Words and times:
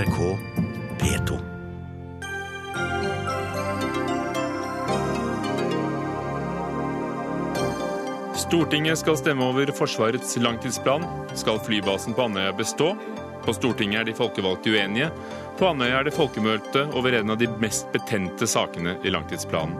NRK 0.00 0.38
P2. 0.98 1.38
Stortinget 8.34 8.98
skal 8.98 9.18
stemme 9.18 9.44
over 9.44 9.66
Forsvarets 9.76 10.36
langtidsplan. 10.36 11.04
Skal 11.34 11.60
flybasen 11.60 12.14
på 12.14 12.22
Andøya 12.22 12.52
bestå? 12.56 12.94
På 13.44 13.52
Stortinget 13.52 14.00
er 14.00 14.08
de 14.08 14.14
folkevalgte 14.16 14.72
uenige. 14.72 15.10
På 15.58 15.68
Andøya 15.68 16.00
er 16.00 16.08
det 16.08 16.16
folkemøte 16.16 16.86
over 16.96 17.18
en 17.20 17.34
av 17.34 17.36
de 17.42 17.50
mest 17.60 17.92
betente 17.92 18.48
sakene 18.48 18.96
i 19.04 19.12
langtidsplanen. 19.12 19.76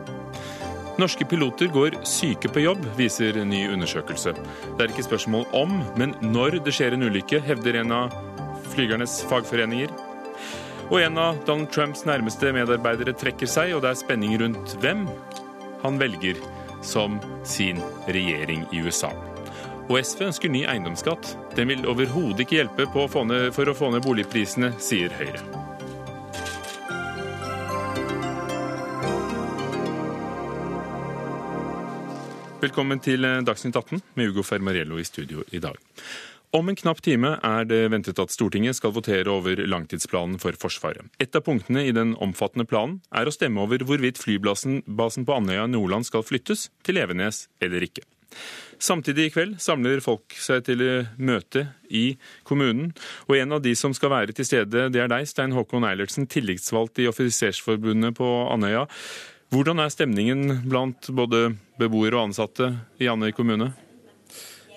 Norske 1.01 1.25
piloter 1.25 1.73
går 1.73 1.97
syke 2.05 2.53
på 2.53 2.67
jobb, 2.67 2.85
viser 3.01 3.41
ny 3.49 3.71
undersøkelse. 3.73 4.37
Det 4.77 4.85
er 4.85 4.93
ikke 4.93 5.09
spørsmål 5.09 5.49
om, 5.57 5.79
men 5.97 6.13
når 6.21 6.61
det 6.67 6.77
skjer 6.77 6.93
en 6.93 7.09
ulykke, 7.09 7.41
hevder 7.41 7.81
en 7.81 7.99
av 8.03 8.21
flygernes 8.75 9.23
fagforeninger. 9.33 10.10
Og 10.91 10.99
en 10.99 11.19
av 11.23 11.37
Donald 11.47 11.71
Trumps 11.71 12.01
nærmeste 12.03 12.51
medarbeidere 12.51 13.13
trekker 13.15 13.47
seg, 13.47 13.77
og 13.77 13.85
det 13.85 13.93
er 13.93 13.99
spenning 14.01 14.33
rundt 14.41 14.73
hvem 14.83 15.05
han 15.85 15.99
velger 16.01 16.41
som 16.83 17.21
sin 17.47 17.79
regjering 18.11 18.65
i 18.75 18.81
USA. 18.83 19.13
Og 19.87 20.01
SV 20.03 20.25
ønsker 20.27 20.51
ny 20.51 20.65
eiendomsskatt. 20.67 21.37
Den 21.55 21.71
vil 21.71 21.87
overhodet 21.87 22.43
ikke 22.43 22.57
hjelpe 22.59 22.89
å 22.91 23.07
ned, 23.23 23.53
for 23.55 23.71
å 23.71 23.75
få 23.79 23.93
ned 23.95 24.03
boligprisene, 24.03 24.73
sier 24.83 25.15
Høyre. 25.15 25.45
Velkommen 32.61 32.99
til 32.99 33.23
Dagsnytt 33.47 33.79
18 33.79 34.03
med 34.19 34.35
Ugo 34.35 34.43
Fermariello 34.45 34.99
i 34.99 35.07
studio 35.07 35.47
i 35.55 35.63
dag. 35.63 35.79
Om 36.51 36.67
en 36.69 36.75
knapp 36.75 36.99
time 37.07 37.37
er 37.47 37.67
det 37.71 37.85
ventet 37.93 38.19
at 38.19 38.33
Stortinget 38.35 38.75
skal 38.75 38.91
votere 38.91 39.31
over 39.31 39.61
langtidsplanen 39.71 40.35
for 40.43 40.57
Forsvaret. 40.59 41.07
Et 41.23 41.37
av 41.39 41.45
punktene 41.47 41.85
i 41.87 41.93
den 41.95 42.17
omfattende 42.19 42.65
planen 42.67 42.97
er 43.15 43.29
å 43.31 43.35
stemme 43.35 43.63
over 43.63 43.85
hvorvidt 43.87 44.19
flybasen 44.19 44.83
på 44.83 45.37
Andøya 45.37 45.69
Nordland 45.71 46.09
skal 46.09 46.25
flyttes 46.27 46.67
til 46.83 46.99
Evenes 46.99 47.45
eller 47.63 47.87
ikke. 47.87 48.03
Samtidig 48.83 49.29
i 49.29 49.31
kveld 49.31 49.61
samler 49.63 50.03
folk 50.03 50.35
seg 50.43 50.65
til 50.67 50.83
møte 51.23 51.69
i 51.87 52.17
kommunen. 52.49 52.91
Og 53.29 53.37
en 53.39 53.55
av 53.55 53.63
de 53.63 53.77
som 53.79 53.95
skal 53.95 54.11
være 54.11 54.35
til 54.35 54.49
stede, 54.49 54.89
det 54.91 55.05
er 55.05 55.13
deg, 55.13 55.29
Stein 55.31 55.55
Håkon 55.55 55.87
Eilertsen, 55.87 56.27
tillitsvalgt 56.27 56.99
i 56.99 57.07
Offisersforbundet 57.11 58.17
på 58.19 58.31
Andøya. 58.51 58.89
Hvordan 59.55 59.85
er 59.85 59.95
stemningen 59.95 60.65
blant 60.67 61.13
både 61.15 61.53
beboere 61.79 62.19
og 62.19 62.33
ansatte 62.33 62.73
i 62.99 63.07
Andøy 63.11 63.31
kommune? 63.39 63.71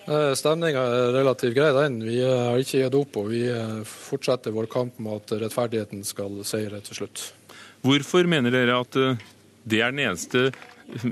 Stemninga 0.04 0.82
er 0.84 1.14
relativt 1.16 1.56
grei, 1.56 1.70
den. 1.78 2.02
Vi 2.04 2.18
har 2.20 2.60
ikke 2.60 2.82
gitt 2.82 2.98
opp, 3.00 3.16
og 3.22 3.30
vi 3.32 3.46
fortsetter 3.88 4.52
vår 4.56 4.68
kamp 4.72 5.00
med 5.00 5.22
at 5.22 5.36
rettferdigheten 5.46 6.04
skal 6.08 6.42
seire 6.48 6.82
til 6.84 7.04
slutt. 7.04 7.30
Hvorfor 7.84 8.28
mener 8.28 8.52
dere 8.52 8.82
at 8.84 8.98
det 9.64 9.80
er 9.80 9.96
den 9.96 10.04
eneste 10.04 10.50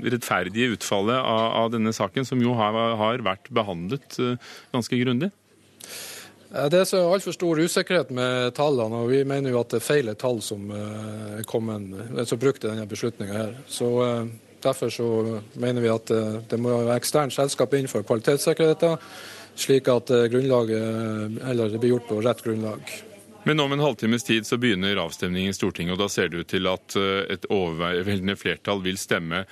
rettferdige 0.04 0.74
utfallet 0.76 1.16
av, 1.16 1.70
denne 1.72 1.92
saken, 1.96 2.26
som 2.28 2.42
jo 2.44 2.52
har, 2.58 2.76
har 3.00 3.24
vært 3.24 3.48
behandlet 3.54 4.18
ganske 4.74 5.00
grundig? 5.00 5.32
Det 6.52 6.82
er 6.82 6.84
så 6.84 7.00
altfor 7.08 7.32
stor 7.32 7.60
usikkerhet 7.64 8.10
med 8.12 8.52
tallene, 8.58 9.06
og 9.06 9.08
vi 9.08 9.22
mener 9.24 9.54
jo 9.54 9.60
at 9.62 9.72
det 9.72 9.80
er 9.80 9.86
feil 9.86 10.12
tall 10.20 10.42
som 10.44 10.68
er 10.76 11.40
kommet, 11.48 11.96
som 12.28 12.40
brukt 12.40 12.60
i 12.60 12.68
denne 12.68 12.84
beslutninga. 12.90 13.46
Så 13.64 13.88
Derfor 14.62 14.90
så 14.94 15.06
mener 15.58 15.82
vi 15.82 15.90
at 15.92 16.10
det 16.50 16.58
må 16.60 16.74
være 16.84 16.98
eksternt 17.00 17.34
selskap 17.34 17.74
innenfor 17.74 18.04
kvalitetssikkerheten, 18.06 18.98
slik 19.58 19.88
at 19.90 20.12
grunnlaget, 20.32 21.40
eller 21.50 21.72
det 21.72 21.80
blir 21.82 21.96
gjort 21.96 22.06
på 22.10 22.20
rett 22.22 22.44
grunnlag. 22.44 22.94
Men 23.42 23.58
om 23.58 23.72
en 23.74 23.82
halvtimes 23.82 24.22
tid 24.22 24.46
så 24.46 24.54
begynner 24.62 25.00
avstemningen 25.02 25.50
i 25.50 25.56
Stortinget, 25.56 25.96
og 25.96 26.04
da 26.04 26.06
ser 26.14 26.30
det 26.30 26.44
ut 26.44 26.50
til 26.52 26.68
at 26.70 26.94
et 27.34 27.48
overveldende 27.50 28.36
flertall 28.38 28.84
vil 28.84 29.00
stemme 29.02 29.42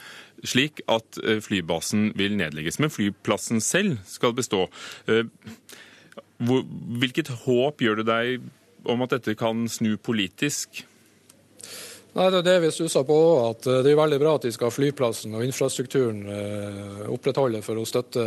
slik 0.46 0.80
at 0.88 1.18
flybasen 1.44 2.12
vil 2.18 2.36
nedlegges. 2.38 2.78
Men 2.80 2.92
flyplassen 2.92 3.60
selv 3.60 3.98
skal 4.08 4.34
bestå. 4.36 4.66
Hvilket 6.40 7.32
håp 7.44 7.82
gjør 7.82 8.00
det 8.00 8.08
deg 8.08 8.46
om 8.88 9.04
at 9.04 9.16
dette 9.16 9.36
kan 9.38 9.66
snu 9.68 9.96
politisk? 10.00 10.84
Nei, 12.12 12.30
Det 12.30 12.38
er 12.40 12.46
det 12.46 12.58
vi 12.64 12.70
stusser 12.74 13.04
på. 13.06 13.18
At 13.50 13.62
det 13.62 13.92
er 13.92 13.98
veldig 13.98 14.18
bra 14.22 14.34
at 14.36 14.46
de 14.46 14.52
skal 14.52 14.70
ha 14.70 14.74
flyplassen 14.74 15.34
og 15.38 15.44
infrastrukturen 15.46 16.24
opprettholde 17.10 17.62
for 17.62 17.78
å 17.78 17.86
støtte 17.86 18.24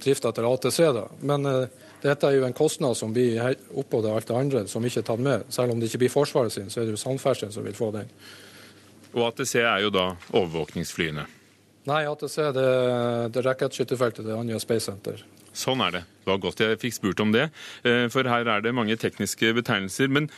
drift 0.00 0.28
til 0.28 0.50
ATC. 0.50 0.78
da. 0.94 1.06
Men 1.26 1.48
dette 2.00 2.28
er 2.28 2.38
jo 2.38 2.46
en 2.46 2.56
kostnad 2.56 2.96
som 2.96 3.12
blir 3.12 3.40
oppå 3.76 4.00
det 4.02 4.12
alt 4.12 4.30
det 4.30 4.36
andre, 4.36 4.62
som 4.68 4.84
ikke 4.84 5.02
er 5.02 5.08
tatt 5.10 5.20
med. 5.20 5.44
Selv 5.52 5.74
om 5.74 5.80
det 5.80 5.90
ikke 5.90 6.04
blir 6.04 6.14
Forsvaret 6.14 6.54
sin, 6.54 6.70
så 6.70 6.80
er 6.80 6.88
det 6.88 6.94
jo 6.94 7.02
samferdselen 7.02 7.52
som 7.52 7.66
vil 7.66 7.76
få 7.76 7.90
den. 7.92 8.08
Og 9.12 9.26
ATC 9.26 9.58
er 9.60 9.82
jo 9.84 9.90
da 9.92 10.06
overvåkningsflyene? 10.30 11.26
Nei, 11.90 12.00
ATC 12.06 12.36
det, 12.54 12.70
det 13.34 13.44
rakettskytterfeltet 13.44 14.24
til 14.24 14.36
Andøya 14.36 14.60
Space 14.62 14.86
Center. 14.86 15.20
Sånn 15.56 15.82
er 15.82 15.94
det. 15.94 16.02
Det 16.20 16.30
var 16.30 16.40
godt 16.42 16.60
jeg 16.62 16.78
fikk 16.78 16.94
spurt 16.94 17.20
om 17.24 17.32
det. 17.34 17.48
For 18.14 18.28
her 18.28 18.46
er 18.46 18.62
det 18.62 18.74
mange 18.76 18.94
tekniske 19.00 19.50
betegnelser. 19.56 20.10
Men 20.12 20.28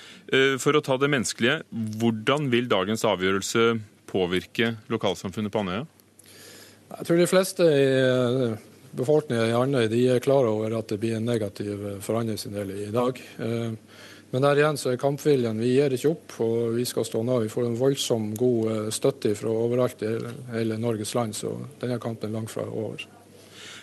for 0.63 0.79
å 0.79 0.83
ta 0.85 0.97
det 0.97 1.11
menneskelige, 1.13 1.59
hvordan 2.01 2.49
vil 2.53 2.71
dagens 2.71 3.05
avgjørelse 3.05 3.67
påvirke 4.09 4.75
lokalsamfunnet 4.93 5.53
på 5.53 5.65
Andøya? 5.65 5.85
Jeg 6.93 7.09
tror 7.09 7.21
de 7.21 7.29
fleste 7.29 7.67
i 7.67 7.85
befolkningen 8.97 9.51
i 9.51 9.57
Andøy 9.57 9.87
de 9.93 10.01
er 10.15 10.25
klar 10.25 10.49
over 10.49 10.79
at 10.79 10.91
det 10.93 11.01
blir 11.03 11.19
en 11.19 11.29
negativ 11.29 11.87
forandring 12.05 12.41
i 12.73 12.91
dag. 12.93 13.21
Men 14.33 14.47
der 14.47 14.63
igjen 14.63 14.79
så 14.81 14.95
er 14.95 15.01
kampviljen. 15.01 15.61
Vi 15.61 15.75
gir 15.75 15.93
ikke 15.93 16.15
opp, 16.15 16.39
og 16.41 16.77
vi 16.79 16.87
skal 16.89 17.05
stå 17.05 17.21
nå. 17.21 17.43
Vi 17.45 17.53
får 17.53 17.67
en 17.69 17.77
voldsom 17.77 18.31
god 18.33 18.89
støtte 18.97 19.35
fra 19.37 19.53
overalt 19.53 20.05
i 20.09 20.15
hele 20.55 20.81
Norges 20.81 21.13
land, 21.19 21.37
så 21.37 21.53
denne 21.83 22.01
kampen 22.01 22.31
er 22.31 22.39
langt 22.39 22.53
fra 22.55 22.65
over. 22.65 23.05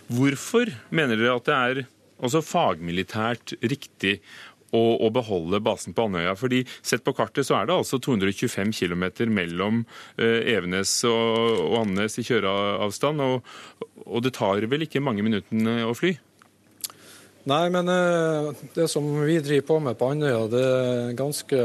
Hvorfor 0.09 0.71
mener 0.89 1.19
dere 1.19 1.35
at 1.37 1.49
det 1.49 1.57
er 1.57 1.81
også 2.25 2.41
fagmilitært 2.41 3.53
riktig 3.61 4.17
å, 4.73 4.81
å, 5.05 5.09
beholde 5.13 5.61
basen 5.61 5.93
på 5.97 6.07
Andøya? 6.07 6.33
Fordi 6.37 6.63
Sett 6.81 7.05
på 7.05 7.13
kartet 7.17 7.45
så 7.47 7.59
er 7.59 7.69
det 7.69 7.75
altså 7.77 7.99
225 8.01 8.73
km 8.73 9.05
mellom 9.33 9.83
eh, 10.17 10.55
Evenes 10.55 10.95
og, 11.09 11.61
og 11.67 11.77
Andenes 11.83 12.17
i 12.17 12.25
kjøreavstand. 12.25 13.21
Og, 13.21 13.53
og, 14.07 14.17
det 14.25 14.33
tar 14.37 14.65
vel 14.71 14.87
ikke 14.87 15.03
mange 15.03 15.25
minuttene 15.25 15.83
å 15.85 15.93
fly? 15.97 16.15
Nei, 17.49 17.65
men 17.73 17.89
eh, 17.93 18.49
det 18.75 18.89
som 18.91 19.05
vi 19.23 19.37
driver 19.45 19.67
på 19.69 19.77
med 19.85 19.99
på 19.99 20.09
Andøya, 20.15 20.41
det 20.49 20.65
er 20.65 21.13
ganske 21.17 21.61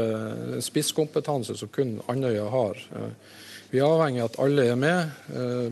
spisskompetanse 0.65 1.57
som 1.57 1.73
kun 1.73 1.97
Andøya 2.13 2.45
har. 2.53 2.85
Vi 3.75 3.81
er 3.83 3.91
avhengig 3.91 4.21
av 4.23 4.29
at 4.29 4.37
alle 4.39 4.63
er 4.71 4.77
med. 4.79 5.09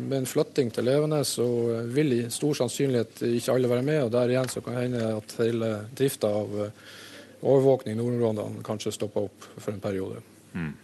Med 0.03 0.18
en 0.18 0.28
flytting 0.28 0.74
til 0.75 0.90
Evenes 0.91 1.38
så 1.38 1.46
vil 1.88 2.18
i 2.18 2.24
stor 2.34 2.58
sannsynlighet 2.59 3.22
ikke 3.30 3.56
alle 3.56 3.69
være 3.72 3.86
med. 3.88 4.02
og 4.03 4.12
Der 4.12 4.34
igjen 4.34 4.52
så 4.52 4.59
kan 4.59 4.75
det 4.75 4.84
hende 4.90 5.06
at 5.22 5.36
hele 5.40 5.69
drifta 5.96 6.28
av 6.28 6.52
overvåkning 7.40 7.96
i 7.96 8.02
nordområdene 8.02 8.66
kanskje 8.68 8.91
stopper 8.97 9.30
opp 9.30 9.47
for 9.56 9.72
en 9.72 9.80
periode. 9.80 10.19
Mm. 10.52 10.75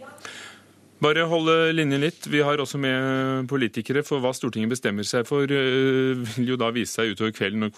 Bare 1.04 1.28
holde 1.32 1.60
linjen 1.76 2.06
litt. 2.06 2.24
Vi 2.32 2.40
har 2.44 2.64
også 2.64 2.80
med 2.80 3.52
politikere, 3.52 4.04
for 4.08 4.24
hva 4.24 4.32
Stortinget 4.36 4.72
bestemmer 4.78 5.08
seg 5.08 5.28
for 5.28 5.44
vil 5.44 6.52
jo 6.54 6.60
da 6.60 6.72
vise 6.76 7.02
seg 7.02 7.16
utover 7.16 7.36
kvelden 7.36 7.68
når 7.68 7.76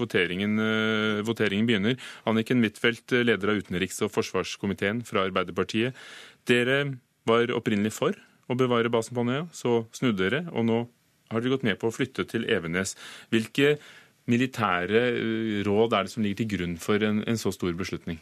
voteringen 1.25 1.69
begynner. 1.69 1.97
Anniken 2.29 2.61
Huitfeldt, 2.61 3.17
leder 3.25 3.55
av 3.55 3.61
utenriks- 3.61 4.03
og 4.05 4.13
forsvarskomiteen 4.13 5.01
fra 5.01 5.25
Arbeiderpartiet. 5.25 5.97
Dere 6.45 6.83
var 7.25 7.49
opprinnelig 7.57 7.97
for 7.97 8.27
å 8.51 8.57
bevare 8.59 8.91
basen 8.91 9.15
på 9.15 9.23
Andøya, 9.25 9.45
så 9.55 9.81
snudde 9.95 10.21
dere, 10.23 10.43
og 10.51 10.67
nå 10.67 10.81
har 11.31 11.41
dere 11.41 11.55
gått 11.55 11.67
med 11.67 11.79
på 11.79 11.89
å 11.89 11.95
flytte 11.95 12.27
til 12.29 12.47
Evenes. 12.51 12.95
Hvilke 13.31 13.77
militære 14.31 15.05
råd 15.67 15.95
er 15.97 16.07
det 16.07 16.13
som 16.13 16.23
ligger 16.25 16.43
til 16.43 16.51
grunn 16.55 16.75
for 16.81 17.03
en, 17.07 17.23
en 17.27 17.39
så 17.39 17.53
stor 17.55 17.73
beslutning? 17.77 18.19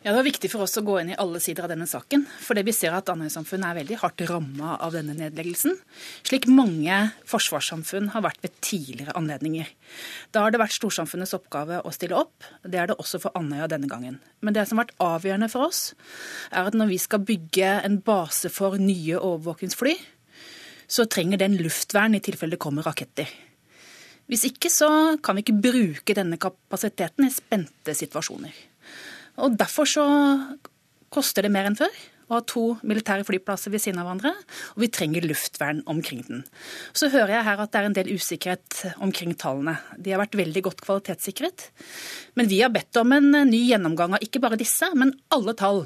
Ja, 0.00 0.12
Det 0.12 0.16
var 0.16 0.24
viktig 0.24 0.48
for 0.48 0.64
oss 0.64 0.78
å 0.80 0.80
gå 0.80 0.94
inn 0.96 1.10
i 1.12 1.16
alle 1.20 1.36
sider 1.44 1.66
av 1.66 1.68
denne 1.74 1.84
saken. 1.84 2.22
For 2.40 2.56
det 2.56 2.62
vi 2.64 2.72
ser 2.72 2.94
at 2.96 3.10
Andøy-samfunnet 3.12 3.68
er 3.68 3.76
veldig 3.82 3.98
hardt 4.00 4.22
ramma 4.30 4.78
av 4.80 4.94
denne 4.96 5.12
nedleggelsen. 5.12 5.74
Slik 6.24 6.46
mange 6.48 7.12
forsvarssamfunn 7.28 8.08
har 8.14 8.24
vært 8.24 8.40
ved 8.40 8.54
tidligere 8.64 9.12
anledninger. 9.20 9.68
Da 10.32 10.46
har 10.46 10.54
det 10.54 10.62
vært 10.62 10.72
storsamfunnets 10.78 11.36
oppgave 11.36 11.82
å 11.84 11.92
stille 11.92 12.16
opp. 12.16 12.48
Det 12.64 12.80
er 12.80 12.88
det 12.88 12.96
også 12.96 13.20
for 13.20 13.36
Andøya 13.36 13.68
denne 13.68 13.92
gangen. 13.92 14.16
Men 14.40 14.56
det 14.56 14.64
som 14.70 14.80
har 14.80 14.88
vært 14.88 15.04
avgjørende 15.04 15.50
for 15.52 15.68
oss, 15.68 15.82
er 16.48 16.72
at 16.72 16.80
når 16.80 16.94
vi 16.94 17.00
skal 17.04 17.20
bygge 17.34 17.76
en 17.84 18.00
base 18.00 18.48
for 18.48 18.80
nye 18.80 19.20
overvåkingsfly, 19.20 19.94
så 20.88 21.04
trenger 21.12 21.44
den 21.44 21.60
luftvern 21.60 22.16
i 22.16 22.24
tilfelle 22.24 22.56
det 22.56 22.64
kommer 22.64 22.88
raketter. 22.88 23.28
Hvis 24.32 24.48
ikke 24.48 24.72
så 24.72 24.90
kan 25.20 25.36
vi 25.36 25.44
ikke 25.44 25.60
bruke 25.60 26.16
denne 26.16 26.40
kapasiteten 26.40 27.28
i 27.28 27.34
spente 27.36 27.92
situasjoner. 27.92 28.69
Og 29.40 29.58
Derfor 29.60 29.88
så 29.88 30.06
koster 31.10 31.46
det 31.46 31.52
mer 31.52 31.68
enn 31.68 31.78
før, 31.78 31.92
å 32.30 32.36
ha 32.38 32.44
to 32.46 32.62
militære 32.86 33.24
flyplasser 33.26 33.72
ved 33.74 33.82
siden 33.82 33.98
av 33.98 34.06
hverandre, 34.06 34.30
og 34.76 34.84
vi 34.84 34.88
trenger 34.94 35.26
luftvern 35.26 35.80
omkring 35.90 36.22
den. 36.28 36.44
Så 36.94 37.08
hører 37.10 37.34
jeg 37.34 37.46
her 37.48 37.62
at 37.64 37.72
det 37.72 37.80
er 37.80 37.88
en 37.88 37.96
del 37.96 38.12
usikkerhet 38.14 38.76
omkring 39.02 39.34
tallene. 39.38 39.74
De 39.98 40.14
har 40.14 40.22
vært 40.22 40.38
veldig 40.38 40.62
godt 40.68 40.84
kvalitetssikret. 40.86 41.66
Men 42.38 42.50
vi 42.50 42.60
har 42.62 42.70
bedt 42.74 43.00
om 43.02 43.16
en 43.16 43.32
ny 43.50 43.64
gjennomgang 43.72 44.14
av 44.14 44.22
ikke 44.22 44.42
bare 44.44 44.60
disse, 44.60 44.86
men 44.94 45.16
alle 45.34 45.56
tall. 45.58 45.82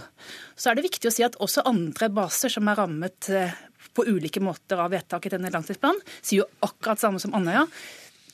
Så 0.53 0.71
er 0.71 0.77
det 0.77 0.85
viktig 0.91 1.09
å 1.09 1.17
si 1.17 1.25
at 1.25 1.41
også 1.41 1.65
andre 1.71 2.12
baser 2.12 2.53
som 2.53 2.69
er 2.69 2.77
rammet 2.83 3.33
eh, 3.33 3.56
på 3.97 4.05
ulike 4.05 4.43
måter 4.45 4.85
av 4.85 4.93
vedtak 4.93 5.25
i 5.25 5.33
denne 5.33 5.53
langtidsplanen, 5.55 6.03
sier 6.21 6.43
jo 6.43 6.51
akkurat 6.67 7.01
samme 7.01 7.23
som 7.23 7.33
Andøya. 7.37 7.65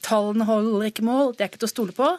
Tallene 0.02 0.48
holder 0.48 0.88
ikke 0.88 1.06
mål, 1.06 1.36
det 1.36 1.44
er 1.44 1.52
ikke 1.52 1.62
til 1.62 1.70
å 1.70 1.76
stole 1.76 1.94
på. 1.94 2.10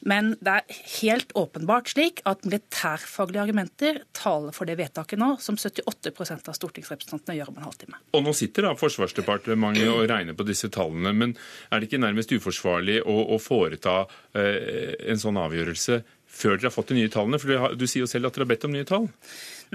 Men 0.00 0.32
det 0.40 0.52
er 0.60 0.78
helt 1.00 1.32
åpenbart 1.36 1.90
slik 1.92 2.22
at 2.28 2.46
militærfaglige 2.46 3.42
argumenter 3.42 4.00
taler 4.16 4.54
for 4.56 4.68
det 4.68 4.78
vedtaket 4.80 5.20
nå, 5.20 5.34
som 5.44 5.58
78% 5.60 6.48
av 6.48 6.56
stortingsrepresentantene 6.56 7.36
gjør 7.36 7.52
om 7.52 7.60
en 7.60 7.66
halvtime. 7.68 8.00
Og 8.16 8.24
Nå 8.24 8.34
sitter 8.36 8.68
da 8.68 8.76
Forsvarsdepartementet 8.80 9.90
og 9.92 10.06
regner 10.08 10.36
på 10.38 10.46
disse 10.48 10.70
tallene, 10.72 11.12
men 11.16 11.36
er 11.68 11.80
det 11.80 11.90
ikke 11.90 12.00
nærmest 12.00 12.32
uforsvarlig 12.32 13.00
å, 13.04 13.18
å 13.36 13.40
foreta 13.42 14.02
eh, 14.32 14.96
en 15.12 15.20
sånn 15.20 15.40
avgjørelse 15.40 16.00
før 16.30 16.56
dere 16.56 16.70
har 16.70 16.74
fått 16.74 16.92
de 16.92 17.00
nye 17.00 17.10
tallene? 17.12 17.40
For 17.42 17.74
du 17.76 17.86
sier 17.86 18.06
jo 18.06 18.10
selv 18.10 18.30
at 18.30 18.36
dere 18.36 18.46
har 18.46 18.52
bedt 18.54 18.68
om 18.68 18.72
nye 18.72 18.88
tall. 18.88 19.10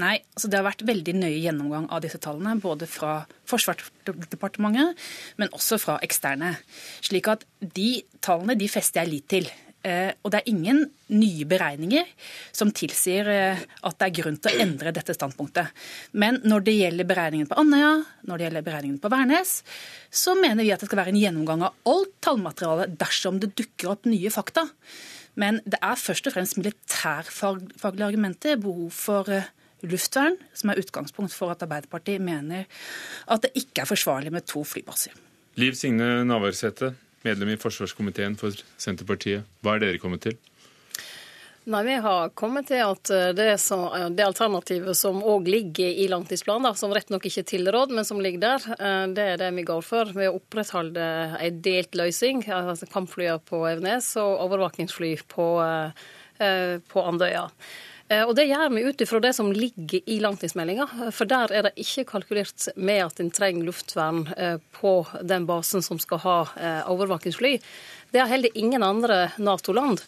Nei, 0.02 0.16
altså 0.36 0.50
det 0.52 0.58
har 0.60 0.66
vært 0.66 0.84
veldig 0.88 1.14
nøye 1.22 1.44
gjennomgang 1.44 1.86
av 1.94 2.02
disse 2.04 2.20
tallene, 2.24 2.58
både 2.64 2.88
fra 2.90 3.20
Forsvarsdepartementet, 3.48 5.06
men 5.40 5.54
også 5.56 5.80
fra 5.80 6.00
eksterne. 6.04 6.56
Slik 7.06 7.30
at 7.32 7.46
de 7.62 8.02
tallene 8.26 8.58
de 8.60 8.72
fester 8.72 9.04
jeg 9.04 9.14
lit 9.14 9.30
til. 9.32 9.48
Eh, 9.86 10.12
og 10.26 10.32
det 10.34 10.40
er 10.40 10.50
ingen 10.50 10.80
nye 11.14 11.46
beregninger 11.46 12.08
som 12.56 12.72
tilsier 12.74 13.28
eh, 13.30 13.60
at 13.86 13.98
det 14.00 14.08
er 14.08 14.16
grunn 14.18 14.40
til 14.42 14.56
å 14.56 14.64
endre 14.64 14.94
dette 14.96 15.14
standpunktet. 15.14 15.70
Men 16.18 16.40
når 16.48 16.66
det 16.66 16.78
gjelder 16.80 17.10
beregningen 17.10 17.50
på 17.52 17.60
Andøya, 17.62 17.92
når 18.26 18.42
det 18.42 18.48
gjelder 18.48 18.66
beregningen 18.66 19.02
på 19.04 19.12
Værnes, 19.14 19.60
så 20.10 20.34
mener 20.40 20.66
vi 20.66 20.72
at 20.74 20.82
det 20.82 20.90
skal 20.90 21.04
være 21.04 21.14
en 21.14 21.22
gjennomgang 21.22 21.68
av 21.68 21.92
alt 21.92 22.16
tallmaterialet 22.26 22.98
dersom 22.98 23.38
det 23.44 23.54
dukker 23.54 23.94
opp 23.94 24.10
nye 24.10 24.34
fakta. 24.34 24.66
Men 25.38 25.62
det 25.68 25.78
er 25.84 26.00
først 26.00 26.32
og 26.32 26.34
fremst 26.34 26.58
militærfaglige 26.58 28.10
argumenter, 28.10 28.58
behov 28.58 28.90
for 28.96 29.30
eh, 29.30 29.52
luftvern, 29.86 30.40
som 30.58 30.74
er 30.74 30.82
utgangspunkt 30.82 31.36
for 31.36 31.54
at 31.54 31.62
Arbeiderpartiet 31.62 32.24
mener 32.24 32.66
at 33.30 33.46
det 33.46 33.54
ikke 33.60 33.84
er 33.84 33.94
forsvarlig 33.94 34.34
med 34.34 34.50
to 34.50 34.66
flybaser. 34.66 35.14
Liv 35.62 35.78
Signe 35.78 36.26
Navarsete, 36.28 36.96
medlem 37.26 37.54
i 37.54 37.62
forsvarskomiteen 37.62 38.38
for 38.40 38.56
Senterpartiet. 38.82 39.48
Hva 39.66 39.76
er 39.76 39.86
dere 39.86 40.02
kommet 40.02 40.26
til? 40.28 40.38
Nei, 41.66 41.84
Vi 41.84 41.94
har 41.98 42.30
kommet 42.38 42.68
til 42.70 42.84
at 42.86 43.10
eh, 43.10 43.32
det, 43.34 43.56
som, 43.58 43.88
eh, 43.90 44.10
det 44.14 44.22
alternativet 44.22 44.94
som 44.98 45.18
òg 45.26 45.48
ligger 45.50 45.98
i 45.98 46.06
langtidsplanen, 46.12 46.76
som 46.78 46.94
rett 46.94 47.10
nok 47.10 47.26
ikke 47.26 47.42
er 47.42 47.48
tilråd, 47.50 47.94
men 47.98 48.06
som 48.06 48.22
ligger 48.22 48.44
der, 48.44 48.68
eh, 48.76 49.06
det 49.18 49.26
er 49.32 49.42
det 49.42 49.50
vi 49.58 49.66
går 49.66 49.82
for. 49.82 50.12
Ved 50.14 50.30
å 50.30 50.36
opprettholde 50.38 51.08
en 51.42 51.58
delt 51.66 51.98
løsning, 51.98 52.46
altså 52.54 52.86
kampflyene 52.86 53.42
på 53.50 53.64
Evenes 53.72 54.12
og 54.22 54.46
overvåkingsfly 54.46 55.16
på, 55.32 55.50
på 56.38 57.08
Andøya. 57.10 57.48
Og 58.06 58.36
Det 58.38 58.44
gjør 58.46 58.70
vi 58.70 58.84
ut 58.86 59.02
ifra 59.02 59.20
det 59.20 59.32
som 59.34 59.48
ligger 59.50 60.02
i 60.06 60.20
langtidsmeldinga. 60.22 60.86
For 61.10 61.26
der 61.26 61.50
er 61.50 61.66
det 61.66 61.72
ikke 61.82 62.04
kalkulert 62.12 62.68
med 62.78 63.02
at 63.08 63.22
en 63.22 63.32
trenger 63.34 63.66
luftvern 63.66 64.28
på 64.78 64.92
den 65.26 65.48
basen 65.50 65.82
som 65.82 65.98
skal 65.98 66.22
ha 66.22 66.36
overvåkingsfly. 66.94 67.56
Det 68.14 68.22
har 68.22 68.30
heller 68.30 68.54
ingen 68.54 68.86
andre 68.86 69.32
Nato-land. 69.42 70.04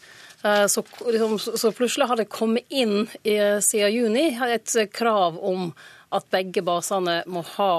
Så, 0.70 0.84
liksom, 1.10 1.40
så, 1.40 1.72
plutselig 1.74 2.06
har 2.08 2.22
det 2.22 2.30
kommet 2.30 2.70
inn 2.70 3.08
siden 3.26 3.90
juni 3.90 4.28
et 4.46 4.76
krav 4.94 5.40
om 5.42 5.72
at 6.14 6.30
begge 6.32 6.62
basene 6.62 7.24
må 7.26 7.42
ha 7.58 7.72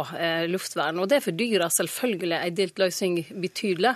luftvern. 0.51 0.99
Og 0.99 1.09
Det 1.09 1.23
fordyrer 1.25 1.71
selvfølgelig 1.71 2.41
en 2.43 2.59
delt 2.59 2.83
løsning 2.83 3.23
betydelig. 3.39 3.95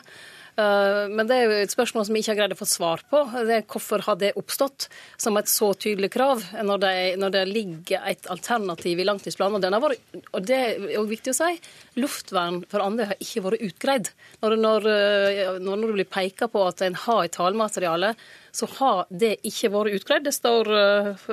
Eh, 0.56 1.08
men 1.08 1.28
det 1.28 1.37
er 1.37 1.46
jo 1.46 1.60
et 1.64 1.72
spørsmål 1.72 2.04
som 2.04 2.16
vi 2.16 2.20
ikke 2.20 2.34
har 2.34 2.40
greid 2.43 2.54
å 2.54 2.58
få 2.58 2.69
svar 2.69 3.02
på. 3.08 3.22
Det 3.49 3.56
er 3.56 3.64
hvorfor 3.64 4.04
har 4.04 4.19
det 4.20 4.34
oppstått 4.40 4.88
som 5.20 5.38
et 5.40 5.49
så 5.49 5.70
tydelig 5.72 6.12
krav, 6.12 6.44
når 6.60 6.82
det, 6.82 6.93
når 7.22 7.34
det 7.38 7.44
ligger 7.49 8.04
et 8.10 8.28
alternativ 8.32 9.00
i 9.00 9.06
langtidsplanen? 9.08 9.56
Og, 9.62 9.87
vært, 9.87 10.20
og 10.32 10.44
det 10.49 10.58
er 10.58 10.93
jo 10.99 11.06
viktig 11.08 11.32
å 11.32 11.38
si, 11.38 11.56
luftvern 12.02 12.62
for 12.69 12.84
andre 12.84 13.08
har 13.12 13.25
ikke 13.25 13.46
vært 13.49 13.66
utgreid. 13.70 14.12
Når, 14.44 14.58
når, 14.60 14.90
eh, 14.93 15.43
når 15.62 15.87
det 15.87 15.96
blir 15.96 16.12
peka 16.19 16.50
på 16.52 16.69
at 16.69 16.84
en 16.84 17.00
har 17.06 17.25
et 17.25 17.37
tallmateriale, 17.38 18.12
så 18.52 18.69
har 18.76 19.06
det 19.08 19.38
ikke 19.48 19.72
vært 19.72 19.96
utgreid. 19.96 20.26
Det 20.28 20.34
står 20.37 20.69
uh, 20.69 21.28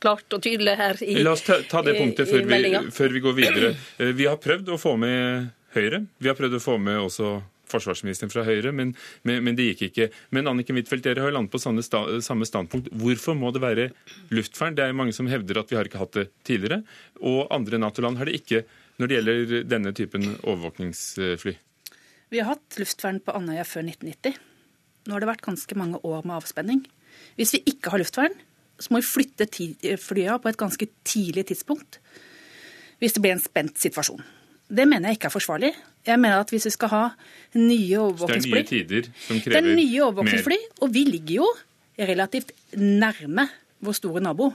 klart 0.00 0.32
og 0.32 0.40
tydelig 0.40 0.72
her 0.80 1.02
i 1.04 1.18
La 1.20 1.34
oss 1.36 1.44
ta, 1.44 1.58
ta 1.68 1.82
det 1.84 1.98
punktet 1.98 2.30
før 2.30 2.46
vi, 2.48 2.80
før 2.96 3.12
vi 3.12 3.20
går 3.26 3.36
videre. 3.36 3.72
Vi 4.16 4.24
har 4.24 4.40
prøvd 4.40 4.72
å 4.72 4.78
få 4.80 4.94
med 4.96 5.50
Høyre. 5.76 6.00
Vi 6.18 6.30
har 6.30 6.38
prøvd 6.38 6.56
å 6.56 6.62
få 6.64 6.78
med 6.80 6.96
også 6.98 7.34
forsvarsministeren 7.70 8.32
fra 8.32 8.44
Høyre, 8.46 8.72
men, 8.76 8.92
men, 9.26 9.40
men, 9.46 9.56
det 9.58 9.70
gikk 9.70 9.86
ikke. 9.90 10.10
Men 10.36 10.50
Anniken 10.50 10.78
Huitfeldt, 10.78 11.06
dere 11.06 11.24
har 11.24 11.34
landet 11.34 11.52
på 11.52 11.60
samme, 11.62 11.82
standpunkt. 12.48 12.90
Hvorfor 13.00 13.38
må 13.38 13.52
det 13.54 13.64
være 13.64 13.88
luftvern? 14.34 14.76
Det 14.78 14.86
er 14.86 14.96
mange 14.96 15.16
som 15.16 15.30
hevder 15.30 15.62
at 15.62 15.72
vi 15.72 15.78
har 15.78 15.88
ikke 15.88 16.02
hatt 16.02 16.18
det 16.18 16.28
tidligere. 16.46 16.82
Og 17.22 17.46
andre 17.54 17.80
Nato-land 17.82 18.20
har 18.20 18.30
det 18.30 18.38
ikke 18.42 18.64
når 19.00 19.08
det 19.08 19.16
gjelder 19.16 19.66
denne 19.70 19.94
typen 19.96 20.26
overvåkningsfly. 20.42 21.56
Vi 22.30 22.38
har 22.38 22.52
hatt 22.52 22.78
luftvern 22.78 23.18
på 23.24 23.34
Andøya 23.34 23.64
før 23.66 23.88
1990. 23.88 24.36
Nå 25.08 25.16
har 25.16 25.22
det 25.22 25.30
vært 25.30 25.46
ganske 25.46 25.78
mange 25.78 25.98
år 26.06 26.26
med 26.26 26.36
avspenning. 26.36 26.82
Hvis 27.40 27.56
vi 27.56 27.64
ikke 27.72 27.94
har 27.94 28.02
luftvern, 28.02 28.36
så 28.80 28.92
må 28.92 29.00
vi 29.00 29.08
flytte 29.08 29.48
flya 30.00 30.36
på 30.40 30.50
et 30.50 30.60
ganske 30.60 30.88
tidlig 31.04 31.48
tidspunkt 31.50 32.00
hvis 33.00 33.14
det 33.16 33.22
blir 33.24 33.32
en 33.32 33.40
spent 33.40 33.80
situasjon. 33.80 34.20
Det 34.68 34.84
mener 34.84 35.08
jeg 35.08 35.18
ikke 35.18 35.30
er 35.30 35.32
forsvarlig. 35.32 35.70
Jeg 36.06 36.20
mener 36.20 36.40
at 36.40 36.50
hvis 36.52 36.66
vi 36.68 36.72
skal 36.74 36.92
ha 36.92 37.02
nye 37.58 37.98
overvåkingsfly 38.00 38.62
Det 38.62 38.72
er 38.72 38.84
nye 38.84 38.86
tider 38.88 39.10
som 39.26 39.40
krever 39.40 39.50
mer. 39.50 39.52
Det 39.52 39.60
er 39.60 39.76
nye 39.76 40.02
overvåkingsfly, 40.06 40.58
og 40.80 40.94
vi 40.94 41.04
ligger 41.08 41.34
jo 41.42 41.48
relativt 41.98 42.52
nærme 42.80 43.48
vår 43.84 43.96
store 43.98 44.22
nabo. 44.24 44.52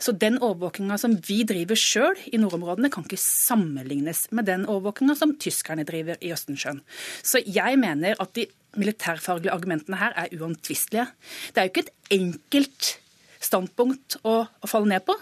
Så 0.00 0.14
den 0.16 0.38
overvåkinga 0.40 0.96
som 0.98 1.14
vi 1.26 1.42
driver 1.48 1.78
sjøl 1.78 2.16
i 2.32 2.40
nordområdene, 2.40 2.90
kan 2.92 3.04
ikke 3.06 3.20
sammenlignes 3.20 4.26
med 4.34 4.48
den 4.48 4.64
overvåkinga 4.66 5.16
som 5.18 5.36
tyskerne 5.40 5.84
driver 5.88 6.18
i 6.20 6.32
Østensjøen. 6.34 6.80
Så 7.22 7.42
jeg 7.46 7.78
mener 7.78 8.16
at 8.20 8.34
de 8.36 8.46
militærfaglige 8.80 9.52
argumentene 9.52 9.98
her 10.00 10.16
er 10.16 10.34
uomtvistelige. 10.38 11.06
Det 11.50 11.60
er 11.60 11.68
jo 11.68 11.72
ikke 11.74 11.86
et 11.86 12.18
enkelt 12.20 12.99
standpunkt 13.40 14.18
å, 14.28 14.34
å 14.44 14.68
falle 14.68 14.90
ned 14.92 15.04
på. 15.06 15.16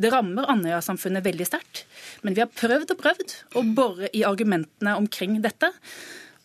Det 0.00 0.10
rammer 0.14 0.48
Andøya-samfunnet 0.52 1.24
veldig 1.26 1.46
sterkt. 1.48 1.84
Men 2.22 2.36
vi 2.36 2.44
har 2.44 2.52
prøvd 2.52 2.94
og 2.94 3.00
prøvd 3.00 3.34
å 3.58 3.64
bore 3.76 4.10
i 4.14 4.24
argumentene 4.26 4.96
omkring 5.00 5.40
dette. 5.44 5.72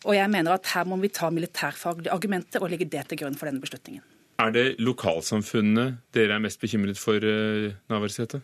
Og 0.08 0.16
jeg 0.16 0.32
mener 0.32 0.56
at 0.56 0.70
her 0.74 0.88
må 0.88 0.98
vi 1.00 1.12
ta 1.12 1.30
militærfaglige 1.32 2.12
argumenter 2.14 2.64
og 2.64 2.72
legge 2.72 2.88
det 2.88 3.06
til 3.10 3.22
grunn 3.22 3.36
for 3.38 3.50
denne 3.50 3.62
beslutningen. 3.62 4.02
Er 4.40 4.54
det 4.54 4.66
lokalsamfunnet 4.80 5.98
dere 6.16 6.38
er 6.38 6.42
mest 6.42 6.60
bekymret 6.62 6.98
for, 6.98 7.16
eh, 7.20 7.74
Navarsete? 7.92 8.40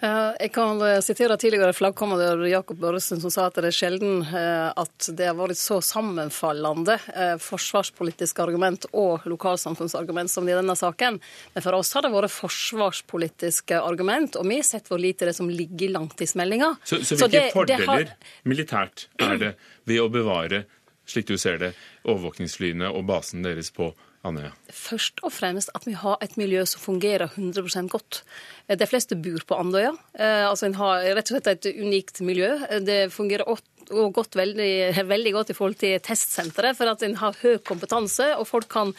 Jeg 0.00 0.52
kan 0.54 0.82
eh, 0.84 1.00
sitere 1.02 1.36
tidligere 1.40 1.74
flaggkommandør 1.74 2.44
Jakob 2.48 2.78
Børresen, 2.78 3.20
som 3.22 3.32
sa 3.34 3.48
at 3.48 3.58
det 3.58 3.72
er 3.72 3.74
sjelden 3.74 4.20
eh, 4.26 4.68
at 4.70 5.10
det 5.18 5.26
har 5.26 5.38
vært 5.38 5.58
så 5.58 5.80
sammenfallende 5.84 6.98
forsvarspolitisk 7.42 7.98
forsvarspolitiske 7.98 8.42
argument 8.42 8.86
og 8.92 9.26
lokalsamfunnsargument 9.28 10.30
som 10.30 10.48
i 10.48 10.54
denne 10.54 10.74
saken. 10.76 11.18
Men 11.54 11.64
for 11.64 11.78
oss 11.78 11.92
har 11.94 12.04
det 12.04 12.12
vært 12.12 12.32
forsvarspolitiske 12.32 13.78
argument, 13.80 14.36
og 14.36 14.48
vi 14.48 14.60
har 14.60 14.66
sett 14.66 14.88
hvor 14.88 15.00
lite 15.00 15.28
det 15.28 15.36
som 15.36 15.48
ligger 15.50 15.88
i 15.88 15.92
langtidsmeldinga. 15.92 16.74
Så, 16.84 17.02
så, 17.02 17.16
hvilke 17.16 17.30
det, 17.34 17.52
fordeler 17.52 17.84
det 17.84 17.88
har... 17.88 18.34
militært 18.44 19.08
er 19.18 19.38
det 19.38 19.54
ved 19.88 20.02
å 20.02 20.08
bevare, 20.12 20.64
slik 21.08 21.28
du 21.28 21.36
ser 21.38 21.58
det, 21.62 21.72
overvåkningsflyene 22.04 22.90
og 22.92 23.06
basen 23.08 23.46
deres 23.46 23.72
på 23.74 23.92
Andøya? 24.26 24.50
Først 24.74 25.20
og 25.22 25.32
fremst 25.32 25.70
at 25.76 25.86
vi 25.86 25.94
har 25.98 26.18
et 26.24 26.34
miljø 26.40 26.64
som 26.66 26.82
fungerer 26.82 27.28
100% 27.30 27.90
godt. 27.92 28.22
De 28.68 28.88
fleste 28.90 29.16
bor 29.16 29.44
på 29.46 29.58
Andøya. 29.58 29.92
Eh, 30.18 30.44
altså 30.48 30.66
En 30.66 30.78
har 30.80 31.06
rett 31.14 31.30
og 31.30 31.36
slett 31.36 31.52
et 31.52 31.70
unikt 31.78 32.20
miljø. 32.20 32.50
Det 32.82 33.12
fungerer 33.14 33.48
og 33.92 34.14
gått 34.16 34.36
veldig, 34.38 35.04
veldig, 35.08 35.32
godt 35.36 35.52
i 35.52 35.56
forhold 35.56 35.78
til 35.80 35.98
testsenteret, 36.04 36.76
for 36.78 36.90
at 36.90 37.04
en 37.06 37.16
har 37.20 37.36
høy 37.42 37.58
kompetanse, 37.66 38.30
og 38.38 38.48
folk 38.48 38.68
kan 38.72 38.92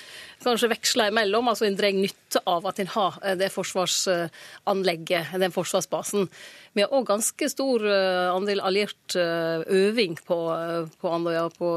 kanskje 0.44 0.72
veksle 0.72 1.10
imellom. 1.12 1.50
altså 1.52 1.68
En 1.68 1.78
drar 1.78 1.96
nytte 1.96 2.42
av 2.48 2.66
at 2.70 2.80
en 2.80 2.92
har 2.96 3.20
eh, 3.24 3.38
det 3.40 3.52
forsvarsanlegget, 3.54 5.36
den 5.40 5.56
forsvarsbasen. 5.56 6.30
Vi 6.78 6.84
har 6.84 6.94
òg 6.94 7.08
ganske 7.10 7.50
stor 7.50 7.84
eh, 7.90 8.30
andel 8.32 8.62
alliert 8.62 9.16
øving 9.16 10.18
på, 10.26 10.38
på 11.02 11.12
Andøya 11.12 11.48
på, 11.58 11.70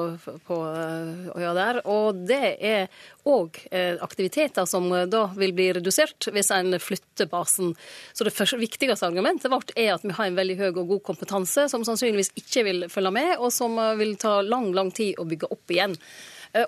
øya 1.33 1.55
der. 1.57 1.81
Og 1.89 2.21
det 2.29 2.57
er 2.61 2.91
òg 3.29 3.57
aktiviteter 4.03 4.67
som 4.69 4.89
da 5.09 5.23
vil 5.39 5.55
bli 5.57 5.71
redusert 5.79 6.29
hvis 6.35 6.51
en 6.55 6.77
flytter 6.83 7.31
basen. 7.31 7.73
Så 8.13 8.27
det 8.27 8.35
viktigste 8.37 9.07
argumentet 9.07 9.51
vårt 9.53 9.73
er 9.77 9.95
at 9.95 10.05
vi 10.05 10.13
har 10.13 10.29
en 10.29 10.39
veldig 10.39 10.59
høy 10.61 10.69
og 10.73 10.87
god 10.95 11.03
kompetanse 11.13 11.69
som 11.73 11.87
sannsynligvis 11.87 12.35
ikke 12.39 12.67
vil 12.69 12.89
følge 12.93 13.02
med, 13.11 13.35
og 13.39 13.51
som 13.53 13.75
vil 13.99 14.15
ta 14.21 14.39
lang, 14.47 14.71
lang 14.77 14.93
tid 14.95 15.19
å 15.19 15.27
bygge 15.27 15.51
opp 15.51 15.73
igjen. 15.75 15.97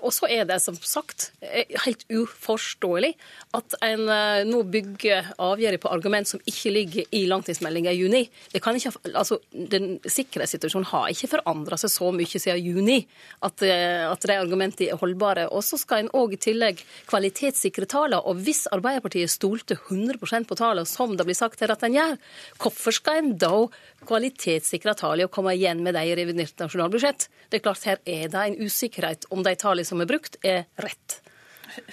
Og 0.01 0.09
så 0.15 0.25
er 0.31 0.47
det 0.49 0.57
som 0.63 0.77
sagt 0.81 1.27
helt 1.85 2.05
uforståelig 2.09 3.11
at 3.53 3.75
en 3.85 4.07
nå 4.49 4.61
bygger 4.73 5.27
avgjørelser 5.37 5.81
på 5.83 5.91
argument 5.93 6.29
som 6.29 6.41
ikke 6.49 6.71
ligger 6.73 7.13
i 7.13 7.25
langtidsmeldinga 7.29 7.93
i 7.93 7.99
juni. 7.99 8.23
Ikke, 8.57 8.73
altså, 9.13 9.37
den 9.53 9.99
Sikkerhetssituasjonen 10.01 10.89
har 10.89 11.11
ikke 11.13 11.29
forandra 11.35 11.77
seg 11.79 11.93
så 11.93 12.09
mye 12.15 12.41
siden 12.41 12.63
juni 12.65 12.97
at, 13.45 13.61
at 13.61 14.25
de 14.25 14.37
argumentene 14.39 14.95
er 14.95 15.01
holdbare. 15.01 15.47
Og 15.53 15.61
så 15.65 15.77
skal 15.81 16.05
en 16.05 16.11
òg 16.17 16.33
i 16.33 16.41
tillegg 16.41 16.81
kvalitetssikre 17.09 17.85
tallene. 17.91 18.23
Og 18.25 18.41
hvis 18.45 18.65
Arbeiderpartiet 18.73 19.33
stolte 19.33 19.77
100% 19.77 20.49
på 20.49 20.57
tallene, 20.59 20.89
som 20.89 21.13
det 21.17 21.27
blir 21.27 21.37
sagt 21.37 21.61
her 21.61 21.73
at 21.75 21.85
en 21.85 21.97
gjør, 21.97 22.17
hvorfor 22.61 22.95
skal 22.95 23.21
en 23.21 23.35
da 23.41 23.53
kvalitetssikre 24.05 24.95
tallene 24.97 25.29
og 25.29 25.33
komme 25.35 25.55
igjen 25.55 25.83
med 25.85 25.97
de 25.97 26.05
i 26.09 26.17
revidert 26.17 26.57
nasjonalbudsjett? 26.61 27.29
Det 27.49 27.59
er 27.59 27.65
klart 27.65 27.85
Her 27.85 27.99
er 28.09 28.29
det 28.33 28.41
en 28.41 28.57
usikkerhet 28.65 29.27
om 29.29 29.43
de 29.45 29.51
tallene 29.59 29.74
som 29.83 29.99
er 29.99 30.07
brukt, 30.07 30.39
er 30.45 30.63
rett. 30.79 31.19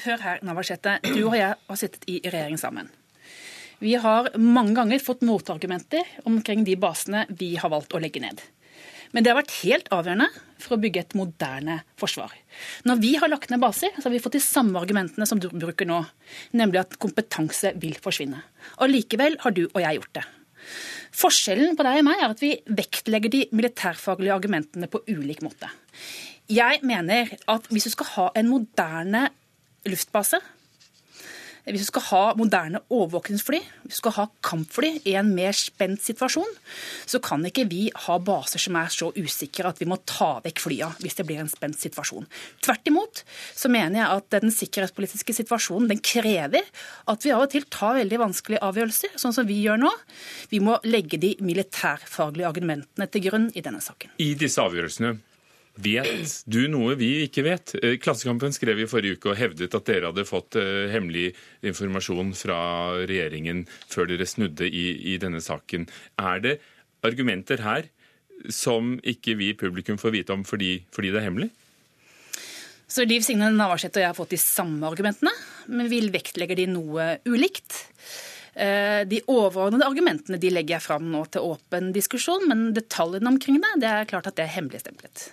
Hør 0.05 0.23
her, 0.23 0.43
Navarsete. 0.47 1.01
Du 1.03 1.25
og 1.27 1.37
jeg 1.39 1.57
har 1.57 1.81
sittet 1.81 2.07
i 2.07 2.21
regjering 2.23 2.61
sammen. 2.61 2.91
Vi 3.83 3.97
har 3.99 4.29
mange 4.39 4.77
ganger 4.77 5.03
fått 5.03 5.25
motargumenter 5.27 6.07
omkring 6.29 6.63
de 6.63 6.77
basene 6.79 7.25
vi 7.35 7.57
har 7.59 7.73
valgt 7.73 7.97
å 7.97 8.01
legge 8.03 8.23
ned. 8.23 8.39
Men 9.13 9.25
det 9.25 9.33
har 9.33 9.41
vært 9.41 9.57
helt 9.61 9.91
avgjørende 9.93 10.29
for 10.63 10.77
å 10.77 10.81
bygge 10.81 11.03
et 11.03 11.17
moderne 11.19 11.81
forsvar. 12.01 12.31
Når 12.89 13.01
vi 13.03 13.11
har 13.21 13.33
lagt 13.33 13.51
ned 13.51 13.61
baser, 13.61 13.91
så 13.99 14.07
har 14.07 14.15
vi 14.15 14.23
fått 14.23 14.39
de 14.39 14.45
samme 14.45 14.79
argumentene 14.81 15.27
som 15.29 15.41
du 15.43 15.51
bruker 15.51 15.89
nå, 15.89 15.99
nemlig 16.57 16.81
at 16.81 16.97
kompetanse 17.03 17.75
vil 17.83 17.99
forsvinne. 18.01 18.41
Og 18.81 18.93
likevel 18.95 19.37
har 19.43 19.57
du 19.57 19.67
og 19.67 19.83
jeg 19.83 19.99
gjort 19.99 20.15
det. 20.21 20.25
Forskjellen 21.13 21.77
på 21.77 21.85
deg 21.85 22.01
og 22.01 22.07
meg 22.07 22.23
er 22.23 22.33
at 22.33 22.41
vi 22.41 22.55
vektlegger 22.71 23.33
de 23.35 23.43
militærfaglige 23.53 24.37
argumentene 24.39 24.89
på 24.89 25.03
ulik 25.11 25.43
måte. 25.45 25.69
Jeg 26.51 26.83
mener 26.83 27.31
at 27.49 27.69
hvis 27.71 27.87
du 27.87 27.95
skal 27.95 28.11
ha 28.17 28.27
en 28.37 28.51
moderne 28.51 29.29
luftbase, 29.87 30.41
hvis 31.63 31.85
du 31.85 31.87
skal 31.93 32.03
ha 32.09 32.23
moderne 32.35 32.81
overvåkningsfly, 32.91 33.61
hvis 33.85 34.01
du 34.01 34.01
skal 34.01 34.15
ha 34.17 34.25
kampfly 34.43 34.97
i 35.07 35.15
en 35.19 35.29
mer 35.37 35.55
spent 35.55 36.03
situasjon, 36.03 36.49
så 37.07 37.21
kan 37.23 37.45
ikke 37.47 37.69
vi 37.71 37.85
ha 38.07 38.17
baser 38.19 38.59
som 38.63 38.79
er 38.81 38.91
så 38.91 39.13
usikre 39.15 39.71
at 39.71 39.79
vi 39.79 39.87
må 39.87 40.01
ta 40.09 40.41
vekk 40.43 40.65
flya 40.65 40.91
hvis 40.99 41.21
det 41.21 41.29
blir 41.29 41.39
en 41.39 41.53
spent 41.53 41.79
situasjon. 41.79 42.27
Tvert 42.67 42.91
imot 42.91 43.23
så 43.55 43.71
mener 43.71 44.01
jeg 44.01 44.19
at 44.19 44.31
den 44.35 44.55
sikkerhetspolitiske 44.55 45.39
situasjonen 45.39 45.91
den 45.93 46.03
krever 46.03 46.67
at 47.07 47.23
vi 47.23 47.35
av 47.35 47.47
og 47.47 47.53
til 47.55 47.69
tar 47.71 48.01
veldig 48.01 48.23
vanskelige 48.27 48.67
avgjørelser, 48.67 49.15
sånn 49.23 49.37
som 49.37 49.47
vi 49.47 49.63
gjør 49.63 49.85
nå. 49.85 49.93
Vi 50.51 50.59
må 50.63 50.81
legge 50.83 51.21
de 51.23 51.37
militærfaglige 51.47 52.51
argumentene 52.51 53.07
til 53.07 53.29
grunn 53.29 53.53
i 53.55 53.63
denne 53.63 53.85
saken. 53.85 54.19
I 54.19 54.33
disse 54.39 54.63
avgjørelsene 54.63 55.21
Vet 55.81 56.43
du 56.45 56.67
noe 56.69 56.99
vi 57.01 57.23
ikke 57.25 57.47
vet? 57.47 57.73
Eh, 57.81 57.97
Klassekampen 58.03 58.53
skrev 58.53 58.83
i 58.83 58.89
forrige 58.91 59.17
uke 59.17 59.31
og 59.33 59.39
hevdet 59.41 59.73
at 59.73 59.89
dere 59.89 60.11
hadde 60.11 60.27
fått 60.29 60.59
uh, 60.61 60.91
hemmelig 60.93 61.31
informasjon 61.65 62.35
fra 62.37 62.59
regjeringen 63.09 63.65
før 63.89 64.11
dere 64.11 64.29
snudde 64.29 64.69
i, 64.69 64.85
i, 65.15 65.17
denne 65.23 65.41
saken. 65.41 65.89
Er 66.21 66.45
det 66.45 66.59
argumenter 67.09 67.65
her 67.65 67.89
som 68.53 68.99
ikke 69.01 69.39
vi 69.41 69.53
i 69.53 69.57
publikum 69.57 69.97
får 69.97 70.17
vite 70.19 70.37
om 70.37 70.45
fordi, 70.45 70.83
fordi 70.93 71.15
det 71.15 71.23
er 71.23 71.29
hemmelig? 71.31 71.51
Så 72.93 73.09
Liv 73.09 73.25
Signe 73.25 73.49
Navarsete 73.57 74.03
og 74.03 74.05
jeg 74.05 74.13
har 74.13 74.19
fått 74.19 74.35
de 74.37 74.43
samme 74.43 74.85
argumentene, 74.85 75.33
men 75.73 75.89
vi 75.89 76.03
vektlegger 76.13 76.59
de 76.59 76.69
noe 76.69 77.15
ulikt. 77.25 77.79
Eh, 78.53 79.09
de 79.09 79.23
overordnede 79.33 79.87
argumentene 79.89 80.37
de 80.37 80.51
legger 80.53 80.77
jeg 80.77 80.85
fram 80.85 81.07
nå 81.09 81.25
til 81.33 81.55
åpen 81.55 81.95
diskusjon, 81.97 82.45
men 82.51 82.75
detaljene 82.77 83.33
omkring 83.33 83.63
det, 83.63 83.79
det 83.81 83.89
er 83.89 84.11
klart 84.11 84.29
at 84.29 84.37
det 84.37 84.45
er 84.45 84.59
hemmeligstemplet. 84.59 85.31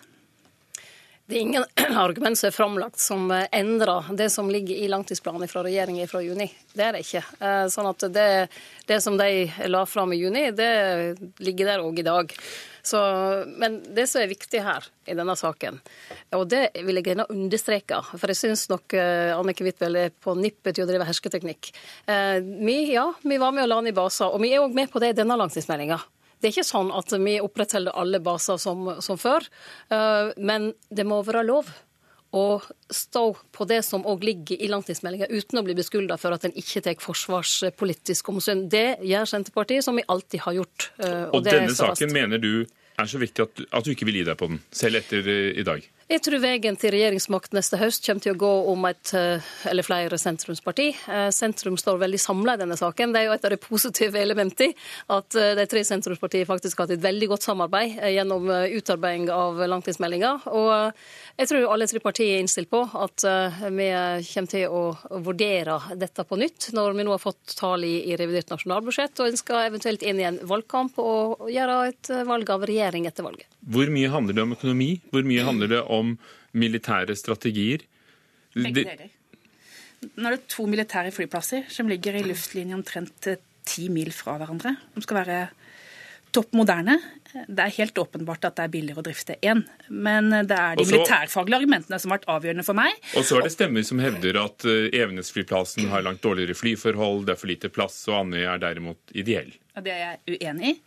Det 1.29 1.35
er 1.35 1.41
ingen 1.41 1.65
argument 1.95 2.37
som 2.39 2.47
er 2.47 2.53
framlagt 2.55 2.99
som 2.99 3.29
eh, 3.31 3.45
endrer 3.53 4.07
det 4.17 4.31
som 4.33 4.47
ligger 4.49 4.75
i 4.75 4.87
langtidsplanen 4.89 5.47
fra 5.47 5.61
regjeringa 5.61 6.07
fra 6.09 6.23
juni. 6.25 6.47
Det 6.73 6.81
er 6.81 6.95
det 6.95 7.03
ikke. 7.05 7.21
Eh, 7.37 7.65
sånn 7.69 7.89
at 7.91 8.05
det, 8.15 8.31
det 8.89 8.97
som 9.05 9.19
de 9.19 9.45
la 9.69 9.83
fram 9.85 10.15
i 10.15 10.17
juni, 10.17 10.47
det 10.57 10.71
ligger 11.37 11.69
der 11.69 11.85
òg 11.85 12.01
i 12.01 12.07
dag. 12.07 12.33
Så, 12.81 12.97
men 13.61 13.77
det 13.93 14.07
som 14.09 14.23
er 14.23 14.31
viktig 14.31 14.65
her 14.65 14.89
i 15.05 15.13
denne 15.13 15.35
saken, 15.37 15.77
og 16.33 16.47
det 16.49 16.63
vil 16.79 16.97
jeg 16.97 17.11
gjerne 17.11 17.29
understreke, 17.29 17.99
for 18.15 18.31
jeg 18.31 18.39
syns 18.39 18.63
nok 18.71 18.95
uh, 18.95 19.35
Annike 19.35 19.67
Huitfeldt 19.67 19.99
er 19.99 20.13
på 20.15 20.33
nippet 20.39 20.79
til 20.79 20.87
å 20.87 20.89
drive 20.89 21.05
hersketeknikk. 21.05 21.69
Vi, 22.07 22.77
ja, 22.95 23.03
vi 23.21 23.37
var 23.37 23.53
med 23.53 23.67
og 23.67 23.69
la 23.69 23.81
ned 23.85 23.97
baser, 23.99 24.31
og 24.31 24.41
vi 24.41 24.55
er 24.55 24.63
òg 24.63 24.73
med 24.73 24.89
på 24.89 25.03
det 25.03 25.11
i 25.11 25.19
denne 25.19 25.37
langtidsmeldinga. 25.37 25.99
Det 26.39 26.49
er 26.49 26.55
ikke 26.55 26.69
sånn 26.69 26.89
at 26.95 27.11
vi 27.19 27.35
opprettholder 27.43 27.95
alle 27.99 28.21
baser 28.23 28.59
som, 28.61 28.87
som 29.03 29.19
før, 29.19 29.45
uh, 29.91 30.31
men 30.39 30.71
det 30.89 31.05
må 31.07 31.19
være 31.27 31.43
lov 31.47 31.69
å 32.29 32.61
stå 32.93 33.23
på 33.55 33.65
det 33.65 33.79
som 33.87 34.03
òg 34.07 34.23
ligger 34.23 34.61
i 34.61 34.69
langtidsmeldinga, 34.69 35.31
uten 35.33 35.59
å 35.59 35.63
bli 35.65 35.75
beskylda 35.77 36.17
for 36.21 36.35
at 36.35 36.45
en 36.45 36.53
ikke 36.61 36.83
tar 36.85 36.99
forsvarspolitisk 37.01 38.29
omsyn. 38.29 38.67
Det 38.69 38.99
gjør 39.01 39.31
Senterpartiet, 39.31 39.85
som 39.85 39.97
vi 39.97 40.05
alltid 40.07 40.45
har 40.45 40.59
gjort. 40.59 40.91
Uh, 41.01 41.07
og, 41.09 41.39
og 41.39 41.47
denne 41.49 41.73
saken 41.75 42.13
mener 42.13 42.41
du 42.41 42.53
er 42.63 43.09
så 43.09 43.21
viktig 43.21 43.45
at, 43.47 43.63
at, 43.71 43.85
du 43.85 43.95
ikke 43.95 44.07
vil 44.09 44.21
gi 44.21 44.27
deg 44.29 44.37
på 44.39 44.51
den, 44.51 44.61
selv 44.75 45.01
etter 45.01 45.25
uh, 45.25 45.49
i 45.57 45.65
dag? 45.65 45.89
Jeg 46.09 46.23
tror 46.25 46.41
veien 46.41 46.73
til 46.73 46.89
regjeringsmakt 46.89 47.51
neste 47.53 47.77
høst 47.77 48.01
kommer 48.07 48.23
til 48.23 48.33
å 48.33 48.37
gå 48.41 48.49
om 48.71 48.85
et 48.89 49.11
eh, 49.13 49.49
eller 49.69 49.85
flere 49.85 50.17
sentrumsparti. 50.17 50.87
Eh, 51.05 51.27
sentrum 51.29 51.75
står 51.77 51.99
veldig 52.01 52.19
samla 52.23 52.55
i 52.57 52.61
denne 52.63 52.77
saken. 52.79 53.13
Det 53.13 53.19
er 53.19 53.27
jo 53.27 53.35
et 53.35 53.45
av 53.45 53.53
de 53.53 53.59
positive 53.61 54.17
elementene. 54.17 54.73
At 55.13 55.37
eh, 55.37 55.51
de 55.59 55.67
tre 55.69 55.83
sentrumspartiene 55.85 56.49
faktisk 56.49 56.81
har 56.81 56.87
hatt 56.87 56.95
et 56.95 57.03
veldig 57.03 57.27
godt 57.29 57.45
samarbeid 57.45 58.01
gjennom 58.15 58.49
utarbeiding 58.49 59.29
av 59.35 59.61
langtidsmeldinga. 59.69 60.31
Og 60.49 60.73
jeg 61.43 61.51
tror 61.51 61.67
alle 61.75 61.89
tre 61.93 62.01
partier 62.01 62.39
er 62.39 62.41
innstilt 62.41 62.73
på 62.73 62.81
at 62.89 63.27
vi 63.69 63.91
kommer 64.31 64.49
til 64.49 64.65
å 64.65 65.21
vurdere 65.21 65.77
dette 65.93 66.25
på 66.25 66.41
nytt 66.41 66.71
når 66.73 66.97
vi 66.97 67.05
nå 67.05 67.13
har 67.13 67.21
fått 67.21 67.53
tall 67.59 67.85
i, 67.85 67.99
i 68.09 68.17
revidert 68.17 68.49
nasjonalbudsjett, 68.55 69.13
og 69.21 69.29
en 69.29 69.37
skal 69.37 69.67
eventuelt 69.69 70.01
inn 70.01 70.25
i 70.25 70.25
en 70.31 70.41
valgkamp 70.41 70.97
og 71.05 71.45
gjøre 71.53 71.79
et 71.93 72.13
valg 72.33 72.49
av 72.57 72.65
regjering 72.65 73.05
etter 73.05 73.29
valget. 73.29 73.58
Hvor 73.59 73.91
mye 73.91 74.09
handler 74.11 74.37
det 74.37 74.43
om 74.45 74.55
økonomi? 74.55 74.89
Hvor 75.11 75.25
mye 75.27 75.45
handler 75.45 75.71
det 75.71 75.81
om 75.91 76.15
militære 76.53 77.15
strategier? 77.19 77.83
Begge 78.55 78.85
deler. 78.85 79.15
Nå 80.15 80.29
er 80.29 80.37
det 80.37 80.47
to 80.47 80.63
militære 80.69 81.11
flyplasser 81.11 81.65
som 81.67 81.89
ligger 81.91 82.15
i 82.15 82.23
luftlinje 82.23 82.77
omtrent 82.77 83.27
ti 83.67 83.89
mil 83.91 84.13
fra 84.15 84.37
hverandre. 84.39 84.77
De 84.95 85.03
skal 85.03 85.19
være 85.19 85.39
topp 86.35 86.53
moderne. 86.57 86.97
Det 87.29 87.61
er 87.61 87.73
helt 87.75 87.99
åpenbart 88.01 88.47
at 88.47 88.57
det 88.57 88.65
er 88.65 88.71
billigere 88.73 89.03
å 89.03 89.05
drifte 89.05 89.35
én, 89.45 89.61
men 89.89 90.31
det 90.33 90.55
er 90.55 90.77
de 90.77 90.83
Også, 90.83 90.95
militærfaglige 90.95 91.59
argumentene 91.61 91.99
som 92.01 92.09
har 92.09 92.19
vært 92.19 92.29
avgjørende 92.33 92.65
for 92.65 92.79
meg. 92.79 92.95
Og 93.19 93.27
så 93.27 93.37
er 93.37 93.45
det 93.45 93.53
stemmer 93.53 93.85
som 93.85 94.01
hevder 94.01 94.39
at 94.41 94.65
eh, 94.65 94.87
Evenes-flyplassen 94.97 95.91
har 95.93 96.05
langt 96.05 96.23
dårligere 96.25 96.57
flyforhold, 96.57 97.27
det 97.27 97.35
er 97.35 97.41
for 97.41 97.51
lite 97.51 97.69
plass, 97.73 97.99
og 98.09 98.23
Andøya 98.23 98.55
er 98.55 98.63
derimot 98.63 99.13
ideell. 99.13 99.51
Ja, 99.75 99.83
det 99.85 99.93
er 99.93 100.01
jeg 100.01 100.39
uenig 100.39 100.71
i. 100.71 100.79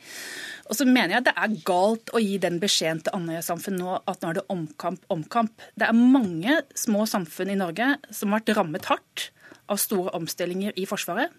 Og 0.69 0.79
så 0.79 0.87
mener 0.89 1.15
jeg 1.15 1.23
at 1.23 1.29
det 1.31 1.37
er 1.45 1.55
galt 1.69 2.11
å 2.13 2.23
gi 2.23 2.35
den 2.43 2.59
beskjeden 2.63 3.05
til 3.07 3.19
Andøya-samfunnet 3.21 3.83
nå 3.83 4.01
at 4.01 4.23
nå 4.25 4.33
er 4.33 4.41
det 4.41 4.49
omkamp, 4.53 5.07
omkamp. 5.15 5.69
Det 5.79 5.87
er 5.89 6.03
mange 6.19 6.59
små 6.79 7.07
samfunn 7.11 7.55
i 7.55 7.61
Norge 7.61 7.95
som 8.11 8.33
har 8.33 8.43
vært 8.43 8.57
rammet 8.59 8.91
hardt 8.91 9.31
av 9.71 9.79
store 9.81 10.13
omstillinger 10.19 10.75
i 10.77 10.87
Forsvaret. 10.89 11.33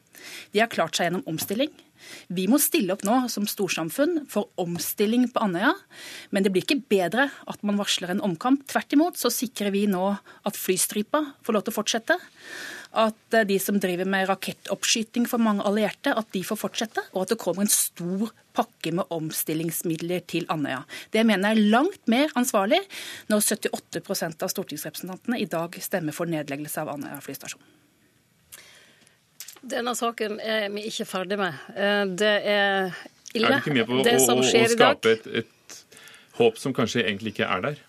De 0.54 0.62
har 0.62 0.72
klart 0.72 0.98
seg 0.98 1.10
gjennom 1.10 1.26
omstilling. 1.30 1.72
Vi 2.34 2.46
må 2.52 2.60
stille 2.62 2.96
opp 2.96 3.04
nå 3.08 3.24
som 3.32 3.48
storsamfunn 3.50 4.24
for 4.32 4.52
omstilling 4.62 5.28
på 5.34 5.44
Andøya. 5.44 5.74
Men 6.32 6.46
det 6.46 6.54
blir 6.54 6.66
ikke 6.66 6.84
bedre 6.92 7.30
at 7.50 7.66
man 7.66 7.80
varsler 7.80 8.14
en 8.14 8.24
omkamp. 8.24 8.66
Tvert 8.70 8.96
imot 8.96 9.20
så 9.20 9.32
sikrer 9.34 9.74
vi 9.76 9.86
nå 9.92 10.14
at 10.44 10.60
flystripa 10.60 11.24
får 11.44 11.58
lov 11.58 11.66
til 11.66 11.74
å 11.74 11.80
fortsette. 11.80 12.20
At 12.94 13.38
de 13.50 13.58
som 13.58 13.80
driver 13.82 14.06
med 14.06 14.28
rakettoppskyting 14.30 15.26
for 15.30 15.42
mange 15.42 15.66
allierte, 15.66 16.14
at 16.14 16.30
de 16.36 16.44
får 16.46 16.60
fortsette. 16.62 17.02
Og 17.14 17.24
at 17.24 17.34
det 17.34 17.40
kommer 17.42 17.66
en 17.66 17.74
stor 17.74 18.30
pakke 18.54 18.94
med 18.94 19.10
omstillingsmidler 19.14 20.26
til 20.30 20.46
Andøya. 20.54 20.84
Det 21.14 21.26
mener 21.26 21.54
jeg 21.54 21.64
er 21.64 21.72
langt 21.74 22.12
mer 22.12 22.34
ansvarlig 22.40 22.84
når 23.32 23.48
78% 23.58 24.46
av 24.46 24.54
stortingsrepresentantene 24.54 25.42
i 25.42 25.50
dag 25.50 25.80
stemmer 25.82 26.16
for 26.16 26.30
nedleggelse 26.30 26.86
av 26.86 26.94
Andøya 26.94 27.22
flystasjon. 27.26 27.64
Denne 29.64 29.94
saken 29.96 30.40
er 30.44 30.68
vi 30.74 30.88
ikke 30.90 31.06
ferdig 31.08 31.38
med. 31.40 31.60
Eh, 31.76 32.04
det 32.20 32.34
er 32.52 32.92
ille, 33.34 33.48
er 33.48 33.54
du 33.54 33.58
ikke 33.62 33.78
med 33.78 33.88
på 33.88 34.02
å, 34.02 34.20
som 34.26 34.44
skjer 34.44 34.74
i 34.74 34.78
dag. 34.80 34.98
Å 34.98 35.00
skape 35.00 35.16
et, 35.16 35.28
et 35.44 35.78
håp 36.40 36.60
som 36.60 36.76
kanskje 36.76 37.06
egentlig 37.06 37.36
ikke 37.36 37.48
er 37.48 37.64
der? 37.70 37.82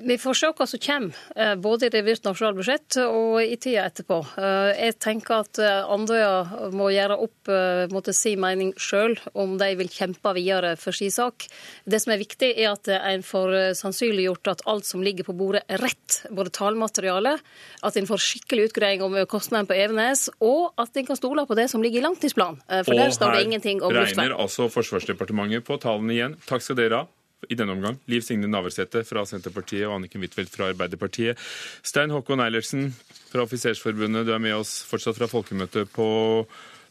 Vi 0.00 0.14
får 0.18 0.34
se 0.38 0.48
hva 0.54 0.66
som 0.66 0.80
kommer, 0.82 1.16
eh, 1.36 1.54
både 1.58 1.86
i 1.86 1.90
revidert 1.90 2.26
nasjonalbudsjett 2.28 2.98
og 3.02 3.40
i 3.42 3.56
tida 3.56 3.86
etterpå. 3.88 4.18
Eh, 4.38 4.70
jeg 4.84 4.96
tenker 5.02 5.42
at 5.42 5.58
eh, 5.58 5.90
Andøya 5.90 6.70
må 6.70 6.90
gjøre 6.94 7.18
opp 7.18 7.50
måtte 7.88 8.12
si 8.12 8.34
mening 8.36 8.74
sjøl 8.76 9.14
om 9.32 9.54
de 9.58 9.70
vil 9.78 9.88
kjempe 9.88 10.34
videre 10.36 10.74
for 10.76 10.92
sin 10.92 11.10
sak. 11.10 11.46
Det 11.88 12.00
som 12.02 12.12
er 12.12 12.20
viktig, 12.20 12.50
er 12.60 12.74
at 12.74 12.90
en 12.92 13.24
får 13.24 13.78
sannsynliggjort 13.78 14.50
at 14.52 14.64
alt 14.68 14.84
som 14.84 15.02
ligger 15.02 15.24
på 15.24 15.34
bordet, 15.38 15.62
er 15.72 15.80
rett. 15.80 16.18
Både 16.28 16.52
tallmaterialet, 16.52 17.40
at 17.82 17.96
en 17.96 18.08
får 18.10 18.20
skikkelig 18.26 18.68
utgreiing 18.68 19.04
om 19.06 19.16
kostnaden 19.30 19.70
på 19.70 19.78
Evenes, 19.78 20.28
og 20.44 20.76
at 20.76 21.00
en 21.00 21.08
kan 21.08 21.16
stole 21.16 21.46
på 21.48 21.56
det 21.56 21.70
som 21.72 21.82
ligger 21.82 22.02
i 22.02 22.04
langtidsplanen. 22.04 22.60
For 22.84 22.92
og 22.92 23.00
der 23.00 23.16
står 23.16 23.38
det 23.38 23.46
ingenting 23.48 23.80
om 23.80 23.88
luftvern. 23.88 24.04
Og 24.04 24.12
her 24.12 24.28
regner 24.28 24.42
altså 24.44 24.68
Forsvarsdepartementet 24.68 25.64
på 25.64 25.80
tallene 25.80 26.18
igjen. 26.18 26.36
Takk 26.50 26.68
skal 26.68 26.82
dere 26.82 27.00
ha. 27.00 27.08
I 27.46 27.56
denne 27.58 27.76
omgang. 27.76 27.98
Liv 28.10 28.24
Signe 28.26 28.50
Navarsete 28.50 29.04
fra 29.06 29.24
Senterpartiet 29.28 29.86
og 29.86 29.98
Anniken 29.98 30.24
Huitfeldt 30.24 30.52
fra 30.54 30.72
Arbeiderpartiet. 30.72 31.38
Stein 31.86 32.12
Håkon 32.14 32.42
Eilertsen 32.42 32.90
fra 33.30 33.44
Offisersforbundet, 33.46 34.26
du 34.26 34.34
er 34.34 34.42
med 34.42 34.56
oss 34.58 34.80
fortsatt 34.88 35.18
fra 35.20 35.30
folkemøtet 35.30 35.92
på, 35.94 36.08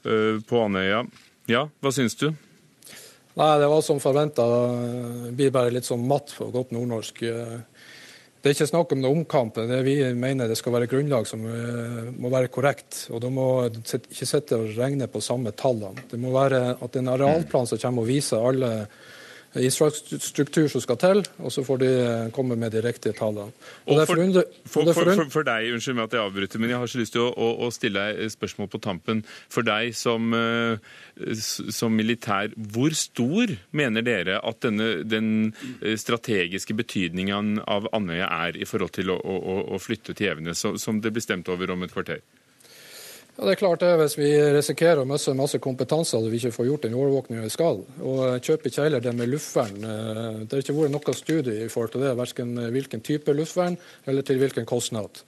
uh, 0.08 0.36
på 0.48 0.63
Andøya. 0.63 1.04
Ja, 1.51 1.68
hva 1.84 1.94
syns 1.96 2.16
du? 2.20 2.30
Nei, 3.38 3.60
Det 3.60 3.68
var 3.70 3.82
som 3.86 4.00
forventa. 4.01 4.44
Blir 5.38 5.54
bare 5.54 5.72
litt 5.74 5.86
sånn 5.86 6.08
matt 6.10 6.34
på 6.34 6.50
godt 6.51 6.72
nordnorsk. 6.74 7.22
Det 8.42 8.50
er 8.50 8.56
ikke 8.56 8.70
snakk 8.70 8.94
om 8.96 9.01
noen 9.01 9.22
omkamp. 9.22 9.58
Det 9.70 9.77
vi 9.84 9.96
mener 10.16 10.50
det 10.50 10.56
skal 10.56 10.75
være 10.77 10.88
grunnlag 10.88 11.25
som 11.30 11.42
eh, 11.46 12.10
må 12.16 12.30
være 12.34 12.51
korrekt. 12.54 13.08
Og 13.12 13.22
da 13.24 13.32
må 13.34 13.46
ikke 13.68 14.27
sitte 14.30 14.58
og 14.58 14.72
regne 14.77 15.10
på 15.12 15.22
samme 15.25 15.51
tallene. 15.58 16.06
Det 16.10 16.20
må 16.22 16.32
være 16.32 16.77
at 16.80 16.98
en 16.98 17.12
arealplan 17.13 17.70
som 17.70 17.82
kommer 17.82 18.06
og 18.06 18.10
viser 18.10 18.46
alle 18.50 18.72
infrastruktur 19.56 20.68
som 20.72 20.84
skal 20.84 20.98
til, 21.01 21.22
og 21.39 21.51
så 21.54 21.63
får 21.66 21.82
de 21.82 21.89
eh, 22.01 22.30
komme 22.36 22.58
med 22.60 22.74
de 22.75 22.82
riktige 22.84 23.16
tallene. 23.18 23.54
Og 23.88 24.01
for, 24.08 24.22
for, 24.68 24.92
for, 24.94 25.24
for, 25.34 25.48
deg, 25.48 25.72
unnskyld 25.74 25.98
meg 25.98 26.10
at 26.10 26.18
jeg 26.18 26.24
avbryter, 26.24 26.62
men 26.62 26.74
jeg 26.74 26.82
har 26.82 26.92
så 26.92 27.01
lyst 27.01 27.16
til 27.16 27.25
å, 27.25 27.30
å, 27.32 27.50
å 27.68 27.72
stille 27.74 28.04
deg 28.12 28.34
spørsmål 28.34 28.72
på 28.74 28.82
tampen. 28.84 29.24
For 29.54 29.66
deg 29.68 29.96
som, 29.98 30.34
eh, 30.38 30.77
som, 31.42 31.96
militær, 31.98 32.54
hvor 32.74 32.96
stor 32.98 33.56
mener 33.72 34.06
dere 34.06 34.42
at 34.44 34.62
denne, 34.66 35.04
den 35.08 35.30
eh, 35.82 35.98
strategiske 36.00 36.75
betydningen 36.77 37.62
av 37.66 37.89
Andøya 37.96 38.30
er 38.48 38.60
i 38.60 38.68
forhold 38.68 38.96
til 38.98 39.16
å, 39.16 39.18
å 39.18 39.80
flytte 39.82 40.18
til 40.18 40.34
Evenes, 40.34 40.66
som 40.82 41.01
det 41.01 41.13
blir 41.16 41.25
stemt 41.25 41.50
over 41.54 41.74
om 41.74 41.88
et 41.88 41.96
kvarter? 41.96 42.22
Ja, 43.38 43.46
det 43.46 43.51
er 43.53 43.60
klart 43.62 43.84
det, 43.86 43.91
Hvis 44.01 44.15
vi 44.17 44.29
risikerer 44.34 45.03
å 45.03 45.10
miste 45.10 45.36
masse 45.38 45.60
kompetanse 45.62 46.17
og 46.17 46.32
vi 46.32 46.39
ikke 46.39 46.56
får 46.56 46.70
gjort 46.72 46.88
den 46.88 46.96
overvåkningen 46.98 47.46
vi 47.46 47.53
skal. 47.53 47.84
Og 48.01 48.39
kjøper 48.41 48.72
ikke 48.72 48.88
heller 48.88 49.03
det 49.03 49.13
med 49.13 49.29
luftvern. 49.29 49.77
Eh, 49.77 50.39
det 50.41 50.56
har 50.56 50.63
ikke 50.63 50.77
vært 50.79 50.96
noe 50.96 51.13
studie 51.17 51.67
i 51.67 51.70
forhold 51.70 51.94
til 51.94 52.08
det, 52.08 52.15
verken 52.17 52.58
hvilken 52.74 53.06
type 53.06 53.38
luftvern 53.38 53.77
eller 54.10 54.25
til 54.25 54.41
hvilken 54.41 54.65
kostnad. 54.65 55.22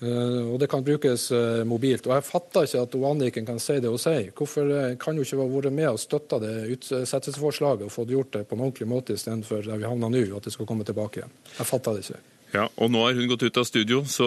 Eh, 0.00 0.40
og 0.54 0.56
det 0.62 0.70
kan 0.72 0.86
brukes 0.86 1.28
eh, 1.36 1.60
mobilt. 1.68 2.08
Og 2.08 2.16
Jeg 2.16 2.28
fatter 2.30 2.64
ikke 2.64 2.86
at 2.88 2.98
Anniken 3.12 3.52
kan 3.52 3.60
si 3.60 3.76
det 3.76 3.92
hun 3.92 4.00
sier. 4.00 4.32
Hvorfor 4.32 4.72
kan 4.96 5.20
hun 5.20 5.28
ikke 5.28 5.44
ha 5.44 5.52
vært 5.52 5.78
med 5.82 5.92
og 5.92 6.00
støtta 6.00 6.40
det 6.40 6.56
utsettelsesforslaget 6.78 7.90
og 7.90 7.92
fått 7.92 8.16
gjort 8.16 8.38
det 8.38 8.46
på 8.48 8.56
en 8.56 8.64
ordentlig 8.70 8.88
måte 8.88 9.20
istedenfor 9.20 9.68
der 9.68 9.84
vi 9.84 9.90
havna 9.90 10.08
nå, 10.08 10.26
at 10.32 10.48
det 10.48 10.56
skal 10.56 10.70
komme 10.70 10.88
tilbake 10.88 11.20
igjen. 11.20 11.40
Jeg 11.58 11.74
fatter 11.74 11.92
det 11.92 12.08
ikke. 12.08 12.24
Ja, 12.50 12.64
og 12.82 12.90
nå 12.90 13.04
har 13.04 13.14
hun 13.14 13.28
gått 13.30 13.44
ut 13.46 13.60
av 13.60 13.66
studio, 13.68 14.00
så 14.10 14.26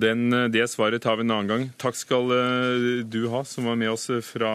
den, 0.00 0.30
det 0.52 0.64
svaret 0.72 1.02
tar 1.04 1.18
vi 1.18 1.26
en 1.26 1.34
annen 1.34 1.50
gang. 1.50 1.66
Takk 1.80 1.98
skal 1.98 2.32
eh, 2.32 2.86
du 3.04 3.26
ha, 3.32 3.42
som 3.44 3.68
var 3.68 3.76
med 3.76 3.92
oss 3.92 4.06
fra, 4.24 4.52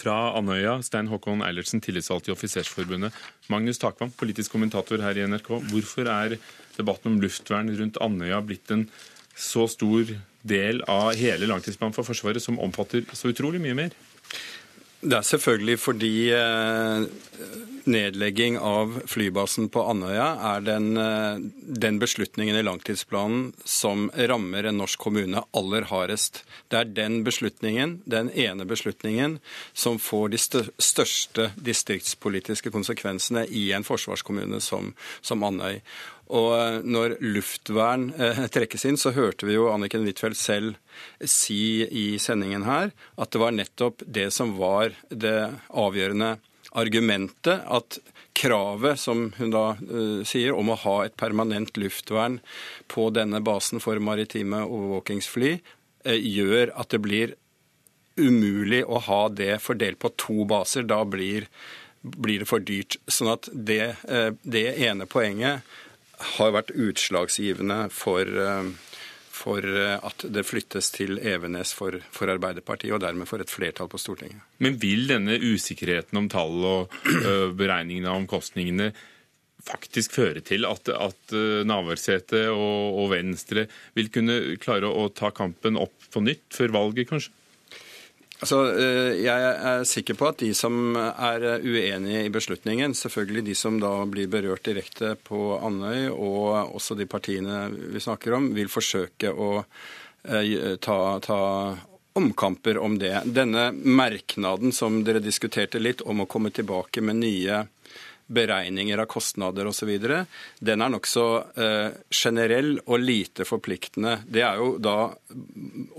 fra 0.00 0.16
Andøya. 0.34 0.80
Stein 0.82 1.10
Håkon 1.12 1.44
Eilertsen, 1.46 1.82
tillitsvalgt 1.84 2.26
i 2.26 2.34
Offisersforbundet. 2.34 3.14
Magnus 3.52 3.78
Takvam, 3.82 4.10
politisk 4.18 4.56
kommentator 4.56 5.04
her 5.04 5.20
i 5.20 5.28
NRK. 5.30 5.52
Hvorfor 5.70 6.10
er 6.10 6.36
debatten 6.74 7.12
om 7.12 7.22
luftvern 7.22 7.70
rundt 7.78 8.02
Andøya 8.02 8.42
blitt 8.42 8.74
en 8.74 8.88
så 9.38 9.68
stor 9.70 10.10
del 10.42 10.82
av 10.90 11.14
hele 11.16 11.46
langtidsplanen 11.46 11.94
for 11.94 12.08
Forsvaret, 12.08 12.42
som 12.42 12.58
omfatter 12.60 13.06
så 13.14 13.30
utrolig 13.30 13.62
mye 13.62 13.78
mer? 13.78 13.94
Det 15.02 15.16
er 15.18 15.26
selvfølgelig 15.26 15.78
fordi 15.82 16.14
eh, 16.34 17.06
nedlegging 17.86 18.58
av 18.58 19.00
flybasen 19.06 19.68
på 19.72 19.82
Andøya 19.90 20.28
er 20.52 20.64
den, 20.66 20.96
eh, 20.96 21.38
den, 21.82 21.98
beslutningen 21.98 22.56
i 22.56 22.62
langtidsplanen 22.62 23.52
som 23.64 24.10
rammer 24.14 24.64
en 24.64 24.78
norsk 24.78 24.98
kommune 24.98 25.42
aller 25.52 25.88
hardest. 25.90 26.44
Det 26.68 26.78
er 26.78 26.84
den 26.84 27.24
beslutningen, 27.24 28.00
den 28.04 28.30
ene 28.30 28.64
beslutningen, 28.64 29.40
som 29.72 29.98
får 29.98 30.28
de 30.28 30.38
største 30.78 31.50
distriktspolitiske 31.56 32.70
konsekvensene 32.70 33.46
i 33.48 33.72
en 33.72 33.84
forsvarskommune 33.84 34.60
som, 34.60 34.94
som 35.20 35.42
Andøy. 35.42 35.80
Og 36.32 36.52
eh, 36.56 36.78
når 36.84 37.18
luftvern 37.20 38.12
eh, 38.16 38.46
trekkes 38.52 38.86
inn, 38.88 38.96
så 38.96 39.12
hørte 39.12 39.48
vi 39.48 39.58
jo 39.58 39.68
Anniken 39.72 40.06
Huitfeldt 40.06 40.38
selv 40.40 40.78
si 41.24 41.82
i 41.84 42.18
sendingen 42.18 42.64
her 42.64 42.92
at 43.16 43.32
det 43.32 43.42
var 43.42 43.52
nettopp 43.56 44.02
det 44.06 44.30
som 44.32 44.56
var 44.58 44.94
det 45.10 45.52
avgjørende 45.68 46.36
argumentet. 46.78 47.62
At 47.66 47.98
kravet, 48.32 49.00
som 49.00 49.30
hun 49.36 49.52
da 49.52 49.64
uh, 49.76 50.22
sier, 50.26 50.54
om 50.56 50.72
å 50.72 50.78
ha 50.84 50.96
et 51.04 51.16
permanent 51.20 51.76
luftvern 51.80 52.40
på 52.92 53.10
denne 53.14 53.42
basen 53.44 53.82
for 53.82 54.00
maritime 54.00 54.64
overvåkingsfly, 54.64 55.54
uh, 56.08 56.16
gjør 56.16 56.72
at 56.78 56.94
det 56.94 57.02
blir 57.04 57.36
umulig 58.20 58.82
å 58.84 59.00
ha 59.06 59.22
det 59.32 59.56
fordelt 59.64 60.00
på 60.02 60.12
to 60.20 60.46
baser. 60.48 60.86
Da 60.88 61.02
blir, 61.08 61.48
blir 62.02 62.42
det 62.42 62.50
for 62.50 62.64
dyrt. 62.64 62.98
Sånn 63.08 63.32
at 63.34 63.50
det, 63.52 63.94
uh, 64.08 64.30
det 64.42 64.66
ene 64.86 65.08
poenget 65.10 65.66
har 66.36 66.52
vært 66.54 66.70
utslagsgivende 66.78 67.88
for, 67.90 68.28
for 69.32 69.64
eh, 69.64 69.96
at 69.96 70.26
det 70.34 70.44
flyttes 70.44 70.90
til 70.94 71.16
Evenes 71.18 71.72
for, 71.76 71.96
for, 72.12 72.30
Arbeiderpartiet, 72.32 72.92
og 72.94 73.02
dermed 73.04 73.28
for 73.30 73.42
et 73.42 73.52
flertall 73.52 73.88
på 73.90 74.00
Stortinget. 74.00 74.44
Men 74.62 74.76
vil 74.82 75.06
denne 75.10 75.38
usikkerheten 75.40 76.20
om 76.20 76.28
tall 76.32 76.58
og 76.68 76.92
uh, 77.08 77.48
beregningene 77.60 78.12
av 78.12 78.20
omkostningene 78.22 78.92
faktisk 79.62 80.16
føre 80.16 80.40
til 80.42 80.66
at, 80.66 80.88
at 80.90 81.34
Navarsete 81.68 82.48
og, 82.50 82.96
og, 82.98 83.12
Venstre 83.12 83.68
vil 83.94 84.08
kunne 84.10 84.56
klare 84.58 84.90
å 84.90 85.04
ta 85.14 85.30
kampen 85.30 85.78
opp 85.78 86.10
på 86.10 86.22
nytt 86.24 86.48
før 86.56 86.74
valget, 86.74 87.06
kanskje? 87.12 87.30
Altså, 88.42 88.58
eh, 88.74 89.22
Jeg 89.22 89.50
er 89.70 89.84
sikker 89.86 90.18
på 90.18 90.26
at 90.32 90.40
de 90.42 90.50
som 90.54 90.96
er 90.98 91.44
uenige 91.62 92.24
i 92.26 92.32
beslutningen, 92.34 92.94
selvfølgelig 92.94 93.44
de 93.46 93.54
som 93.54 93.78
da 93.78 93.92
blir 94.10 94.26
berørt 94.26 94.66
direkte 94.66 95.14
på 95.14 95.60
Andøy, 95.62 96.08
og 96.10 96.74
også 96.74 96.98
de 96.98 97.06
partiene 97.06 97.68
vi 97.70 98.02
snakker 98.02 98.34
om, 98.34 98.50
vil 98.56 98.72
forsøke 98.72 99.30
å 99.30 99.52
eh, 100.26 100.74
ta, 100.82 100.98
ta 101.22 101.40
omkamper 102.18 102.78
om 102.82 102.98
det. 102.98 103.14
Denne 103.30 103.70
merknaden 103.72 104.74
som 104.74 105.04
dere 105.06 105.22
diskuterte 105.22 105.78
litt, 105.78 106.02
om 106.02 106.24
å 106.24 106.26
komme 106.26 106.50
tilbake 106.50 107.00
med 107.00 107.22
nye 107.22 107.62
beregninger 108.32 108.98
av 108.98 109.08
kostnader 109.10 109.68
osv., 109.70 109.92
den 110.58 110.84
er 110.84 110.92
nokså 110.92 111.26
eh, 111.56 111.88
generell 112.12 112.74
og 112.86 113.02
lite 113.02 113.46
forpliktende. 113.48 114.18
Det 114.26 114.44
er 114.44 114.60
jo 114.60 114.76
da 114.82 114.96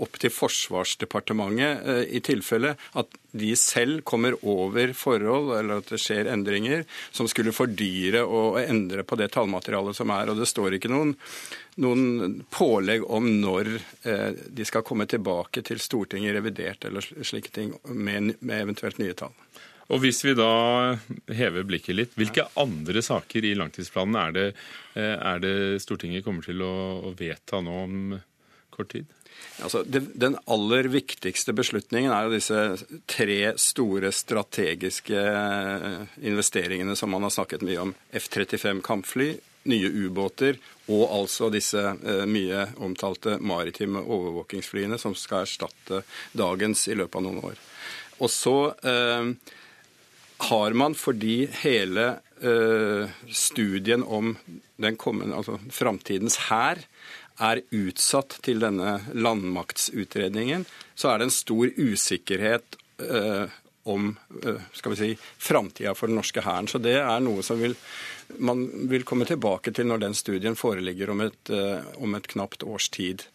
opp 0.04 0.18
til 0.20 0.32
Forsvarsdepartementet 0.34 1.84
eh, 1.90 2.02
i 2.18 2.22
tilfelle 2.24 2.74
at 2.98 3.20
de 3.34 3.50
selv 3.58 4.04
kommer 4.06 4.36
over 4.46 4.92
forhold, 4.94 5.56
eller 5.58 5.82
at 5.82 5.90
det 5.90 5.98
skjer 6.02 6.30
endringer, 6.30 6.84
som 7.10 7.26
skulle 7.30 7.54
fordyre 7.54 8.22
og 8.22 8.60
endre 8.62 9.02
på 9.02 9.18
det 9.18 9.32
tallmaterialet 9.34 9.98
som 9.98 10.12
er. 10.14 10.30
Og 10.30 10.38
det 10.38 10.46
står 10.50 10.78
ikke 10.78 10.92
noen, 10.92 11.16
noen 11.82 12.36
pålegg 12.54 13.06
om 13.10 13.26
når 13.40 13.72
eh, 14.06 14.30
de 14.54 14.66
skal 14.68 14.86
komme 14.86 15.08
tilbake 15.10 15.64
til 15.66 15.82
Stortinget 15.82 16.36
revidert 16.38 16.86
eller 16.86 17.02
slike 17.02 17.50
ting, 17.54 17.74
med, 17.90 18.36
med 18.38 18.68
eventuelt 18.68 19.02
nye 19.02 19.18
tall. 19.18 19.34
Og 19.92 20.00
Hvis 20.00 20.22
vi 20.24 20.32
da 20.36 20.96
hever 21.28 21.66
blikket 21.68 21.98
litt, 21.98 22.14
hvilke 22.16 22.46
andre 22.60 23.02
saker 23.04 23.44
i 23.44 23.56
langtidsplanen 23.58 24.16
er 24.16 24.32
det, 24.32 24.46
eh, 24.96 25.16
er 25.18 25.42
det 25.42 25.82
Stortinget 25.84 26.24
kommer 26.24 26.42
til 26.46 26.62
å 26.64 27.12
vedta 27.18 27.60
nå 27.60 27.76
om 27.84 28.20
kort 28.70 28.94
tid? 28.94 29.06
Altså, 29.62 29.84
det, 29.86 30.00
den 30.18 30.36
aller 30.50 30.88
viktigste 30.90 31.54
beslutningen 31.54 32.12
er 32.12 32.26
jo 32.26 32.34
disse 32.34 32.60
tre 33.06 33.54
store 33.60 34.10
strategiske 34.14 35.20
eh, 35.20 36.14
investeringene 36.26 36.96
som 36.98 37.12
man 37.14 37.26
har 37.26 37.34
snakket 37.34 37.62
mye 37.66 37.82
om. 37.84 37.94
F-35 38.10 38.80
kampfly, 38.86 39.34
nye 39.70 39.88
ubåter 39.88 40.58
og 40.92 41.04
altså 41.06 41.50
disse 41.52 41.80
eh, 41.80 42.24
mye 42.28 42.66
omtalte 42.84 43.38
maritime 43.40 44.02
overvåkingsflyene 44.02 44.98
som 45.00 45.14
skal 45.16 45.44
erstatte 45.44 46.02
dagens 46.36 46.88
i 46.90 46.98
løpet 46.98 47.20
av 47.20 47.26
noen 47.28 47.44
år. 47.52 47.62
Og 48.24 48.32
så 48.32 48.56
eh, 48.84 49.30
har 50.36 50.74
man 50.76 50.94
fordi 50.98 51.46
hele 51.62 52.06
uh, 52.44 53.10
studien 53.30 54.02
om 54.02 54.36
den 54.76 54.96
kommende, 55.00 55.36
altså 55.36 55.58
framtidens 55.72 56.38
hær 56.48 56.82
er 57.42 57.62
utsatt 57.74 58.38
til 58.46 58.62
denne 58.62 58.98
landmaktsutredningen, 59.14 60.66
så 60.94 61.10
er 61.10 61.20
det 61.20 61.28
en 61.28 61.34
stor 61.34 61.70
usikkerhet 61.78 62.78
uh, 63.02 63.46
om 63.90 64.12
uh, 64.44 64.60
skal 64.72 64.94
vi 64.94 65.00
si, 65.00 65.10
framtida 65.38 65.94
for 65.98 66.10
den 66.10 66.18
norske 66.20 66.44
hæren. 66.44 66.70
Så 66.70 66.80
det 66.82 66.98
er 67.00 67.24
noe 67.24 67.44
som 67.46 67.60
vil, 67.62 67.76
man 68.38 68.88
vil 68.90 69.04
komme 69.06 69.26
tilbake 69.28 69.72
til 69.74 69.86
når 69.88 70.02
den 70.02 70.16
studien 70.18 70.56
foreligger 70.58 71.12
om 71.12 71.22
et, 71.26 71.52
om 72.02 72.14
et 72.18 72.28
knapt 72.32 72.64
års 72.66 72.88
tid. 72.94 73.26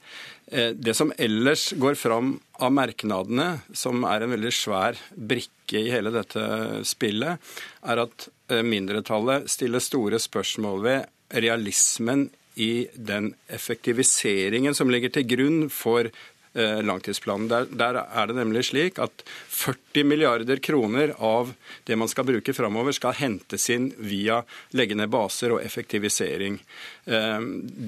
Eh, 0.51 0.69
det 0.69 0.93
som 0.93 1.13
ellers 1.17 1.73
går 1.77 1.95
fram 1.95 2.39
av 2.57 2.73
merknadene, 2.73 3.59
som 3.73 4.03
er 4.09 4.25
en 4.25 4.33
veldig 4.33 4.51
svær 4.53 4.97
brikke 5.13 5.83
i 5.83 5.91
hele 5.93 6.13
dette 6.13 6.41
spillet, 6.89 7.37
er 7.85 8.01
at 8.01 8.27
eh, 8.49 8.63
mindretallet 8.65 9.49
stiller 9.51 9.83
store 9.83 10.19
spørsmål 10.21 10.81
ved 10.87 11.37
realismen 11.43 12.29
i 12.59 12.87
den 12.95 13.35
effektiviseringen 13.47 14.73
som 14.75 14.89
ligger 14.89 15.13
til 15.13 15.27
grunn 15.29 15.61
for 15.69 16.09
eh, 16.09 16.17
langtidsplanen. 16.59 17.47
Der, 17.51 17.67
der, 17.71 18.01
er 18.03 18.29
det 18.29 18.35
nemlig 18.37 18.65
slik 18.69 18.99
at 18.99 19.23
40 19.47 20.03
milliarder 20.07 20.61
kroner 20.63 21.13
av 21.17 21.53
det 21.87 21.97
man 21.99 22.11
skal 22.11 22.27
bruke 22.27 22.53
framover, 22.53 22.95
skal 22.95 23.17
hentes 23.17 23.69
inn 23.73 23.91
via 23.97 24.41
legge 24.77 24.97
ned 24.97 25.11
baser 25.13 25.55
og 25.55 25.63
effektivisering. 25.63 26.59
Eh, 27.05 27.39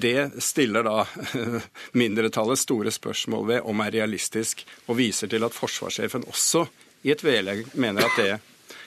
det 0.04 0.30
stiller 0.42 0.86
da 0.86 1.04
mindretallet 2.02 2.60
store 2.62 2.94
spørsmål 2.94 3.48
ved 3.54 3.68
om 3.68 3.84
er 3.84 3.94
realistisk, 3.98 4.64
og 4.86 4.98
viser 5.00 5.30
til 5.32 5.44
at 5.46 5.56
forsvarssjefen 5.56 6.26
også 6.30 6.66
i 7.02 7.12
et 7.14 7.24
vedlegg 7.24 7.66
mener 7.74 8.06
at 8.06 8.18
det 8.18 8.32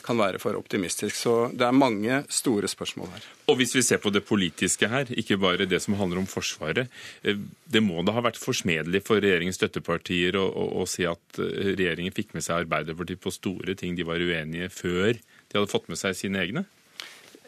kan 0.05 0.19
være 0.19 0.39
for 0.41 0.57
optimistisk. 0.57 1.15
Så 1.17 1.33
det 1.53 1.65
er 1.67 1.75
mange 1.75 2.21
store 2.29 2.69
spørsmål 2.71 3.11
her. 3.15 3.25
Og 3.51 3.59
hvis 3.59 3.75
vi 3.77 3.83
ser 3.85 4.01
på 4.01 4.13
det 4.13 4.23
politiske 4.25 4.89
her, 4.89 5.09
ikke 5.09 5.39
bare 5.41 5.67
det 5.69 5.81
som 5.83 5.97
handler 5.99 6.21
om 6.21 6.29
Forsvaret. 6.29 6.91
Eh, 7.23 7.41
det 7.65 7.83
må 7.83 8.05
da 8.05 8.15
ha 8.15 8.25
vært 8.25 8.41
forsmedelig 8.41 9.03
for 9.07 9.21
regjeringens 9.23 9.59
støttepartier 9.59 10.37
å, 10.39 10.45
å, 10.45 10.67
å 10.83 10.87
si 10.89 11.07
at 11.09 11.41
eh, 11.41 11.73
regjeringen 11.75 12.15
fikk 12.15 12.35
med 12.37 12.45
seg 12.45 12.65
Arbeiderpartiet 12.65 13.23
på 13.23 13.33
store 13.33 13.77
ting 13.79 13.97
de 13.97 14.07
var 14.07 14.21
uenige 14.21 14.71
før 14.73 15.13
de 15.15 15.57
hadde 15.57 15.71
fått 15.71 15.89
med 15.91 16.01
seg 16.01 16.17
sine 16.17 16.41
egne? 16.41 16.65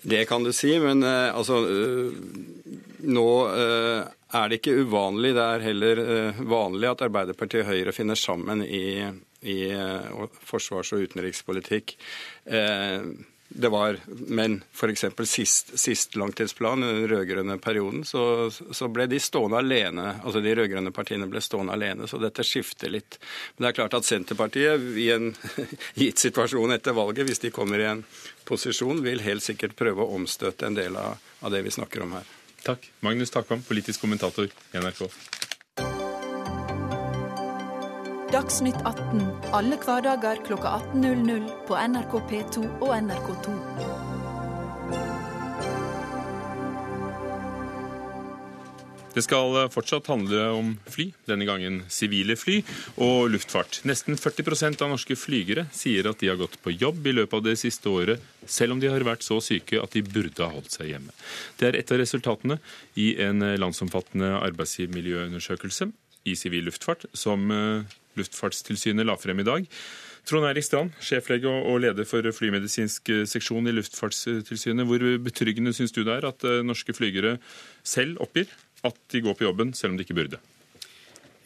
Det 0.08 0.24
kan 0.30 0.46
du 0.46 0.54
si, 0.56 0.72
men 0.80 1.04
uh, 1.04 1.36
altså 1.36 1.60
uh, 1.68 2.14
Nå 3.08 3.30
uh, 3.52 4.08
er 4.38 4.50
det 4.50 4.62
ikke 4.62 4.82
uvanlig, 4.84 5.34
det 5.36 5.44
er 5.44 5.64
heller 5.64 6.00
vanlig 6.50 6.90
at 6.90 7.04
Arbeiderpartiet 7.06 7.64
og 7.64 7.70
Høyre 7.70 7.94
finner 7.96 8.20
sammen 8.20 8.64
i 8.66 9.08
i 9.42 9.70
eh, 9.70 10.28
forsvars- 10.46 10.94
og 10.94 11.06
utenrikspolitikk. 11.08 11.98
Eh, 12.46 13.02
det 13.50 13.70
var, 13.70 13.98
Men 14.08 14.64
f.eks. 14.74 15.06
Sist, 15.24 15.80
sist 15.80 16.16
langtidsplan, 16.16 16.82
den 16.82 17.08
rød-grønne 17.08 17.58
perioden, 17.58 18.04
så, 18.06 18.52
så, 18.52 18.88
ble 18.92 19.08
de 19.08 19.20
stående 19.24 19.62
alene. 19.62 20.08
Altså 20.24 20.42
de 20.44 20.56
rød-grønne 20.56 20.92
partiene 20.92 21.30
ble 21.32 21.42
stående 21.42 21.74
alene, 21.74 22.08
så 22.08 22.20
dette 22.22 22.44
skifter 22.46 22.92
litt. 22.92 23.20
Men 23.56 23.66
det 23.66 23.72
er 23.72 23.78
klart 23.80 23.98
at 23.98 24.08
Senterpartiet 24.08 24.90
i 25.00 25.10
en 25.16 25.32
gitt 26.02 26.28
situasjon 26.28 26.76
etter 26.76 26.98
valget, 26.98 27.28
hvis 27.30 27.44
de 27.46 27.54
kommer 27.56 27.82
i 27.82 27.90
en 27.94 28.04
posisjon, 28.48 29.02
vil 29.06 29.24
helt 29.24 29.46
sikkert 29.46 29.78
prøve 29.80 30.04
å 30.04 30.20
omstøte 30.20 30.68
en 30.68 30.78
del 30.78 31.00
av, 31.00 31.18
av 31.40 31.56
det 31.56 31.64
vi 31.66 31.74
snakker 31.74 32.04
om 32.04 32.18
her. 32.20 32.36
Takk. 32.68 32.92
Magnus 33.06 33.32
Takvam, 33.32 33.64
politisk 33.64 34.04
kommentator 34.04 34.50
i 34.52 34.82
NRK. 34.82 35.06
Dagsnytt 38.38 38.84
18 38.86 39.22
alle 39.58 39.80
hverdager 39.82 40.38
kl 40.46 40.60
18.00 40.62 41.46
på 41.66 41.78
NRK 41.90 42.12
P2 42.30 42.60
og 42.86 42.92
NRK2. 42.94 43.56
Det 49.16 49.26
skal 49.26 49.58
fortsatt 49.74 50.12
handle 50.14 50.46
om 50.54 50.72
fly, 50.86 51.08
denne 51.26 51.50
gangen 51.50 51.82
sivile 51.90 52.38
fly 52.38 52.60
og 53.02 53.32
luftfart. 53.34 53.82
Nesten 53.90 54.22
40% 54.22 54.86
av 54.86 54.94
norske 54.94 55.18
flygere 55.18 55.66
sier 55.74 56.06
at 56.06 56.22
de 56.22 56.30
har 56.30 56.38
gått 56.38 56.62
på 56.62 56.78
jobb 56.78 57.10
i 57.10 57.18
løpet 57.18 57.40
av 57.40 57.46
det 57.50 57.58
siste 57.58 57.90
året, 57.90 58.22
selv 58.46 58.78
om 58.78 58.84
de 58.84 58.94
har 58.94 59.02
vært 59.08 59.26
så 59.26 59.42
syke 59.42 59.82
at 59.82 59.98
de 59.98 60.06
burde 60.06 60.46
ha 60.46 60.54
holdt 60.54 60.78
seg 60.78 60.94
hjemme. 60.94 61.16
Det 61.58 61.72
er 61.72 61.82
et 61.82 61.90
av 61.90 62.06
resultatene 62.06 62.62
i 63.02 63.16
en 63.18 63.42
landsomfattende 63.58 64.36
arbeidsmiljøundersøkelse 64.44 65.90
i 66.30 66.38
sivil 66.38 66.70
luftfart 66.70 67.10
som 67.18 67.50
eh, 67.50 67.98
Luftfartstilsynet 68.20 69.08
la 69.08 69.18
frem 69.22 69.40
i 69.42 69.48
dag. 69.48 69.72
Trond 70.28 70.44
Eirik 70.44 70.66
Strand, 70.68 70.92
sjeflege 71.00 71.48
og 71.48 71.80
leder 71.86 72.08
for 72.08 72.26
flymedisinsk 72.36 73.14
eh, 73.14 73.24
seksjon 73.30 73.70
i 73.70 73.74
Luftfartstilsynet. 73.76 74.88
Hvor 74.90 75.06
betryggende 75.24 75.72
syns 75.76 75.96
du 75.96 76.02
det 76.04 76.18
er 76.18 76.28
at 76.28 76.44
eh, 76.44 76.60
norske 76.68 76.96
flygere 76.96 77.38
selv 77.88 78.20
oppgir 78.26 78.52
at 78.88 78.98
de 79.14 79.24
går 79.24 79.38
på 79.40 79.48
jobben 79.48 79.72
selv 79.78 79.94
om 79.94 80.00
de 80.00 80.04
ikke 80.04 80.18
burde? 80.18 80.42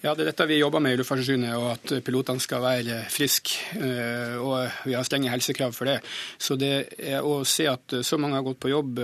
Ja, 0.01 0.15
Det 0.15 0.23
er 0.23 0.31
dette 0.31 0.47
vi 0.49 0.57
jobber 0.57 0.81
med 0.81 0.95
i 0.95 0.97
Luftfartstilsynet, 0.97 1.53
og 1.61 1.67
at 1.75 1.93
pilotene 2.07 2.41
skal 2.41 2.63
være 2.65 3.03
friske. 3.13 3.59
Eh, 3.77 4.41
og 4.41 4.87
vi 4.89 4.97
har 4.97 5.05
strenge 5.05 5.29
helsekrav 5.29 5.77
for 5.77 5.91
det. 5.91 5.99
Så 6.41 6.57
det 6.57 6.73
å 7.21 7.43
se 7.45 7.69
at 7.69 7.99
så 8.01 8.17
mange 8.17 8.39
har 8.39 8.47
gått 8.47 8.63
på 8.65 8.73
jobb 8.73 8.97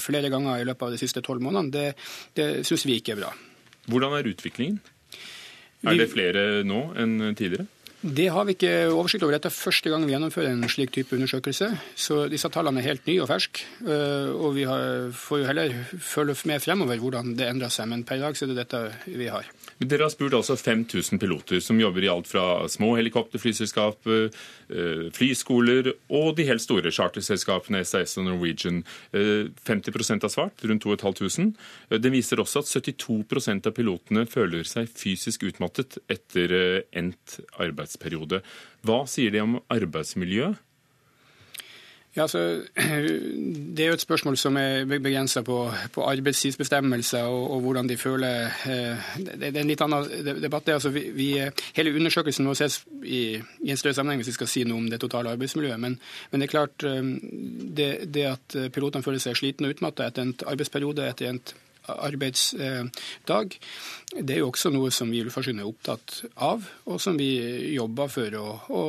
flere 0.00 0.32
ganger 0.32 0.62
i 0.62 0.66
løpet 0.70 0.88
av 0.88 0.96
de 0.96 1.02
siste 1.04 1.20
tolv 1.20 1.44
månedene, 1.44 1.74
det, 1.74 1.86
det 2.32 2.50
syns 2.64 2.88
vi 2.88 2.96
ikke 3.02 3.12
er 3.18 3.26
bra. 3.26 3.36
Hvordan 3.92 4.16
er 4.16 4.32
utviklingen? 4.32 4.80
Er 5.82 5.98
det 5.98 6.10
flere 6.12 6.62
nå 6.66 6.84
enn 6.98 7.32
tidligere? 7.38 7.66
Det 8.02 8.26
har 8.34 8.46
vi 8.48 8.56
ikke 8.56 8.90
oversikt 8.90 9.22
over. 9.22 9.36
Dette 9.36 9.46
er 9.46 9.54
første 9.54 9.90
gang 9.92 10.02
vi 10.02 10.10
gjennomfører 10.10 10.50
en 10.50 10.70
slik 10.70 10.90
type 10.90 11.14
undersøkelse. 11.14 11.68
Så 11.94 12.24
disse 12.30 12.50
tallene 12.50 12.82
er 12.82 12.88
helt 12.88 13.06
nye 13.06 13.22
og 13.22 13.28
ferske. 13.30 13.62
Eh, 13.86 14.30
og 14.34 14.56
vi 14.56 14.66
får 14.66 15.42
jo 15.42 15.46
heller 15.46 15.76
følge 16.02 16.34
med 16.50 16.64
fremover 16.64 16.98
hvordan 16.98 17.36
det 17.38 17.46
endrer 17.46 17.70
seg. 17.70 17.86
Men 17.92 18.02
per 18.02 18.18
i 18.18 18.24
dag 18.24 18.34
så 18.34 18.48
er 18.48 18.50
det 18.50 18.64
dette 18.64 18.82
vi 19.06 19.30
har. 19.30 19.46
Dere 19.82 20.06
har 20.06 20.12
spurt 20.12 20.34
altså 20.36 20.54
5000 20.58 21.18
piloter 21.18 21.60
som 21.64 21.80
jobber 21.80 22.04
i 22.04 22.10
alt 22.12 22.28
fra 22.30 22.64
små 22.70 22.92
helikopterflyselskap, 22.98 24.06
eh, 24.06 25.08
flyskoler 25.16 25.92
og 26.12 26.36
de 26.36 26.46
helt 26.46 26.62
store 26.62 26.92
charterselskapene 26.92 27.82
SAS 27.84 28.16
og 28.20 28.28
Norwegian. 28.28 28.82
50 29.12 29.90
eh, 29.90 30.18
har 30.22 30.32
svart, 30.32 30.64
rundt 30.64 30.84
2500. 30.84 31.54
Eh, 31.90 31.98
det 31.98 32.12
viser 32.14 32.42
også 32.42 32.62
at 32.62 32.70
72% 32.70 33.66
av 33.66 33.76
pilotene 33.76 34.26
føler 34.26 34.64
seg 34.68 34.90
fysisk 34.90 35.48
utmattet 35.48 35.98
etter 36.10 36.84
endt 36.92 37.40
arbeidsperiode. 37.58 38.42
Hva 38.86 39.02
sier 39.10 39.34
de 39.34 39.42
om 39.42 39.58
arbeidsmiljøet? 39.72 40.60
Ja, 42.16 42.22
altså, 42.22 42.62
Det 43.76 43.80
er 43.80 43.86
jo 43.88 43.96
et 43.96 44.04
spørsmål 44.04 44.36
som 44.36 44.56
er 44.60 44.84
begrensa 44.84 45.40
på, 45.42 45.70
på, 45.92 46.04
arbeidstidsbestemmelser 46.04 47.22
og, 47.24 47.50
og, 47.50 47.60
hvordan 47.60 47.88
de 47.88 47.96
føler 47.96 48.50
det, 49.16 49.38
Det, 49.40 49.56
er 49.56 49.60
en 49.62 49.72
litt 49.72 49.80
annen 49.80 50.42
debatt. 50.42 50.68
Altså, 50.68 50.92
vi, 50.92 51.06
vi, 51.16 51.30
hele 51.74 51.94
undersøkelsen 51.96 52.44
må 52.44 52.54
ses 52.54 52.82
i, 53.02 53.40
i, 53.64 53.70
en 53.70 53.80
større 53.80 53.96
sammenheng 53.96 54.20
hvis 54.20 54.34
vi 54.34 54.38
skal 54.40 54.52
si 54.52 54.64
noe 54.68 54.84
om 54.84 54.90
det 54.92 55.00
totale 55.00 55.32
arbeidsmiljøet. 55.32 55.80
Men, 55.80 55.98
men 56.30 56.40
det 56.40 56.48
er 56.48 56.54
klart 56.58 56.84
eh, 56.84 57.02
det, 57.80 57.90
det 58.12 58.28
at 58.34 58.60
pilotene 58.74 59.04
føler 59.06 59.22
seg 59.22 59.40
slitne 59.40 59.70
og 59.70 59.78
utmatta 59.78 60.10
etter 60.10 60.26
en 60.26 60.36
arbeidsperiode, 60.52 61.08
etter 61.08 61.32
en 61.32 61.40
arbeidsdag. 61.88 63.58
Det 64.20 64.34
er 64.34 64.42
jo 64.42 64.50
også 64.52 64.70
noe 64.70 64.92
som 64.94 65.10
vi 65.10 65.24
Luftfartstilsynet 65.24 65.64
er 65.64 65.70
opptatt 65.70 66.18
av, 66.36 66.66
og 66.86 67.00
som 67.00 67.16
vi 67.18 67.32
jobber 67.72 68.12
for 68.12 68.36
å, 68.38 68.48
å 68.68 68.82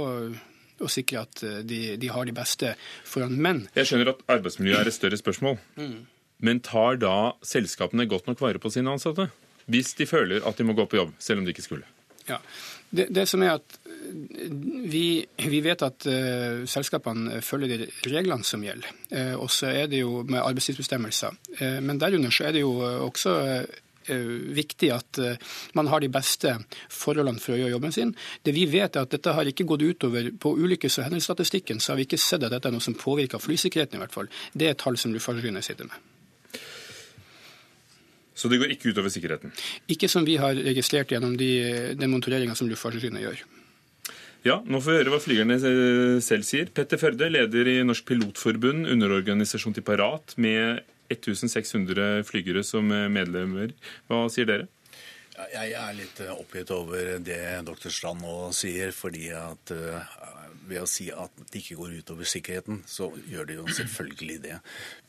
og 0.83 0.91
sikre 0.93 1.23
at 1.23 1.43
eh, 1.45 1.61
de, 1.67 1.81
de, 1.99 2.11
har 2.13 2.27
de 2.27 2.35
beste 2.35 2.73
foran. 3.07 3.37
menn. 3.39 3.65
Jeg 3.77 3.89
skjønner 3.89 4.13
at 4.13 4.23
arbeidsmiljøet 4.37 4.83
er 4.83 4.91
et 4.91 4.97
større 4.97 5.19
spørsmål. 5.19 5.57
Mm. 5.79 5.97
Men 6.43 6.59
tar 6.63 6.99
da 7.01 7.15
selskapene 7.45 8.07
godt 8.09 8.27
nok 8.27 8.43
vare 8.43 8.61
på 8.61 8.71
sine 8.73 8.91
ansatte? 8.91 9.29
Hvis 9.71 9.93
de 9.95 10.07
føler 10.09 10.43
at 10.43 10.59
de 10.59 10.65
må 10.67 10.75
gå 10.75 10.85
på 10.91 10.99
jobb, 10.99 11.13
selv 11.23 11.39
om 11.39 11.45
de 11.47 11.53
ikke 11.55 11.63
skulle? 11.65 11.87
Ja, 12.27 12.39
det, 12.95 13.09
det 13.15 13.25
som 13.27 13.43
er 13.43 13.57
at 13.57 13.77
eh, 13.87 14.51
vi, 14.91 15.23
vi 15.43 15.61
vet 15.63 15.83
at 15.83 16.07
uh, 16.07 16.63
selskapene 16.69 17.41
følger 17.43 17.83
de 17.83 17.87
reglene 18.11 18.47
som 18.47 18.63
gjelder. 18.63 18.91
Uh, 19.11 19.35
og 19.43 19.49
så 19.51 19.71
er 19.71 19.89
det 19.91 20.03
jo 20.03 20.21
med 20.27 20.43
arbeidstidsbestemmelser. 20.43 21.35
Uh, 21.59 21.79
men 21.83 21.99
derunder 21.99 22.31
så 22.33 22.47
er 22.49 22.55
det 22.55 22.63
jo 22.63 22.75
også 23.07 23.35
viktig 24.07 24.89
at 24.93 25.19
eh, 25.21 25.37
man 25.77 25.89
har 25.91 26.03
de 26.03 26.11
beste 26.13 26.55
forholdene 26.91 27.41
for 27.41 27.55
å 27.55 27.59
gjøre 27.59 27.75
jobben 27.75 27.95
sin. 27.95 28.15
Det 28.43 28.55
vi 28.55 28.65
vet 28.69 28.95
er 28.95 29.07
at 29.07 29.13
dette 29.13 29.35
har 29.35 29.49
ikke 29.49 29.67
gått 29.69 29.85
utover 29.85 30.31
på 30.39 30.55
ulykkes- 30.57 30.99
og 30.99 31.07
hendelsesstatistikken, 31.07 31.79
så 31.79 31.93
har 31.93 32.01
vi 32.01 32.07
ikke 32.07 32.21
sett 32.21 32.43
at 32.43 32.53
dette 32.53 32.69
er 32.69 32.75
noe 32.75 32.83
som 32.83 32.97
påvirker 32.97 33.41
flysikkerheten 33.43 33.99
i 33.99 34.03
hvert 34.03 34.15
fall. 34.15 34.31
Det 34.53 34.69
er 34.69 34.79
tall 34.79 34.99
som 34.99 35.13
Luftfartstilsynet 35.15 35.65
sitter 35.65 35.89
med. 35.89 36.11
Så 38.33 38.49
det 38.49 38.57
går 38.59 38.73
ikke 38.73 38.91
utover 38.91 39.13
sikkerheten? 39.13 39.53
Ikke 39.93 40.09
som 40.09 40.25
vi 40.25 40.39
har 40.41 40.57
registrert 40.57 41.11
gjennom 41.13 41.35
de, 41.37 41.51
den 41.95 42.09
monitoreringa 42.11 42.55
som 42.57 42.67
Luftfartstilsynet 42.71 43.23
gjør. 43.23 43.43
Ja, 44.43 44.57
nå 44.67 44.81
får 44.83 44.91
vi 44.91 44.97
høre 44.99 45.11
hva 45.13 45.21
flygerne 45.23 45.55
selv 46.23 46.43
sier. 46.43 46.67
Petter 46.75 46.99
Førde, 46.99 47.29
leder 47.31 47.69
i 47.71 47.77
Norsk 47.87 48.03
Pilotforbund, 48.09 48.89
underorganisasjon 48.91 49.77
til 49.77 49.85
Parat, 49.87 50.33
med 50.35 50.81
1600 51.21 52.23
flygere 52.27 52.63
som 52.67 52.87
medlemmer. 52.89 53.75
Hva 54.09 54.25
sier 54.33 54.49
dere? 54.49 54.71
Jeg 55.33 55.73
er 55.73 55.95
litt 55.97 56.19
eh, 56.21 56.33
oppgitt 56.33 56.71
over 56.73 57.15
det 57.23 57.41
dr. 57.65 57.89
Strand 57.89 58.21
nå 58.21 58.51
sier. 58.53 58.91
fordi 58.93 59.31
at 59.33 59.73
eh, 59.73 60.13
ved 60.69 60.83
å 60.83 60.87
si 60.87 61.09
at 61.11 61.33
det 61.49 61.59
ikke 61.59 61.79
går 61.79 61.97
utover 61.99 62.29
sikkerheten, 62.29 62.83
så 62.87 63.09
gjør 63.27 63.49
det 63.49 63.57
jo 63.57 63.65
selvfølgelig 63.79 64.37
det. 64.45 64.59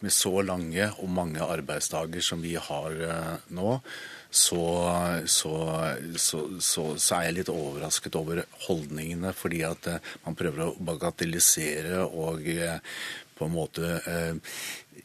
Med 0.03 0.14
så 0.14 0.40
lange 0.43 0.88
og 0.97 1.12
mange 1.12 1.45
arbeidsdager 1.45 2.25
som 2.25 2.43
vi 2.43 2.57
har 2.57 2.97
eh, 2.97 3.35
nå, 3.55 3.77
så, 4.35 4.64
så, 5.31 5.55
så, 6.18 6.44
så, 6.59 7.16
er 7.16 7.29
jeg 7.29 7.37
litt 7.38 7.53
overrasket 7.53 8.18
over 8.18 8.42
holdningene. 8.66 9.35
Fordi 9.37 9.62
at 9.68 9.90
man 10.25 10.38
prøver 10.38 10.66
å 10.66 10.73
bagatellisere 10.90 12.03
og 12.05 12.49
på 13.35 13.47
en 13.49 13.55
måte 13.55 14.01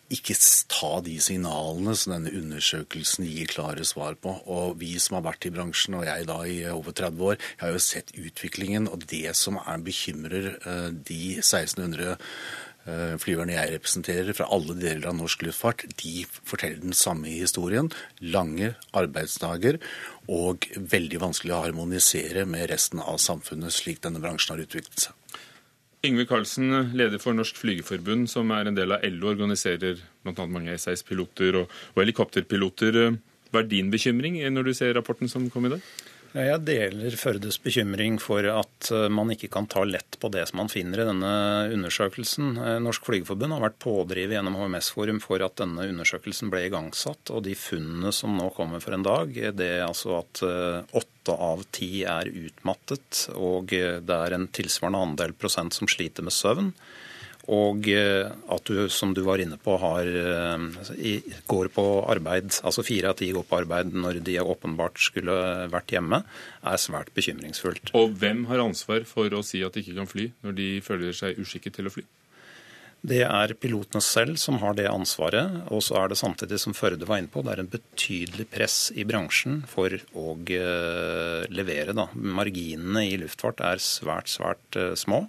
ikke 0.10 0.34
ta 0.70 0.90
de 1.06 1.16
signalene 1.22 1.94
som 1.98 2.16
denne 2.16 2.34
undersøkelsen 2.34 3.28
gir 3.30 3.50
klare 3.52 3.86
svar 3.86 4.18
på. 4.22 4.34
Og 4.50 4.80
vi 4.82 4.96
som 5.02 5.20
har 5.20 5.28
vært 5.28 5.46
i 5.46 5.54
bransjen, 5.54 6.00
og 6.00 6.08
jeg 6.08 6.26
da 6.30 6.40
i 6.50 6.58
over 6.72 6.96
30 6.98 7.28
år, 7.30 7.38
jeg 7.38 7.62
har 7.62 7.76
jo 7.76 7.84
sett 7.84 8.16
utviklingen. 8.18 8.90
Og 8.90 9.06
det 9.10 9.36
som 9.38 9.60
er 9.62 9.86
bekymrer 9.86 10.50
eh, 10.58 10.90
de 11.12 11.22
1600 11.38 12.16
eh, 12.16 12.34
flyverne 12.86 13.54
jeg 13.54 13.74
representerer 13.76 14.36
fra 14.38 14.48
alle 14.56 14.76
deler 14.80 15.10
av 15.10 15.18
norsk 15.18 15.44
luftfart, 15.46 15.86
de 16.02 16.24
forteller 16.32 16.80
den 16.82 16.96
samme 16.98 17.30
historien. 17.32 17.92
Lange 18.22 18.74
arbeidsdager 18.98 19.80
og 20.30 20.66
veldig 20.76 21.22
vanskelig 21.22 21.56
å 21.56 21.64
harmonisere 21.66 22.46
med 22.50 22.70
resten 22.72 23.04
av 23.04 23.20
samfunnet, 23.22 23.74
slik 23.76 24.02
denne 24.06 24.22
bransjen 24.24 24.56
har 24.56 24.66
utviklet 24.66 25.08
seg. 25.08 25.40
Yngve 26.08 26.24
Karlsen, 26.30 26.94
leder 26.96 27.20
for 27.20 27.36
Norsk 27.36 27.58
Flygerforbund, 27.60 28.30
som 28.32 28.54
er 28.56 28.70
en 28.70 28.78
del 28.78 28.96
av 28.96 29.04
LO, 29.04 29.34
organiserer 29.34 30.00
bl.a. 30.24 30.46
mange 30.48 30.78
SAS-piloter 30.80 31.58
og, 31.60 31.74
og 31.92 32.00
helikopterpiloter. 32.00 33.02
Hva 33.52 33.64
er 33.64 33.68
din 33.68 33.90
bekymring 33.92 34.38
når 34.54 34.70
du 34.70 34.74
ser 34.78 34.96
rapporten 34.96 35.28
som 35.28 35.50
kom 35.52 35.68
i 35.68 35.74
dag? 35.74 35.84
Jeg 36.30 36.62
deler 36.62 37.16
Førdes 37.18 37.58
bekymring 37.58 38.20
for 38.22 38.46
at 38.52 38.90
eh, 38.94 39.08
man 39.10 39.32
ikke 39.34 39.50
kan 39.50 39.66
ta 39.70 39.82
lett 39.88 40.20
på 40.22 40.30
det 40.30 40.44
som 40.50 40.60
man 40.62 40.70
finner 40.70 41.02
i 41.02 41.08
denne 41.08 41.32
undersøkelsen. 41.74 42.52
Eh, 42.54 42.78
Norsk 42.86 43.08
Flygerforbund 43.08 43.56
har 43.56 43.64
vært 43.64 43.80
pådriver 43.82 44.36
gjennom 44.38 44.60
HMS-forum 44.60 45.24
for 45.24 45.42
at 45.42 45.58
denne 45.58 45.88
undersøkelsen 45.90 46.52
ble 46.54 46.68
igangsatt. 46.68 47.34
Og 47.34 47.42
de 47.48 47.56
funnene 47.58 48.14
som 48.14 48.38
nå 48.38 48.52
kommer 48.54 48.84
for 48.84 48.94
en 48.94 49.08
dag, 49.08 49.34
det 49.34 49.72
er 49.80 49.88
altså 49.88 50.20
at 50.20 50.44
eh, 50.46 50.98
åtte 51.02 51.34
av 51.34 51.66
ti 51.74 52.04
er 52.06 52.30
utmattet, 52.30 53.26
og 53.34 53.74
det 53.74 54.16
er 54.16 54.34
en 54.34 54.48
tilsvarende 54.54 55.02
andel 55.10 55.34
prosent 55.38 55.76
som 55.78 55.90
sliter 55.90 56.26
med 56.26 56.34
søvn. 56.34 56.72
Og 57.50 57.88
eh, 57.90 58.30
at 58.54 58.70
du, 58.70 58.84
som 58.94 59.14
du 59.18 59.24
var 59.26 59.42
inne 59.42 59.58
på, 59.62 59.74
har, 59.82 60.06
eh, 60.06 61.34
går 61.50 61.72
på 61.74 61.86
arbeid, 62.12 62.52
altså 62.62 62.86
fire 62.86 63.14
av 63.14 63.18
ti 63.18 63.32
går 63.34 63.48
på 63.50 63.62
arbeid 63.64 63.96
når 63.98 64.22
de 64.26 64.38
åpenbart 64.44 65.02
skulle 65.02 65.34
vært 65.74 65.96
hjemme, 65.96 66.22
er 66.62 66.82
svært 66.82 67.10
bekymringsfullt. 67.18 67.96
Og 67.98 68.14
hvem 68.22 68.46
har 68.52 68.62
ansvar 68.62 69.08
for 69.10 69.34
å 69.34 69.44
si 69.46 69.64
at 69.66 69.74
de 69.74 69.86
ikke 69.86 69.98
kan 69.98 70.10
fly, 70.10 70.30
når 70.46 70.58
de 70.62 70.72
føler 70.86 71.18
seg 71.18 71.42
uskikket 71.42 71.80
til 71.80 71.90
å 71.90 71.96
fly? 71.98 72.06
Det 73.00 73.22
er 73.24 73.54
pilotene 73.56 74.04
selv 74.04 74.36
som 74.42 74.58
har 74.60 74.74
det 74.76 74.90
ansvaret. 74.92 75.62
Og 75.72 75.82
så 75.86 76.02
er 76.02 76.12
det 76.12 76.20
samtidig, 76.20 76.60
som 76.60 76.76
Førde 76.76 77.08
var 77.08 77.22
inne 77.22 77.32
på, 77.32 77.42
det 77.48 77.54
er 77.54 77.62
en 77.64 77.72
betydelig 77.72 78.50
press 78.52 78.80
i 78.92 79.08
bransjen 79.08 79.64
for 79.72 79.96
å 80.20 80.36
eh, 80.52 81.48
levere. 81.50 81.96
Da. 81.98 82.10
Marginene 82.14 83.08
i 83.08 83.16
luftfart 83.22 83.64
er 83.64 83.82
svært, 83.82 84.30
svært 84.36 84.84
små. 85.00 85.24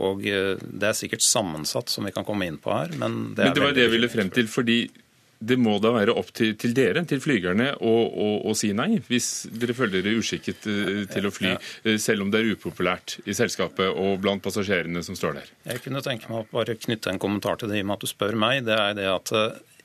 Og 0.00 0.26
eh, 0.26 0.56
Det 0.62 0.88
er 0.88 0.96
sikkert 0.96 1.24
sammensatt, 1.26 1.92
som 1.92 2.08
vi 2.08 2.14
kan 2.14 2.26
komme 2.28 2.48
inn 2.48 2.60
på 2.62 2.72
her. 2.72 2.94
Men 2.96 3.34
det, 3.36 3.44
men 3.44 3.56
det 3.56 3.64
var 3.64 3.76
det 3.76 3.86
jeg 3.86 3.96
ville 3.98 4.12
frem 4.12 4.32
til. 4.32 4.48
fordi 4.48 4.82
det 5.42 5.56
må 5.58 5.72
da 5.82 5.90
være 5.90 6.14
opp 6.14 6.28
til, 6.36 6.52
til 6.54 6.70
dere, 6.76 7.02
til 7.08 7.18
flygerne, 7.22 7.72
å, 7.82 7.92
å, 8.06 8.26
å, 8.46 8.52
si 8.54 8.70
nei, 8.78 9.00
hvis 9.08 9.48
dere 9.50 9.74
føler 9.74 9.98
dere 9.98 10.20
uskikket 10.20 10.68
uh, 10.70 11.00
til 11.10 11.26
å 11.26 11.32
fly, 11.34 11.56
uh, 11.58 11.96
selv 11.98 12.22
om 12.22 12.30
det 12.30 12.42
er 12.42 12.52
upopulært 12.54 13.16
i 13.26 13.34
selskapet 13.34 13.90
og 13.90 14.20
blant 14.22 14.44
passasjerene 14.44 15.02
som 15.02 15.18
står 15.18 15.40
der. 15.40 15.50
Jeg 15.72 15.82
kunne 15.82 16.04
tenke 16.04 16.30
meg 16.30 16.44
å 16.44 16.54
bare 16.54 16.78
knytte 16.78 17.10
en 17.10 17.18
kommentar 17.22 17.58
til 17.58 17.72
det 17.72 17.80
i 17.80 17.82
og 17.82 17.90
med 17.90 17.98
at 17.98 18.06
du 18.06 18.12
spør 18.12 18.38
meg. 18.38 18.62
Det 18.68 18.78
er 18.78 18.94
det 18.98 19.08
at 19.10 19.34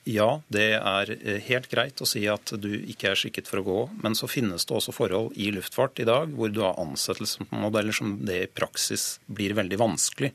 ja, 0.08 0.28
det 0.54 0.68
er 0.78 1.10
eh, 1.18 1.40
helt 1.50 1.68
greit 1.72 2.00
å 2.00 2.08
si 2.08 2.22
at 2.32 2.54
du 2.62 2.70
ikke 2.78 3.12
er 3.12 3.20
skikket 3.20 3.50
for 3.50 3.60
å 3.60 3.66
gå, 3.66 3.78
men 4.04 4.16
så 4.16 4.30
finnes 4.32 4.64
det 4.64 4.76
også 4.78 4.96
forhold 4.96 5.36
i 5.36 5.50
luftfart 5.52 6.00
i 6.00 6.08
dag 6.08 6.32
hvor 6.38 6.52
du 6.54 6.62
har 6.64 6.80
ansettelsesmodeller 6.80 7.96
som 7.96 8.14
det 8.28 8.38
i 8.46 8.50
praksis 8.50 9.18
blir 9.28 9.58
veldig 9.58 9.80
vanskelig. 9.82 10.32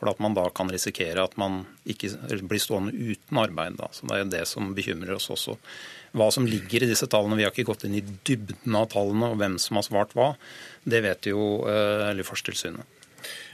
For 0.00 0.10
at 0.10 0.18
man 0.22 0.34
da 0.34 0.48
kan 0.50 0.70
risikere 0.72 1.22
at 1.22 1.36
man 1.38 1.60
ikke 1.86 2.10
blir 2.50 2.62
stående 2.62 2.90
uten 2.90 3.38
arbeid. 3.38 3.76
Da. 3.78 3.92
Så 3.94 4.08
Det 4.10 4.18
er 4.18 4.32
det 4.32 4.46
som 4.50 4.72
bekymrer 4.74 5.14
oss 5.14 5.30
også. 5.30 5.54
Hva 6.18 6.26
som 6.34 6.48
ligger 6.48 6.82
i 6.82 6.90
disse 6.90 7.06
tallene, 7.06 7.38
vi 7.38 7.46
har 7.46 7.54
ikke 7.54 7.68
gått 7.70 7.86
inn 7.86 7.94
i 8.00 8.02
dybden 8.02 8.74
av 8.74 8.90
tallene 8.92 9.30
og 9.30 9.38
hvem 9.38 9.54
som 9.62 9.78
har 9.78 9.86
svart 9.86 10.16
hva, 10.18 10.32
det 10.82 11.04
vet 11.06 11.30
jo 11.30 11.62
uh, 11.62 12.10
Luftfartstilsynet. 12.18 12.98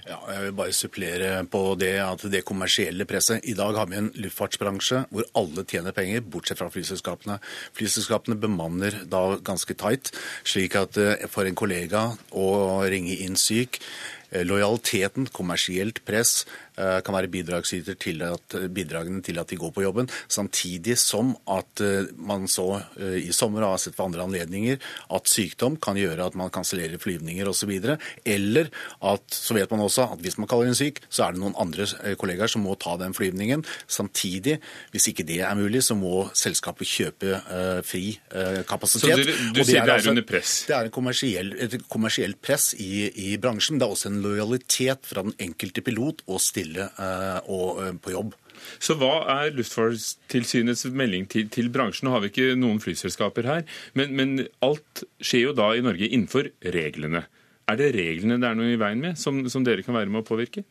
Ja, 0.09 0.17
jeg 0.33 0.45
vil 0.47 0.55
bare 0.57 0.73
supplere 0.73 1.31
på 1.53 1.61
det 1.77 1.99
at 2.01 2.23
det 2.33 2.41
kommersielle 2.49 3.05
presset 3.09 3.45
I 3.45 3.53
dag 3.59 3.77
har 3.77 3.91
vi 3.91 3.99
en 3.99 4.09
luftfartsbransje 4.17 5.03
hvor 5.13 5.27
alle 5.37 5.67
tjener 5.69 5.93
penger, 5.93 6.23
bortsett 6.25 6.63
fra 6.63 6.71
flyselskapene. 6.73 7.37
Flyselskapene 7.77 8.39
bemanner 8.41 9.03
da 9.05 9.37
ganske 9.45 9.77
tight, 9.77 10.09
slik 10.49 10.79
at 10.81 10.97
eh, 10.97 11.27
for 11.29 11.45
en 11.45 11.59
kollega 11.59 12.07
å 12.33 12.49
ringe 12.89 13.19
inn 13.21 13.37
syk 13.37 13.83
eh, 14.31 14.47
Lojaliteten, 14.49 15.29
kommersielt 15.29 16.01
press, 16.09 16.47
kan 16.79 17.17
være 17.17 17.31
bidragsyter 17.33 17.97
til 17.99 18.23
at, 18.27 18.55
bidragene 18.75 19.23
til 19.25 19.39
at 19.41 19.51
de 19.51 19.59
går 19.59 19.73
på 19.75 19.83
jobben. 19.85 20.09
Samtidig 20.31 20.97
som 21.01 21.35
at 21.51 21.83
eh, 21.85 22.11
man 22.17 22.47
så 22.51 22.67
eh, 22.99 23.19
i 23.29 23.33
sommer 23.35 23.65
og 23.65 23.75
har 23.75 23.83
sett 23.83 23.97
ved 23.99 24.07
andre 24.07 24.27
anledninger 24.27 24.79
at 25.15 25.31
sykdom 25.31 25.79
kan 25.83 25.99
gjøre 25.99 26.29
at 26.29 26.37
man 26.39 26.53
kansellerer 26.55 27.01
flyvninger 27.03 27.49
osv. 27.49 27.73
Eller 28.25 28.71
at 29.13 29.35
så 29.35 29.57
vet 29.57 29.71
man 29.75 29.85
også 29.87 30.09
at 30.15 30.23
hvis 30.25 30.39
man 30.41 30.51
kaller 30.51 30.71
inn 30.71 30.79
syk, 30.79 31.01
så 31.09 31.27
er 31.27 31.35
det 31.35 31.43
noen 31.43 31.57
andre 31.59 31.89
kollegaer 32.21 32.53
som 32.53 32.65
må 32.67 32.77
ta 32.81 32.97
den 33.01 33.17
flyvningen. 33.17 33.65
Samtidig, 33.87 34.59
hvis 34.93 35.11
ikke 35.13 35.27
det 35.29 35.41
er 35.47 35.59
mulig, 35.59 35.83
så 35.87 35.97
må 35.99 36.29
selskapet 36.37 36.89
kjøpe 36.89 37.39
fri 37.87 38.05
kapasitet. 38.69 39.25
Så 39.25 39.25
du, 39.25 39.33
du 39.57 39.63
sier 39.63 39.83
det 39.83 39.93
er, 39.93 39.95
altså, 39.99 40.13
under 40.15 40.27
press? 40.27 40.55
Det 40.69 40.77
er 40.77 40.91
kommersiell, 40.95 41.53
et 41.65 41.77
kommersielt 41.91 42.41
press 42.45 42.71
i, 42.79 43.09
i 43.09 43.37
bransjen. 43.41 43.81
Det 43.81 43.87
er 43.87 43.97
også 43.97 44.13
en 44.13 44.21
lojalitet 44.25 45.09
fra 45.09 45.25
den 45.27 45.37
enkelte 45.49 45.85
pilot 45.87 46.25
å 46.29 46.41
stille 46.43 46.68
stille 46.69 46.89
eh, 46.99 47.41
og 47.49 47.81
eh, 47.83 47.97
på 47.97 48.13
jobb. 48.13 48.37
Så 48.83 48.97
hva 48.99 49.23
er 49.39 49.55
Luftfartstilsynets 49.57 50.89
melding 50.91 51.29
til, 51.31 51.49
til, 51.49 51.71
bransjen? 51.71 52.09
Nå 52.09 52.15
har 52.15 52.25
vi 52.25 52.33
ikke 52.33 52.57
noen 52.59 52.81
flyselskaper 52.83 53.47
her, 53.47 53.65
men, 53.95 54.15
men, 54.19 54.47
alt 54.61 55.05
skjer 55.21 55.49
jo 55.49 55.55
da 55.57 55.73
i 55.75 55.85
Norge 55.85 56.09
innenfor 56.09 56.51
reglene. 56.75 57.25
Er 57.69 57.79
det 57.79 57.93
reglene 57.95 58.41
det 58.41 58.49
er 58.49 58.59
noe 58.59 58.73
i 58.73 58.81
veien 58.81 59.01
med, 59.01 59.19
som, 59.21 59.41
som 59.49 59.65
dere 59.65 59.85
kan 59.87 59.97
være 59.97 60.11
med 60.11 60.25
å 60.25 60.29
påvirke? 60.29 60.65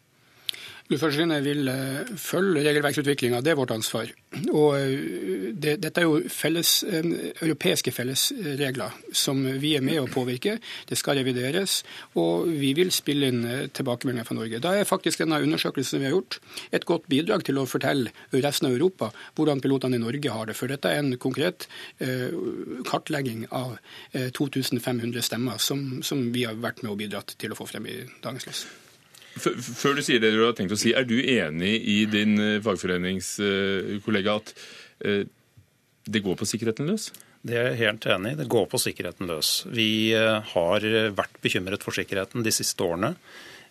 Luftfartstilsynet 0.88 1.44
vil 1.44 1.68
eh, 1.68 2.12
følge 2.16 2.62
regelverksutviklinga, 2.64 3.42
det 3.44 3.52
er 3.52 3.58
vårt 3.60 3.74
ansvar. 3.76 4.08
Og 4.54 4.78
eh, 4.78 5.50
det, 5.52 5.74
Dette 5.84 6.00
er 6.00 6.06
jo 6.08 6.22
felles, 6.32 6.72
eh, 6.88 7.10
europeiske 7.44 7.92
fellesregler 7.92 8.96
som 9.12 9.42
vi 9.60 9.74
er 9.76 9.84
med 9.84 10.00
å 10.00 10.08
påvirke. 10.08 10.56
Det 10.88 11.00
skal 11.00 11.20
revideres, 11.20 11.82
og 12.16 12.48
vi 12.48 12.72
vil 12.78 12.94
spille 12.96 13.34
inn 13.34 13.44
tilbakemeldinger 13.76 14.30
fra 14.30 14.40
Norge. 14.40 14.64
Da 14.64 14.78
er 14.78 14.88
faktisk 14.88 15.26
denne 15.26 15.42
undersøkelsen 15.44 16.00
vi 16.00 16.08
har 16.08 16.16
gjort, 16.16 16.40
et 16.72 16.88
godt 16.88 17.12
bidrag 17.12 17.44
til 17.44 17.60
å 17.60 17.68
fortelle 17.68 18.16
resten 18.32 18.72
av 18.72 18.80
Europa 18.80 19.12
hvordan 19.36 19.60
pilotene 19.64 20.00
i 20.00 20.06
Norge 20.06 20.40
har 20.40 20.48
det. 20.48 20.56
For 20.56 20.72
dette 20.72 20.88
er 20.88 21.04
en 21.04 21.18
konkret 21.20 21.68
kartlegging 22.88 23.46
av 23.52 23.76
2500 24.16 25.26
stemmer 25.26 25.60
som, 25.60 26.00
som 26.06 26.30
vi 26.32 26.48
har 26.48 26.60
vært 26.64 26.84
med 26.86 26.96
og 26.96 27.02
bidratt 27.04 27.36
til 27.42 27.52
å 27.52 27.60
få 27.60 27.68
frem 27.68 27.92
i 27.92 28.04
dagens 28.24 28.48
lys. 28.48 28.68
Før 29.38 29.98
du 29.98 30.04
sier 30.06 30.22
det 30.24 30.34
du 30.36 30.44
har 30.44 30.56
tenkt 30.58 30.76
å 30.76 30.80
si, 30.80 30.94
er 30.96 31.08
du 31.08 31.18
enig 31.20 31.74
i 31.90 31.98
din 32.10 32.38
eh, 32.42 32.60
fagforeningskollega 32.66 34.36
at 34.42 34.54
eh, 35.06 35.24
det 36.08 36.24
går 36.24 36.38
på 36.40 36.48
sikkerheten 36.48 36.90
løs? 36.90 37.10
Det 37.48 37.56
er 37.56 37.70
jeg 37.72 37.82
helt 37.84 38.08
enig 38.12 38.34
i. 38.34 38.40
Det 38.42 38.50
går 38.52 38.66
på 38.72 38.80
sikkerheten 38.82 39.30
løs. 39.30 39.52
Vi 39.70 40.14
eh, 40.18 40.40
har 40.54 40.88
vært 41.18 41.38
bekymret 41.44 41.86
for 41.86 41.96
sikkerheten 41.96 42.46
de 42.46 42.54
siste 42.56 42.84
årene. 42.84 43.14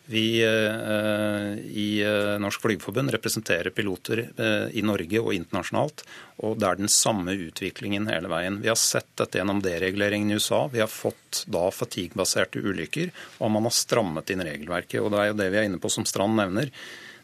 Vi 0.09 0.45
eh, 0.45 1.59
i 1.77 2.03
eh, 2.03 2.39
Norsk 2.39 2.63
Flygerforbund 2.63 3.11
representerer 3.11 3.71
piloter 3.75 4.23
eh, 4.37 4.69
i 4.79 4.83
Norge 4.87 5.23
og 5.23 5.33
internasjonalt. 5.35 6.05
Og 6.47 6.55
det 6.61 6.69
er 6.69 6.79
den 6.79 6.93
samme 6.93 7.35
utviklingen 7.35 8.07
hele 8.11 8.31
veien. 8.31 8.61
Vi 8.63 8.71
har 8.71 8.79
sett 8.79 9.09
dette 9.19 9.41
gjennom 9.41 9.65
dereguleringen 9.65 10.31
i 10.31 10.39
USA. 10.39 10.67
Vi 10.73 10.83
har 10.83 10.93
fått 10.93 11.43
da 11.51 11.65
fatigue-baserte 11.75 12.63
ulykker, 12.63 13.11
og 13.41 13.51
man 13.57 13.67
har 13.67 13.75
strammet 13.75 14.31
inn 14.31 14.47
regelverket. 14.47 15.01
Og 15.03 15.11
det 15.11 15.23
er 15.23 15.33
jo 15.33 15.41
det 15.43 15.51
vi 15.51 15.61
er 15.63 15.69
inne 15.71 15.83
på, 15.83 15.91
som 15.91 16.07
Strand 16.07 16.39
nevner. 16.39 16.71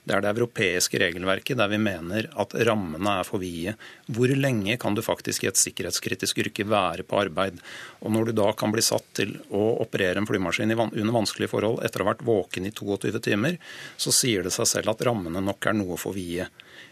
Det 0.03 0.17
er 0.17 0.25
det 0.25 0.33
europeiske 0.33 0.99
regelverket 0.99 1.61
der 1.61 1.69
vi 1.71 1.79
mener 1.79 2.27
at 2.43 2.57
rammene 2.67 3.19
er 3.21 3.27
for 3.27 3.39
vide. 3.43 3.77
Hvor 4.11 4.33
lenge 4.35 4.75
kan 4.83 4.97
du 4.99 5.03
faktisk 5.05 5.45
i 5.45 5.51
et 5.53 5.61
sikkerhetskritisk 5.61 6.41
yrke 6.43 6.67
være 6.67 7.07
på 7.07 7.21
arbeid? 7.21 7.61
Og 8.03 8.11
Når 8.11 8.31
du 8.31 8.33
da 8.41 8.49
kan 8.59 8.75
bli 8.75 8.83
satt 8.83 9.07
til 9.15 9.37
å 9.55 9.63
operere 9.85 10.19
en 10.19 10.27
flymaskin 10.27 10.75
under 10.75 11.15
vanskelige 11.15 11.53
forhold 11.55 11.85
etter 11.87 12.03
å 12.03 12.09
ha 12.09 12.15
vært 12.15 12.27
våken 12.27 12.67
i 12.67 12.75
22 12.75 13.23
timer, 13.23 13.61
så 13.97 14.11
sier 14.11 14.43
det 14.43 14.55
seg 14.57 14.67
selv 14.73 14.91
at 14.91 15.07
rammene 15.07 15.45
nok 15.45 15.71
er 15.71 15.79
noe 15.79 16.01
for 16.01 16.19
vide. 16.19 16.49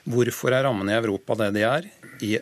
Hvorfor 0.06 0.54
er 0.54 0.68
rammene 0.68 0.94
i 0.94 1.00
Europa 1.02 1.34
det 1.42 1.50
de 1.58 1.66
er? 1.66 1.90
I 2.22 2.38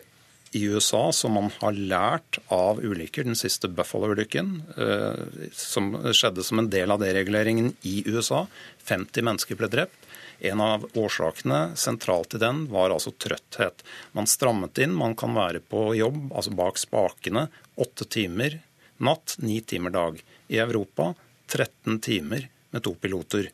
i 0.51 0.63
USA 0.65 1.11
som 1.13 1.35
man 1.37 1.51
har 1.59 1.75
lært 1.77 2.39
av 2.49 2.79
ulykker, 2.81 3.27
den 3.27 3.37
siste 3.37 3.69
Buffalo-ulykken, 3.69 4.47
eh, 4.81 5.49
som 5.53 5.91
skjedde 6.09 6.41
som 6.45 6.61
en 6.61 6.69
del 6.73 6.89
av 6.89 7.03
dereguleringen 7.03 7.75
i 7.85 7.99
USA. 8.07 8.47
50 8.89 9.27
mennesker 9.27 9.59
ble 9.59 9.69
drept. 9.69 10.08
En 10.39 10.61
av 10.63 10.85
årsakene 10.93 11.75
sentralt 11.75 12.35
i 12.35 12.41
den 12.41 12.65
var 12.71 12.93
altså 12.95 13.11
trøtthet. 13.11 13.83
Man 14.15 14.27
strammet 14.27 14.79
inn. 14.79 14.95
Man 14.95 15.15
kan 15.19 15.35
være 15.35 15.59
på 15.59 15.89
jobb, 15.97 16.29
altså 16.31 16.53
bak 16.55 16.79
spakene, 16.79 17.47
åtte 17.75 18.07
timer 18.07 18.59
natt, 18.99 19.35
ni 19.39 19.59
timer 19.61 19.89
dag. 19.95 20.21
I 20.47 20.59
Europa 20.59 21.13
13 21.47 21.99
timer 21.99 22.47
med 22.69 22.83
to 22.83 22.93
piloter, 22.95 23.49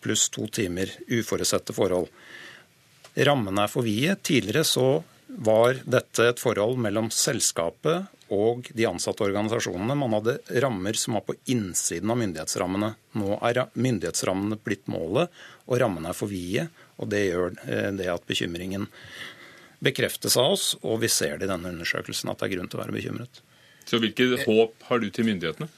pluss 0.00 0.28
to 0.30 0.46
timer 0.46 0.90
uforutsette 1.08 1.74
forhold. 1.74 2.10
Rammene 3.18 3.64
er 3.64 3.72
for 3.72 3.86
vide. 3.86 4.14
Tidligere 4.22 4.66
så 4.66 5.02
var 5.28 5.80
dette 5.84 6.30
et 6.30 6.40
forhold 6.40 6.78
mellom 6.80 7.10
selskapet 7.14 8.06
og 8.34 8.68
de 8.76 8.86
ansatte 8.88 9.24
organisasjonene. 9.24 9.96
Man 9.98 10.16
hadde 10.18 10.38
rammer 10.62 10.98
som 10.98 11.16
var 11.16 11.24
på 11.26 11.36
innsiden 11.52 12.12
av 12.12 12.20
myndighetsrammene. 12.20 12.92
Nå 13.20 13.38
er 13.48 13.64
myndighetsrammene 13.74 14.60
blitt 14.64 14.86
målet, 14.92 15.32
og 15.66 15.80
rammene 15.80 16.12
er 16.12 16.18
for 16.18 16.30
vide. 16.32 16.68
Og 16.98 17.10
det 17.12 17.24
gjør 17.28 17.58
eh, 17.64 17.90
det 17.96 18.08
at 18.12 18.26
bekymringen 18.28 18.88
bekreftes 19.84 20.36
av 20.36 20.56
oss, 20.56 20.72
og 20.82 21.00
vi 21.04 21.10
ser 21.12 21.38
det 21.38 21.46
i 21.46 21.52
denne 21.52 21.70
undersøkelsen 21.72 22.30
at 22.32 22.40
det 22.40 22.48
er 22.48 22.56
grunn 22.56 22.70
til 22.70 22.80
å 22.80 22.82
være 22.82 22.96
bekymret. 22.96 23.42
Så 23.88 24.00
hvilket 24.02 24.44
håp 24.44 24.88
har 24.90 25.00
du 25.00 25.08
til 25.14 25.28
myndighetene? 25.28 25.70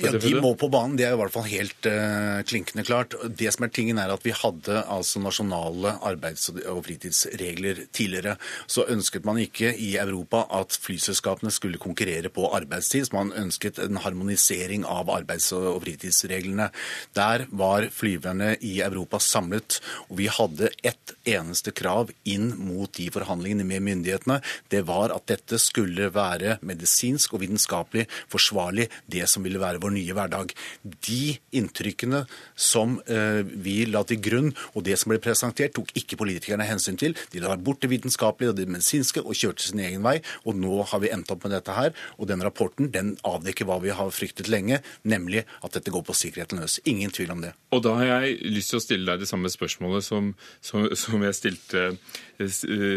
Ja, 0.00 0.12
De 0.16 0.32
må 0.40 0.54
på 0.56 0.70
banen, 0.72 0.96
det 0.96 1.04
er 1.04 1.14
i 1.14 1.18
hvert 1.20 1.34
fall 1.34 1.44
helt 1.50 1.86
uh, 1.88 2.40
klinkende 2.48 2.84
klart. 2.86 3.14
Det 3.28 3.50
som 3.52 3.66
er 3.66 3.72
tingen 3.74 4.00
er 4.00 4.12
at 4.12 4.24
Vi 4.24 4.32
hadde 4.34 4.82
altså 4.88 5.20
nasjonale 5.20 5.96
arbeids- 6.00 6.48
og 6.50 6.80
fritidsregler 6.86 7.84
tidligere. 7.92 8.36
Så 8.66 8.86
ønsket 8.88 9.26
man 9.28 9.40
ikke 9.42 9.74
i 9.76 9.92
Europa 10.00 10.46
at 10.54 10.74
flyselskapene 10.80 11.52
skulle 11.52 11.80
konkurrere 11.82 12.32
på 12.32 12.48
arbeidstid. 12.56 13.08
Så 13.08 13.16
man 13.16 13.34
ønsket 13.36 13.78
en 13.82 14.00
harmonisering 14.02 14.86
av 14.88 15.12
arbeids- 15.12 15.52
og 15.56 15.82
fritidsreglene. 15.84 16.70
Der 17.18 17.46
var 17.50 17.88
flyverne 17.92 18.54
i 18.64 18.78
Europa 18.80 19.20
samlet, 19.22 19.80
og 20.08 20.18
vi 20.22 20.30
hadde 20.32 20.72
ett 20.82 21.14
eneste 21.28 21.74
krav 21.76 22.10
inn 22.24 22.52
mot 22.58 22.90
de 22.96 23.10
forhandlingene 23.12 23.66
med 23.68 23.84
myndighetene. 23.90 24.40
Det 24.72 24.84
var 24.88 25.12
at 25.14 25.28
dette 25.30 25.60
skulle 25.62 26.08
være 26.14 26.58
medisinsk 26.64 27.36
og 27.36 27.44
vitenskapelig 27.44 28.08
forsvarlig, 28.32 28.88
det 29.06 29.28
som 29.30 29.44
ville 29.44 29.60
være 29.62 29.82
vår 29.82 29.91
nye 29.92 30.16
hverdag. 30.16 30.54
De 30.82 31.36
inntrykkene 31.58 32.24
som 32.56 32.98
eh, 33.06 33.42
vi 33.42 33.82
la 33.90 34.04
til 34.08 34.20
grunn, 34.22 34.50
og 34.74 34.86
det 34.86 34.98
som 35.00 35.12
ble 35.12 35.20
presentert, 35.22 35.74
tok 35.76 35.92
ikke 35.98 36.18
politikerne 36.20 36.66
hensyn 36.68 36.98
til. 37.00 37.16
De 37.32 37.42
la 37.42 37.56
bort 37.56 37.82
det 37.84 37.92
vitenskapelige 37.92 38.52
og 38.52 38.58
det 38.58 38.68
medisinske 38.70 39.22
og 39.22 39.36
kjørte 39.38 39.66
sin 39.66 39.82
egen 39.84 40.04
vei. 40.04 40.18
Og 40.46 40.58
nå 40.58 40.82
har 40.90 41.02
vi 41.02 41.12
endt 41.14 41.30
opp 41.32 41.46
med 41.46 41.54
dette 41.56 41.76
her. 41.76 41.94
Og 42.18 42.30
den 42.30 42.44
rapporten 42.44 42.90
den 42.92 43.14
avdekker 43.28 43.68
hva 43.68 43.78
vi 43.82 43.94
har 43.94 44.12
fryktet 44.14 44.50
lenge, 44.52 44.80
nemlig 45.08 45.44
at 45.62 45.76
dette 45.76 45.92
går 45.92 46.04
på 46.06 46.16
sikkerheten 46.16 46.62
løs. 46.62 46.78
Ingen 46.88 47.12
tvil 47.14 47.34
om 47.34 47.42
det. 47.44 47.54
Og 47.72 47.84
da 47.84 47.96
har 48.00 48.10
jeg 48.10 48.38
lyst 48.52 48.72
til 48.72 48.80
å 48.80 48.84
stille 48.84 49.08
deg 49.08 49.22
det 49.22 49.30
samme 49.30 49.50
spørsmålet 49.52 50.06
som, 50.06 50.32
som, 50.64 50.88
som 50.98 51.24
jeg 51.26 51.38
stilte, 51.38 51.84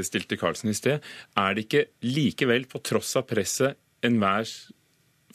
stilte 0.05 0.39
Karlsen 0.39 0.71
i 0.71 0.77
sted. 0.77 1.03
Er 1.39 1.55
det 1.55 1.67
ikke 1.67 1.85
likevel, 2.05 2.67
på 2.69 2.81
tross 2.85 3.15
av 3.19 3.27
presset, 3.29 3.79
enhver 4.05 4.45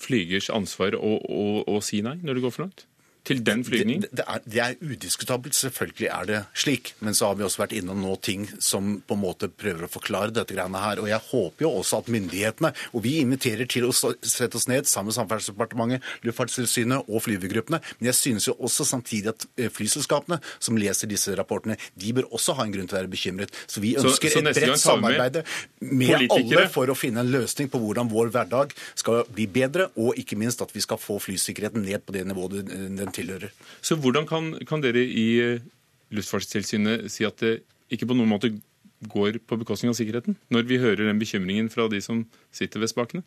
flygers 0.00 0.50
ansvar 0.52 0.96
å, 0.98 1.16
å, 1.20 1.44
å 1.68 1.80
si 1.84 2.00
nei 2.04 2.18
når 2.22 2.38
det 2.38 2.44
går 2.46 2.56
for 2.56 2.66
langt? 2.66 2.86
Til 3.30 3.42
den 3.46 3.62
flygning? 3.66 4.02
Det, 4.04 4.10
det, 4.18 4.26
er, 4.26 4.42
det, 4.44 4.60
er, 4.64 4.76
udiskutabelt. 4.80 5.56
Selvfølgelig 5.56 6.08
er 6.10 6.28
det 6.28 6.40
slik. 6.54 6.94
Men 7.04 7.16
så 7.16 7.30
har 7.30 7.38
vi 7.38 7.46
også 7.46 7.62
vært 7.62 7.74
innom 7.78 8.00
nå 8.02 8.16
ting 8.24 8.46
som 8.62 8.96
på 9.06 9.16
en 9.16 9.22
måte 9.22 9.50
prøver 9.50 9.86
å 9.86 9.90
forklare 9.90 10.34
dette 10.34 10.56
greiene 10.56 10.82
her. 10.82 11.02
Og 11.02 11.10
jeg 11.10 11.22
håper 11.30 11.66
jo 11.66 11.72
også 11.80 12.00
at 12.00 12.10
myndighetene 12.12 12.72
Og 12.96 13.04
vi 13.04 13.16
inviterer 13.20 13.68
til 13.70 13.86
å 13.88 13.92
sette 13.94 14.56
oss 14.58 14.66
ned 14.70 14.88
sammen 14.88 15.10
med 15.10 15.16
Samferdselsdepartementet, 15.16 16.06
Luftfartstilsynet 16.26 17.08
og 17.08 17.24
flyvergruppene. 17.24 17.80
Men 17.98 18.10
jeg 18.10 18.18
synes 18.18 18.48
jo 18.48 18.56
også 18.58 18.86
samtidig 18.88 19.32
at 19.32 19.46
eh, 19.56 19.70
flyselskapene 19.72 20.40
som 20.58 20.78
leser 20.78 21.10
disse 21.10 21.34
rapportene, 21.38 21.76
de 21.98 22.14
bør 22.16 22.28
også 22.30 22.54
ha 22.58 22.66
en 22.66 22.74
grunn 22.74 22.88
til 22.90 22.96
å 22.96 23.00
være 23.00 23.12
bekymret. 23.12 23.54
Så 23.70 23.82
vi 23.84 23.94
ønsker 24.00 24.32
så, 24.32 24.40
så 24.40 24.52
et 24.52 24.60
bredt 24.60 24.82
samarbeid 24.82 25.40
med, 25.80 26.26
alle 26.30 26.66
for 26.72 26.90
å 26.90 26.98
finne 26.98 27.24
en 27.24 27.32
løsning 27.32 27.70
på 27.72 27.80
hvordan 27.82 28.10
vår 28.10 28.32
hverdag 28.34 28.74
skal 28.98 29.22
bli 29.30 29.46
bedre, 29.50 29.90
og 30.00 30.18
ikke 30.20 30.38
minst 30.40 30.62
at 30.64 30.72
vi 30.74 30.82
skal 30.84 31.00
få 31.00 31.18
flysikkerheten 31.22 31.84
ned 31.86 32.04
på 32.06 32.14
det 32.16 32.26
nivået 32.28 32.68
den 32.70 33.10
den 33.10 33.12
tilhører. 33.20 33.54
Så 33.84 33.96
hvordan 34.00 34.26
kan, 34.28 34.52
kan 34.66 34.82
dere 34.82 35.04
i 35.04 35.28
eh, 35.44 35.62
Luftfartstilsynet 36.10 37.06
si 37.12 37.26
at 37.28 37.38
det 37.44 37.60
ikke 37.92 38.08
på 38.10 38.16
noen 38.18 38.30
måte 38.32 38.52
går 39.10 39.40
på 39.48 39.56
bekostning 39.60 39.92
av 39.92 39.96
sikkerheten, 39.96 40.36
når 40.52 40.66
vi 40.68 40.80
hører 40.82 41.06
den 41.06 41.20
bekymringen 41.20 41.70
fra 41.72 41.86
de 41.88 42.02
som 42.04 42.24
sitter 42.52 42.82
ved 42.82 42.92
spakene? 42.92 43.24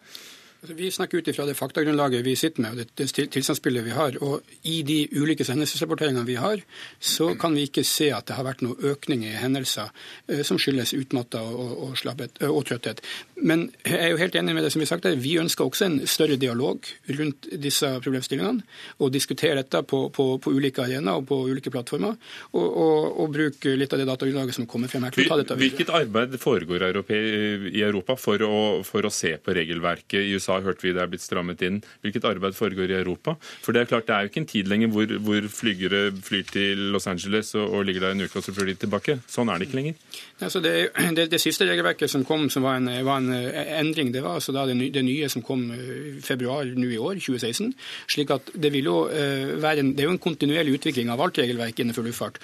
Altså, 0.64 0.78
vi 0.80 0.90
snakker 0.96 1.20
ut 1.20 1.28
ifra 1.28 1.44
det 1.44 1.58
faktagrunnlaget 1.60 2.22
vi 2.24 2.38
sitter 2.40 2.64
med 2.64 2.72
og 2.72 2.78
det, 2.80 2.86
det 2.96 3.26
tilstandsbildet 3.36 3.84
vi 3.84 3.92
har. 3.92 4.16
og 4.24 4.46
I 4.64 4.78
de 4.88 5.10
ulike 5.20 5.44
hendelsesrapporteringene 5.44 6.24
vi 6.24 6.38
har, 6.40 6.62
så 7.04 7.34
kan 7.36 7.52
vi 7.52 7.66
ikke 7.68 7.84
se 7.84 8.08
at 8.16 8.30
det 8.30 8.38
har 8.38 8.46
vært 8.48 8.64
noen 8.64 8.80
økning 8.94 9.26
i 9.28 9.34
hendelser 9.36 9.92
eh, 10.32 10.40
som 10.48 10.56
skyldes 10.56 10.94
utmatta 10.96 11.42
og, 11.44 11.74
og, 11.74 11.98
slappet, 12.00 12.40
og, 12.48 12.62
trøtthet. 12.70 13.02
Men 13.44 13.66
jeg 13.84 14.00
er 14.06 14.14
jo 14.14 14.22
helt 14.22 14.38
enig 14.40 14.56
med 14.56 14.64
det 14.64 14.70
som 14.72 14.80
vi 14.80 14.88
har 14.88 14.94
sagt 14.94 15.10
her. 15.10 15.18
Vi 15.20 15.34
ønsker 15.42 15.68
også 15.68 15.90
en 15.90 15.98
større 16.08 16.40
dialog 16.40 16.88
rundt 17.20 17.50
disse 17.66 17.92
problemstillingene. 18.06 18.64
Og 19.04 19.12
diskutere 19.12 19.60
dette 19.60 19.84
på, 19.84 20.06
på, 20.16 20.30
på 20.40 20.56
ulike 20.56 20.86
arenaer 20.86 21.20
og 21.20 21.28
på 21.28 21.42
ulike 21.50 21.76
plattformer. 21.76 22.16
Og, 22.56 22.80
og, 23.20 23.28
bruke 23.34 23.76
litt 23.76 23.92
av 23.92 24.00
det 24.00 24.08
datagrunnlaget 24.08 24.62
som 24.62 24.70
kommer 24.70 24.88
frem 24.88 25.10
her. 25.10 25.52
Hvilket 25.60 25.92
arbeid 25.92 26.40
foregår 26.40 26.88
i 27.12 27.84
Europa 27.84 28.16
for 28.16 28.48
å, 28.48 28.56
for 28.88 29.04
å 29.04 29.12
se 29.12 29.36
på 29.44 29.60
regelverket? 29.60 30.22
I 30.24 30.38
USA 30.38 30.53
USA 30.54 30.62
hørte 30.62 30.86
vi 30.86 30.94
det 30.94 31.02
er 31.02 31.10
blitt 31.10 31.24
strammet 31.24 31.62
inn. 31.66 31.82
Hvilket 32.04 32.26
arbeid 32.28 32.56
foregår 32.58 32.92
i 32.92 32.98
Europa? 33.00 33.36
For 33.64 33.74
det 33.74 33.84
er 33.84 33.90
klart, 33.90 34.08
det 34.08 34.16
er 34.16 34.26
jo 34.26 34.32
ikke 34.32 34.42
en 34.44 34.50
tid 34.50 34.70
lenger 34.70 34.92
hvor, 34.94 35.14
hvor 35.26 35.48
flygere 35.50 36.04
flyr 36.24 36.46
til 36.52 36.84
Los 36.94 37.08
Angeles 37.08 37.54
og, 37.56 37.70
og, 37.70 37.86
ligger 37.88 38.08
der 38.08 38.16
en 38.16 38.26
uke 38.26 38.40
og 38.40 38.46
så 38.46 38.54
flyr 38.54 38.72
de 38.72 38.78
tilbake. 38.84 39.18
Sånn 39.30 39.50
er 39.50 39.60
det 39.60 39.70
ikke 39.70 39.80
lenger. 39.80 40.20
Altså 40.44 40.62
det, 40.64 40.74
det, 41.18 41.28
det, 41.32 41.42
siste 41.42 41.68
regelverket 41.70 42.12
som 42.12 42.26
kom 42.28 42.50
som 42.54 42.66
var 42.66 42.80
en, 42.80 42.90
var 43.06 43.22
en 43.22 43.32
eh, 43.36 43.74
endring, 43.80 44.12
det 44.14 44.24
var 44.26 44.40
altså 44.40 44.54
det, 44.56 44.78
det, 44.94 45.06
nye 45.06 45.30
som 45.32 45.46
kom 45.46 45.66
i 45.72 45.80
eh, 45.80 46.22
februar 46.24 46.68
nå 46.68 46.90
i 46.90 47.00
år, 47.00 47.22
2016. 47.24 47.74
slik 48.12 48.34
at 48.36 48.54
Det 48.54 48.72
vil 48.74 48.90
jo 48.90 48.98
eh, 49.10 49.56
være 49.62 49.84
en, 49.84 49.94
det 49.96 50.06
er 50.06 50.12
jo 50.12 50.18
en 50.18 50.24
kontinuerlig 50.24 50.78
utvikling 50.80 51.12
av 51.14 51.22
alt 51.24 51.40
regelverk 51.42 51.80
innenfor 51.80 52.06
luftfart. 52.06 52.40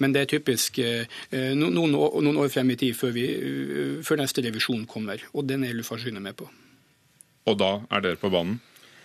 Men 0.00 0.14
det 0.14 0.22
er 0.22 0.30
typisk 0.30 0.78
noen, 1.30 1.94
noen 1.94 2.40
år 2.40 2.50
frem 2.52 2.72
i 2.72 2.78
tid 2.80 2.96
før, 2.96 3.14
vi, 3.14 3.26
før 4.06 4.22
neste 4.22 4.44
revisjon 4.44 4.86
kommer. 4.90 5.22
Og 5.34 5.46
den 5.48 5.66
er 5.66 5.76
Luftfartstilsynet 5.76 6.24
med 6.24 6.38
på 6.38 6.48
og 7.48 7.58
da 7.60 7.72
er 7.92 8.04
dere 8.04 8.20
på 8.20 8.32
banen? 8.32 8.60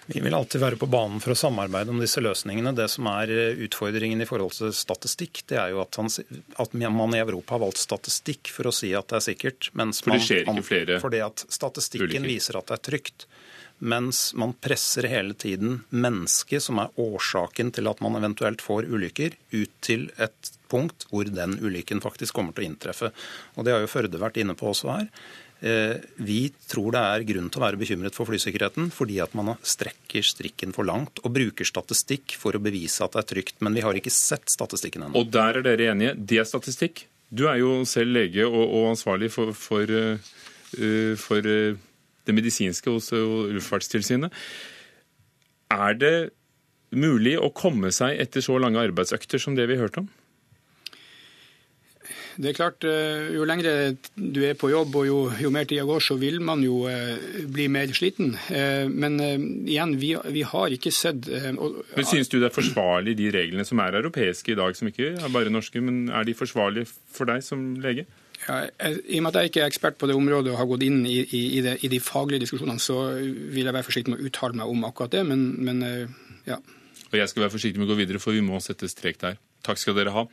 Vi 0.09 0.23
vil 0.25 0.33
alltid 0.33 0.61
være 0.61 0.77
på 0.81 0.87
banen 0.89 1.19
for 1.21 1.35
å 1.35 1.37
samarbeide 1.37 1.93
om 1.93 1.99
disse 2.01 2.21
løsningene. 2.23 2.71
Det 2.73 2.87
som 2.89 3.05
er 3.11 3.29
eh, 3.29 3.59
utfordringen 3.67 4.23
i 4.23 4.25
forhold 4.25 4.55
til 4.57 4.71
statistikk, 4.73 5.43
det 5.51 5.59
er 5.61 5.75
jo 5.75 5.83
at, 5.83 5.99
han, 6.01 6.09
at 6.09 6.73
man 6.73 7.13
i 7.13 7.21
Europa 7.21 7.55
har 7.55 7.61
valgt 7.67 7.83
statistikk 7.83 8.49
for 8.49 8.71
å 8.71 8.73
si 8.73 8.89
at 8.97 9.11
det 9.11 9.19
er 9.19 9.25
sikkert. 9.27 9.69
Mens 9.77 10.01
for 10.01 10.15
det 10.15 10.23
skjer 10.25 10.41
ikke 10.47 10.65
flere 10.65 10.87
ulykker? 10.87 11.03
Fordi 11.03 11.21
at 11.27 11.45
statistikken 11.45 12.09
ulykker. 12.09 12.25
viser 12.25 12.57
at 12.57 12.71
det 12.71 12.79
er 12.79 12.83
trygt. 12.89 13.27
Mens 13.79 14.33
man 14.33 14.55
presser 14.59 15.05
hele 15.07 15.37
tiden 15.37 15.83
mennesket, 15.93 16.65
som 16.65 16.81
er 16.81 16.97
årsaken 16.99 17.69
til 17.77 17.87
at 17.87 18.01
man 18.03 18.17
eventuelt 18.17 18.65
får 18.65 18.89
ulykker, 18.89 19.37
ut 19.53 19.75
til 19.85 20.09
et 20.17 20.49
punkt 20.73 21.05
hvor 21.13 21.29
den 21.29 21.53
ulykken 21.61 22.01
faktisk 22.01 22.33
kommer 22.35 22.57
til 22.57 22.65
å 22.65 22.71
inntreffe. 22.71 23.11
Og 23.55 23.65
Det 23.65 23.77
har 23.77 23.85
jo 23.85 23.93
Førde 23.93 24.19
vært 24.19 24.41
inne 24.41 24.57
på 24.57 24.73
også 24.73 24.89
her. 24.91 25.07
Eh, 25.59 25.97
vi 26.23 26.45
tror 26.71 26.93
det 26.95 27.01
er 27.03 27.25
grunn 27.27 27.49
til 27.51 27.59
å 27.59 27.65
være 27.65 27.79
bekymret 27.81 28.15
for 28.15 28.29
flysikkerheten 28.29 28.87
fordi 28.95 29.17
at 29.19 29.33
man 29.35 29.57
strekker 29.59 30.23
strikken 30.23 30.71
for 30.75 30.87
langt 30.87 31.19
og 31.19 31.33
bruker 31.35 31.67
statistikk 31.67 32.37
for 32.39 32.55
å 32.55 32.61
bevise 32.63 33.03
at 33.03 33.17
det 33.17 33.23
er 33.23 33.29
trygt. 33.33 33.57
Men 33.65 33.75
vi 33.75 33.83
har 33.83 33.97
ikke 33.99 34.13
sett 34.13 34.47
statistikken 34.51 35.07
ennå. 35.07 35.19
Og 35.19 35.33
der 35.33 35.59
er 35.59 35.67
dere 35.67 35.91
enige. 35.91 36.15
Det 36.15 36.39
er 36.39 36.47
statistikk. 36.47 37.03
Du 37.29 37.45
er 37.51 37.59
jo 37.59 37.83
selv 37.85 38.15
lege 38.15 38.47
og, 38.47 38.63
og 38.63 38.89
ansvarlig 38.93 39.29
for, 39.33 39.51
for, 39.53 39.91
uh, 39.91 41.13
for 41.19 41.45
uh, 41.45 41.77
det 42.25 42.35
medisinske 42.37 42.89
hos 42.89 43.11
Luftfartstilsynet. 43.13 44.33
Er 45.69 45.99
det 45.99 46.15
mulig 46.89 47.35
å 47.37 47.51
komme 47.53 47.91
seg 47.93 48.17
etter 48.21 48.41
så 48.41 48.57
lange 48.61 48.81
arbeidsøkter 48.81 49.41
som 49.41 49.57
det 49.57 49.67
vi 49.69 49.77
hørte 49.77 50.01
om? 50.01 50.09
Det 52.37 52.51
er 52.51 52.55
klart, 52.57 52.83
eh, 52.83 53.33
Jo 53.33 53.45
lengre 53.47 53.95
du 54.15 54.39
er 54.45 54.57
på 54.59 54.69
jobb 54.71 54.95
og 55.01 55.07
jo, 55.07 55.17
jo 55.41 55.49
mer 55.53 55.67
tida 55.69 55.85
går, 55.87 56.03
så 56.03 56.17
vil 56.19 56.39
man 56.41 56.61
jo 56.63 56.83
eh, 56.89 57.43
bli 57.49 57.67
mer 57.71 57.91
sliten. 57.95 58.35
Eh, 58.53 58.85
men 58.89 59.19
igjen, 59.67 59.95
vi, 59.99 60.13
vi 60.35 60.45
har 60.47 60.75
ikke 60.75 60.91
sett 60.93 61.27
og, 61.57 61.81
Men 61.95 62.05
Synes 62.07 62.29
du 62.29 62.39
det 62.39 62.49
er 62.49 62.55
forsvarlig, 62.55 63.17
de 63.17 63.31
reglene 63.33 63.65
som 63.65 63.81
er 63.83 63.99
europeiske 63.99 64.53
i 64.53 64.59
dag, 64.59 64.75
som 64.77 64.91
ikke 64.91 65.15
er 65.17 65.33
bare 65.33 65.53
norske, 65.53 65.81
men 65.81 66.09
er 66.09 66.27
de 66.27 66.37
forsvarlige 66.37 66.89
for 66.89 67.29
deg 67.29 67.43
som 67.45 67.73
lege? 67.81 68.05
Ja, 68.47 68.61
I 68.87 69.19
og 69.19 69.25
med 69.25 69.33
at 69.33 69.41
jeg 69.41 69.51
ikke 69.51 69.65
er 69.65 69.71
ekspert 69.73 69.97
på 69.99 70.07
det 70.07 70.15
området 70.15 70.53
og 70.53 70.61
har 70.61 70.69
gått 70.69 70.85
inn 70.87 71.01
i, 71.05 71.19
i, 71.25 71.41
i, 71.57 71.63
det, 71.65 71.79
i 71.83 71.91
de 71.91 71.99
faglige 71.99 72.45
diskusjonene, 72.45 72.79
så 72.79 73.01
vil 73.19 73.65
jeg 73.65 73.75
være 73.75 73.87
forsiktig 73.87 74.13
med 74.13 74.21
å 74.21 74.29
uttale 74.29 74.61
meg 74.61 74.71
om 74.71 74.87
akkurat 74.87 75.17
det. 75.17 75.25
Men, 75.27 75.43
men 75.59 75.83
ja. 76.47 76.61
Og 77.09 77.17
jeg 77.19 77.31
skal 77.31 77.43
være 77.43 77.57
forsiktig 77.57 77.81
med 77.81 77.89
å 77.89 77.93
gå 77.93 77.99
videre, 77.99 78.21
for 78.23 78.37
vi 78.37 78.45
må 78.45 78.61
sette 78.63 78.87
strek 78.87 79.19
der. 79.19 79.39
Takk 79.65 79.81
skal 79.81 79.97
dere 79.97 80.13
ha. 80.15 80.27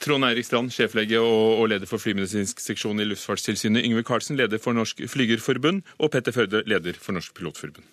Trond 0.00 0.24
Eirik 0.24 0.46
Strand, 0.48 0.72
sjeflege 0.72 1.20
og, 1.20 1.66
leder 1.68 1.88
for 1.88 2.00
flymedisinsk 2.00 2.62
seksjon 2.64 3.02
i 3.02 3.08
Luftfartstilsynet. 3.08 3.84
Yngve 3.84 4.04
Karlsen, 4.08 4.38
leder 4.40 4.60
for 4.62 4.76
Norsk 4.76 5.02
Flygerforbund. 5.12 5.82
Og 6.00 6.12
Petter 6.14 6.32
Førde, 6.32 6.62
leder 6.66 6.96
for 6.96 7.12
Norsk 7.12 7.34
Pilotforbund. 7.36 7.84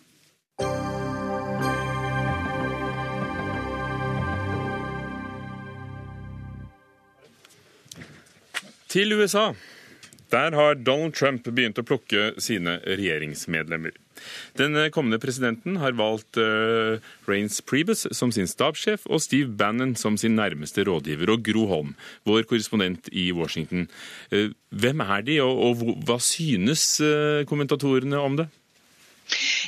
Til 8.88 9.13
USA. 9.13 9.51
Der 10.32 10.56
har 10.56 10.75
Donald 10.75 11.13
Trump 11.13 11.43
begynt 11.43 11.80
å 11.80 11.84
plukke 11.88 12.32
sine 12.39 12.80
regjeringsmedlemmer. 12.88 13.95
Den 14.60 14.77
kommende 14.93 15.19
presidenten 15.21 15.80
har 15.82 15.95
valgt 15.97 16.39
uh, 16.41 17.01
Rains 17.30 17.62
Priebus 17.62 18.06
som 18.15 18.32
sin 18.34 18.49
stabssjef 18.49 19.06
og 19.08 19.21
Steve 19.23 19.51
Bannon 19.58 19.95
som 19.99 20.17
sin 20.17 20.38
nærmeste 20.38 20.86
rådgiver. 20.88 21.34
Og 21.34 21.43
Gro 21.45 21.67
Holm, 21.71 21.95
vår 22.27 22.47
korrespondent 22.49 23.12
i 23.12 23.30
Washington. 23.36 23.88
Uh, 24.32 24.49
hvem 24.69 25.03
er 25.06 25.25
de, 25.27 25.41
og, 25.43 25.63
og 25.69 25.99
hva 26.08 26.19
synes 26.23 26.97
uh, 27.03 27.43
kommentatorene 27.49 28.19
om 28.21 28.39
det? 28.41 28.49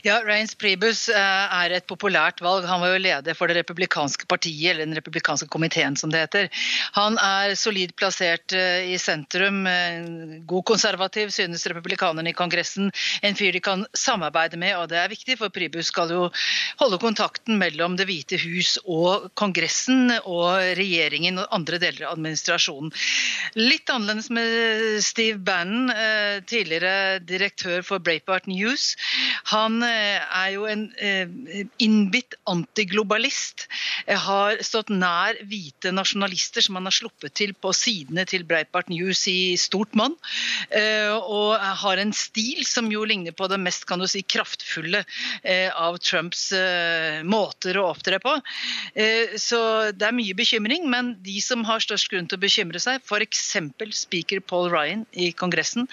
Ja, 0.04 0.22
Reince 0.24 0.56
Pribus 0.56 1.08
eh, 1.12 1.56
er 1.64 1.74
et 1.76 1.88
populært 1.89 2.39
valg. 2.43 2.64
Han 2.70 2.80
var 2.80 2.93
jo 2.93 3.02
leder 3.04 3.36
for 3.36 3.52
det 3.52 3.58
republikanske 3.60 4.28
partiet, 4.32 4.72
eller 4.72 4.88
den 4.88 4.95
republikanske 4.95 5.50
komiteen 5.52 5.97
som 6.00 6.12
det 6.14 6.22
heter. 6.24 6.47
Han 6.95 7.18
er 7.20 7.56
solid 7.60 7.91
plassert 8.00 8.56
eh, 8.56 8.93
i 8.93 9.00
sentrum, 9.02 9.66
god 10.47 10.66
konservativ, 10.70 11.34
synes 11.36 11.66
republikanerne 11.68 12.32
i 12.32 12.38
Kongressen. 12.38 12.93
En 13.26 13.36
fyr 13.36 13.52
de 13.56 13.64
kan 13.64 13.84
samarbeide 13.97 14.60
med, 14.62 14.76
og 14.78 14.88
det 14.93 15.02
er 15.02 15.12
viktig, 15.12 15.36
for 15.41 15.52
Pribus 15.54 15.91
skal 15.91 16.14
jo 16.14 16.30
holde 16.80 17.02
kontakten 17.02 17.60
mellom 17.60 17.97
Det 18.00 18.08
hvite 18.08 18.39
hus 18.39 18.78
og 18.86 19.28
Kongressen 19.39 20.14
og 20.22 20.62
regjeringen 20.80 21.41
og 21.41 21.52
andre 21.56 21.82
deler 21.82 22.08
av 22.08 22.16
administrasjonen. 22.16 22.93
Litt 23.60 23.91
annerledes 23.91 24.32
med 24.32 25.04
Steve 25.04 25.41
Bannon, 25.43 25.91
tidligere 26.47 27.20
direktør 27.20 27.84
for 27.86 28.04
Breitbart 28.04 28.47
News. 28.47 28.93
Han 29.52 29.82
Eh, 29.88 29.88
er 29.89 30.49
jo 30.53 30.65
en 30.69 30.85
eh, 30.97 31.29
innbitt 31.81 32.35
antiglobalist. 32.49 33.67
Har 34.07 34.61
stått 34.65 34.91
nær 34.93 35.37
hvite 35.49 35.91
nasjonalister 35.93 36.65
som 36.65 36.79
han 36.79 36.87
har 36.89 36.95
sluppet 36.95 37.35
til 37.37 37.53
på 37.53 37.73
sidene 37.75 38.25
til 38.29 38.45
Breitbart 38.47 38.89
News 38.91 39.25
i 39.31 39.55
stort 39.59 39.95
monn. 39.99 40.15
Eh, 40.69 41.13
og 41.15 41.59
har 41.83 42.01
en 42.01 42.13
stil 42.15 42.63
som 42.67 42.89
jo 42.91 43.05
ligner 43.07 43.35
på 43.35 43.49
det 43.51 43.59
mest 43.61 43.87
kan 43.89 44.01
du 44.01 44.07
si, 44.09 44.21
kraftfulle 44.23 45.03
av 45.79 45.97
Trumps 46.03 46.49
måter 47.27 47.77
å 47.79 47.87
opptre 47.89 48.19
på. 48.21 48.33
Så 49.39 49.59
det 49.95 50.05
er 50.05 50.15
mye 50.15 50.35
bekymring, 50.37 50.85
men 50.91 51.11
de 51.23 51.39
som 51.43 51.63
har 51.67 51.81
størst 51.83 52.09
grunn 52.11 52.27
til 52.29 52.39
å 52.39 52.43
bekymre 52.43 52.81
seg, 52.81 53.01
f.eks. 53.05 53.41
speaker 53.97 54.41
Paul 54.45 54.69
Ryan 54.73 55.05
i 55.13 55.31
Kongressen, 55.35 55.87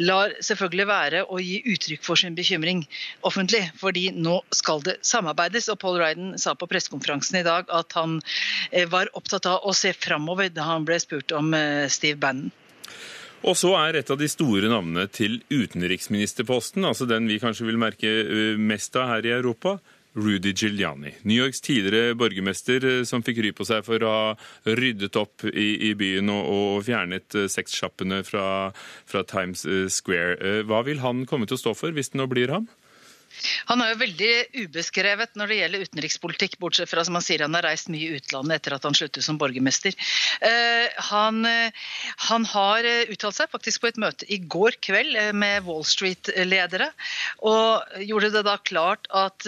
lar 0.00 0.34
selvfølgelig 0.44 0.88
være 0.90 1.24
å 1.28 1.40
gi 1.42 1.60
uttrykk 1.72 2.04
for 2.04 2.20
sin 2.20 2.36
bekymring 2.38 2.84
offentlig, 3.22 3.37
fordi 3.78 4.10
nå 4.16 4.40
skal 4.50 4.82
det 4.82 4.98
samarbeides. 5.06 5.68
Og 5.68 5.78
Paul 5.78 6.00
Ryden 6.00 6.38
sa 6.38 6.54
på 6.54 6.66
pressekonferansen 6.66 7.40
i 7.40 7.46
dag 7.46 7.68
at 7.70 7.92
han 7.98 8.20
eh, 8.70 8.88
var 8.88 9.10
opptatt 9.14 9.46
av 9.46 9.66
å 9.66 9.74
se 9.76 9.92
framover 9.92 10.50
da 10.50 10.66
han 10.72 10.84
ble 10.88 10.98
spurt 11.00 11.32
om 11.32 11.54
eh, 11.54 11.86
Steve 11.88 12.18
Bannon. 12.18 12.50
Og 13.46 13.54
så 13.54 13.70
er 13.78 14.00
et 14.00 14.10
av 14.10 14.18
de 14.18 14.26
store 14.26 14.66
navnene 14.66 15.06
til 15.14 15.38
utenriksministerposten, 15.52 16.82
altså 16.84 17.06
den 17.06 17.28
vi 17.30 17.38
kanskje 17.38 17.68
vil 17.68 17.78
merke 17.78 18.10
eh, 18.24 18.58
mest 18.58 18.96
av 18.98 19.12
her 19.12 19.28
i 19.28 19.36
Europa, 19.36 19.78
Rudy 20.18 20.50
Giuliani. 20.56 21.12
New 21.22 21.36
Yorks 21.36 21.60
tidligere 21.62 22.16
borgermester 22.18 23.04
som 23.06 23.22
fikk 23.22 23.38
ry 23.44 23.52
på 23.54 23.66
seg 23.68 23.84
for 23.86 24.02
å 24.02 24.10
ha 24.10 24.72
ryddet 24.80 25.14
opp 25.20 25.44
i, 25.46 25.90
i 25.90 25.92
byen 25.94 26.32
og, 26.32 26.48
og 26.48 26.80
fjernet 26.88 27.36
sexsjappene 27.52 28.24
fra, 28.26 28.72
fra 29.06 29.22
Times 29.28 29.62
Square. 29.94 30.64
Hva 30.66 30.82
vil 30.88 31.04
han 31.04 31.22
komme 31.28 31.46
til 31.46 31.54
å 31.54 31.62
stå 31.62 31.76
for 31.78 31.94
hvis 31.94 32.10
det 32.10 32.18
nå 32.18 32.26
blir 32.32 32.50
ham? 32.56 32.66
Han 33.68 33.82
er 33.82 33.92
jo 33.92 34.00
veldig 34.02 34.32
ubeskrevet 34.64 35.36
når 35.38 35.50
det 35.50 35.58
gjelder 35.58 35.84
utenrikspolitikk, 35.88 36.56
bortsett 36.62 36.90
fra 36.90 37.04
som 37.06 37.18
han 37.18 37.24
sier 37.24 37.44
han 37.44 37.56
har 37.56 37.66
reist 37.66 37.90
mye 37.92 38.06
i 38.08 38.18
utlandet 38.18 38.58
etter 38.58 38.76
at 38.76 38.86
han 38.86 38.96
sluttet 38.96 39.24
som 39.24 39.38
borgermester. 39.40 39.94
Eh, 40.44 40.88
han, 41.10 41.42
eh, 41.46 41.74
han 42.28 42.46
har 42.48 42.86
eh, 42.88 43.10
uttalt 43.12 43.38
seg 43.38 43.50
faktisk 43.52 43.82
på 43.82 43.90
et 43.90 44.00
møte 44.00 44.28
i 44.32 44.40
går 44.40 44.78
kveld 44.84 45.18
med 45.38 45.66
Wall 45.66 45.84
Street-ledere, 45.86 46.90
og 47.46 48.00
gjorde 48.04 48.32
det 48.34 48.44
da 48.46 48.56
klart 48.68 49.08
at 49.14 49.46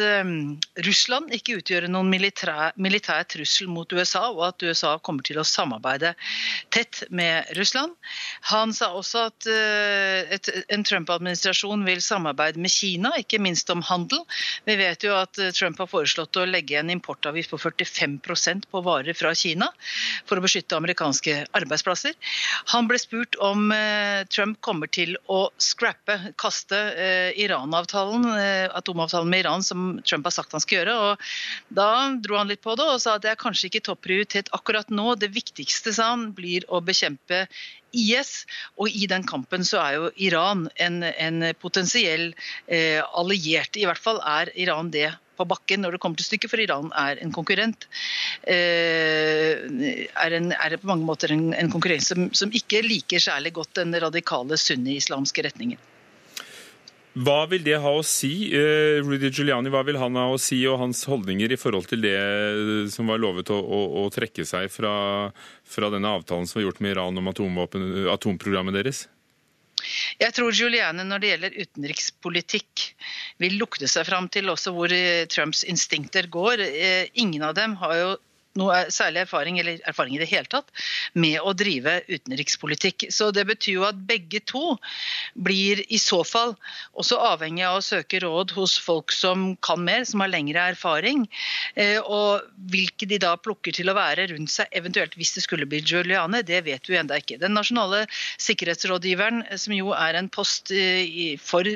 Russland 0.85 1.33
ikke 1.35 1.59
utgjør 1.61 1.87
noen 1.91 2.11
militær, 2.13 2.75
militær 2.81 3.25
trussel 3.31 3.69
mot 3.71 3.91
USA, 3.93 4.27
og 4.31 4.43
at 4.51 4.65
USA 4.65 4.95
kommer 5.03 5.25
til 5.27 5.41
å 5.41 5.47
samarbeide 5.47 6.13
tett 6.75 7.03
med 7.11 7.49
Russland. 7.59 7.95
Han 8.51 8.75
sa 8.77 8.91
også 8.97 9.27
at 9.31 9.49
et, 9.51 10.51
en 10.73 10.87
Trump-administrasjon 10.87 11.85
vil 11.87 12.03
samarbeide 12.05 12.61
med 12.63 12.73
Kina, 12.73 13.13
ikke 13.21 13.41
minst 13.43 13.70
om 13.73 13.83
handel. 13.87 14.23
Vi 14.65 14.77
vet 14.79 15.05
jo 15.05 15.15
at 15.17 15.39
eh, 15.39 15.53
Trump 15.57 15.79
har 15.81 15.89
foreslått 15.91 16.37
å 16.41 16.47
legge 16.49 16.79
en 16.81 16.91
importavgift 16.93 17.53
på 17.53 17.59
45% 17.61 18.69
på 18.71 18.83
varer 18.85 19.17
fra 19.17 19.33
Kina 19.39 19.71
for 20.29 20.39
å 20.39 20.45
beskytte 20.45 20.79
amerikanske 20.79 21.37
arbeidsplasser. 21.57 22.17
Han 22.75 22.89
ble 22.91 23.01
spurt 23.03 23.39
om 23.43 23.71
eh, 23.75 24.23
Trump 24.31 24.61
kommer 24.65 24.91
til 24.93 25.17
å 25.31 25.43
scrappe, 25.61 26.19
kaste 26.41 26.79
eh, 26.95 27.41
Iran-avtalen, 27.41 28.29
atomavtalen 28.77 29.31
med 29.31 29.45
Iran 29.45 29.65
som 29.65 30.01
Trump 30.07 30.27
har 30.29 30.35
sagt 30.35 30.55
han 30.57 30.63
skal 30.63 30.81
gjøre. 30.81 30.97
og 30.97 31.75
Da 31.77 31.91
dro 32.21 32.39
han 32.41 32.51
litt 32.51 32.63
på 32.65 32.77
det 32.79 32.87
og 32.87 33.01
sa 33.03 33.17
at 33.17 33.25
det 33.25 33.35
er 33.35 33.41
kanskje 33.41 33.71
ikke 33.71 33.85
topprioritet 33.91 34.53
akkurat 34.57 34.91
nå. 34.93 35.15
Det 35.21 35.31
viktigste 35.35 35.95
sa 35.97 36.13
han, 36.15 36.31
blir 36.37 36.67
å 36.69 36.83
bekjempe 36.85 37.47
IS. 37.93 38.45
Og 38.79 38.91
i 38.91 39.07
den 39.11 39.27
kampen 39.29 39.67
så 39.67 39.81
er 39.83 39.99
jo 39.99 40.13
Iran 40.17 40.69
en, 40.77 41.03
en 41.03 41.51
potensiell 41.61 42.31
eh, 42.67 43.01
alliert. 43.01 43.77
I 43.77 43.89
hvert 43.89 44.03
fall 44.03 44.23
er 44.27 44.53
Iran 44.59 44.93
det 44.95 45.11
på 45.41 45.47
bakken 45.49 45.85
når 45.85 45.97
det 45.97 46.03
kommer 46.03 46.21
til 46.21 46.29
stykket, 46.29 46.53
for 46.53 46.63
Iran 46.63 46.91
er 46.99 47.21
en 47.25 47.33
konkurrent. 47.33 47.87
Eh, 48.45 49.65
er, 50.11 50.37
en, 50.37 50.53
er 50.53 50.77
på 50.81 50.91
mange 50.91 51.07
måter 51.09 51.33
en, 51.35 51.51
en 51.57 51.73
konkurrent 51.73 52.05
som, 52.05 52.29
som, 52.37 52.53
ikke 52.53 52.83
liker 52.85 53.23
særlig 53.23 53.55
godt 53.57 53.81
den 53.81 53.97
radikale 54.05 54.59
sunni-islamske 54.61 55.47
retningen. 55.49 55.81
Hva 57.19 57.41
vil 57.51 57.65
det 57.67 57.81
ha 57.83 57.91
å 57.91 58.03
si, 58.07 58.53
uh, 58.55 59.01
Rudy 59.03 59.33
Giuliani, 59.35 59.71
hva 59.73 59.83
vil 59.87 59.99
han 59.99 60.15
ha 60.15 60.29
å 60.31 60.39
si 60.39 60.61
og 60.71 60.79
hans 60.79 61.03
holdninger 61.11 61.51
i 61.51 61.59
forhold 61.59 61.89
til 61.91 62.05
det 62.05 62.15
eh, 62.15 62.85
som 62.93 63.11
var 63.11 63.19
lovet 63.19 63.51
å, 63.51 63.57
å, 63.59 63.81
å 64.05 64.11
trekke 64.15 64.47
seg 64.47 64.69
fra, 64.71 64.93
fra, 65.67 65.91
denne 65.91 66.13
avtalen 66.21 66.47
som 66.47 66.61
var 66.61 66.69
gjort 66.69 66.79
med 66.85 66.95
Iran 66.95 67.19
om 67.19 67.33
atomprogrammet 67.33 68.79
deres? 68.79 69.09
Jeg 70.21 70.37
tror 70.37 70.55
Giuliani 70.55 71.03
når 71.09 71.23
det 71.23 71.33
gjelder 71.33 71.59
utenrikspolitikk 71.65 72.87
vil 73.43 73.59
lukte 73.59 73.89
seg 73.91 74.07
fram 74.07 74.29
til 74.31 74.53
også 74.53 74.77
hvor 74.77 74.95
eh, 74.95 75.27
Trumps 75.27 75.65
instinkter 75.67 76.31
går. 76.31 76.63
Ingen 77.19 77.43
av 77.49 77.59
dem 77.59 77.75
har 77.83 77.97
jo 77.99 78.11
noe 78.59 78.79
særlig 78.91 79.23
erfaring, 79.25 79.61
eller 79.61 79.79
erfaring 79.89 80.17
i 80.17 80.21
det 80.23 80.29
hele 80.31 80.49
tatt, 80.51 80.71
med 81.15 81.39
å 81.43 81.53
drive 81.55 82.01
utenrikspolitikk. 82.09 83.07
Så 83.15 83.31
det 83.35 83.45
betyr 83.49 83.77
jo 83.77 83.87
at 83.87 84.01
begge 84.09 84.43
to 84.51 84.75
blir 85.39 85.83
i 85.89 86.01
så 86.03 86.23
fall 86.27 86.57
også 86.99 87.21
avhengig 87.31 87.65
av 87.69 87.79
å 87.79 87.85
søke 87.85 88.23
råd 88.25 88.55
hos 88.57 88.77
folk 88.83 89.15
som 89.15 89.53
kan 89.63 89.83
mer, 89.87 90.05
som 90.09 90.25
har 90.25 90.33
lengre 90.33 90.71
erfaring. 90.75 91.27
Eh, 91.77 91.99
og 92.03 92.47
hvilke 92.73 93.09
de 93.11 93.21
da 93.23 93.37
plukker 93.39 93.77
til 93.77 93.93
å 93.93 93.97
være 93.99 94.31
rundt 94.33 94.53
seg, 94.53 94.71
eventuelt 94.77 95.15
hvis 95.19 95.37
det 95.37 95.47
skulle 95.47 95.69
bli 95.71 95.83
Giuliane, 95.85 96.43
det 96.47 96.65
vet 96.67 96.91
vi 96.91 96.99
ennå 96.99 97.21
ikke. 97.23 97.41
Den 97.43 97.55
nasjonale 97.59 98.07
sikkerhetsrådgiveren, 98.43 99.45
som 99.61 99.77
jo 99.77 99.95
er 99.97 100.19
en 100.19 100.31
post 100.33 100.75
eh, 100.75 101.37
for 101.39 101.67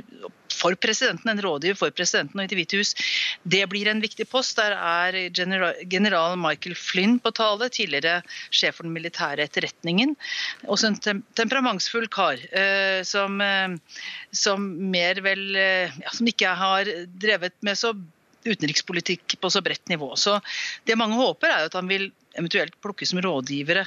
for 0.54 0.76
presidenten, 0.80 1.30
en 1.30 1.42
rådgiver 1.44 1.78
for 1.78 1.94
presidenten 1.94 2.40
og 2.40 2.46
i 2.46 2.50
Det 2.52 2.58
hvite 2.58 2.80
hus. 2.80 2.94
Det 3.42 3.62
blir 3.70 3.90
en 3.90 4.02
viktig 4.02 4.26
post. 4.30 4.56
Der 4.58 4.76
er 4.76 5.18
general 5.34 6.38
Michael 6.40 6.76
Flynn 6.78 7.18
på 7.22 7.34
tale, 7.34 7.68
tidligere 7.68 8.22
sjef 8.50 8.78
for 8.78 8.88
den 8.88 8.94
militære 8.96 9.46
etterretningen. 9.48 10.16
Også 10.66 10.90
en 10.90 11.22
temperamentsfull 11.36 12.08
kar 12.12 12.40
eh, 12.52 13.02
som, 13.06 13.40
eh, 13.44 13.76
som, 14.32 14.66
mer 14.94 15.20
vel 15.24 15.46
eh, 15.56 15.94
ja, 16.02 16.12
Som 16.14 16.30
ikke 16.30 16.56
har 16.58 16.90
drevet 17.20 17.56
med 17.64 17.78
så 17.78 17.94
utenrikspolitikk 18.44 19.38
på 19.40 19.50
så 19.50 19.62
bredt 19.64 19.88
nivå. 19.88 20.12
Så 20.20 20.38
det 20.84 20.98
mange 21.00 21.16
håper, 21.16 21.48
er 21.48 21.68
at 21.68 21.76
han 21.78 21.88
vil 21.88 22.10
eventuelt 22.34 22.76
plukke 22.82 23.06
som 23.08 23.22
rådgivere 23.24 23.86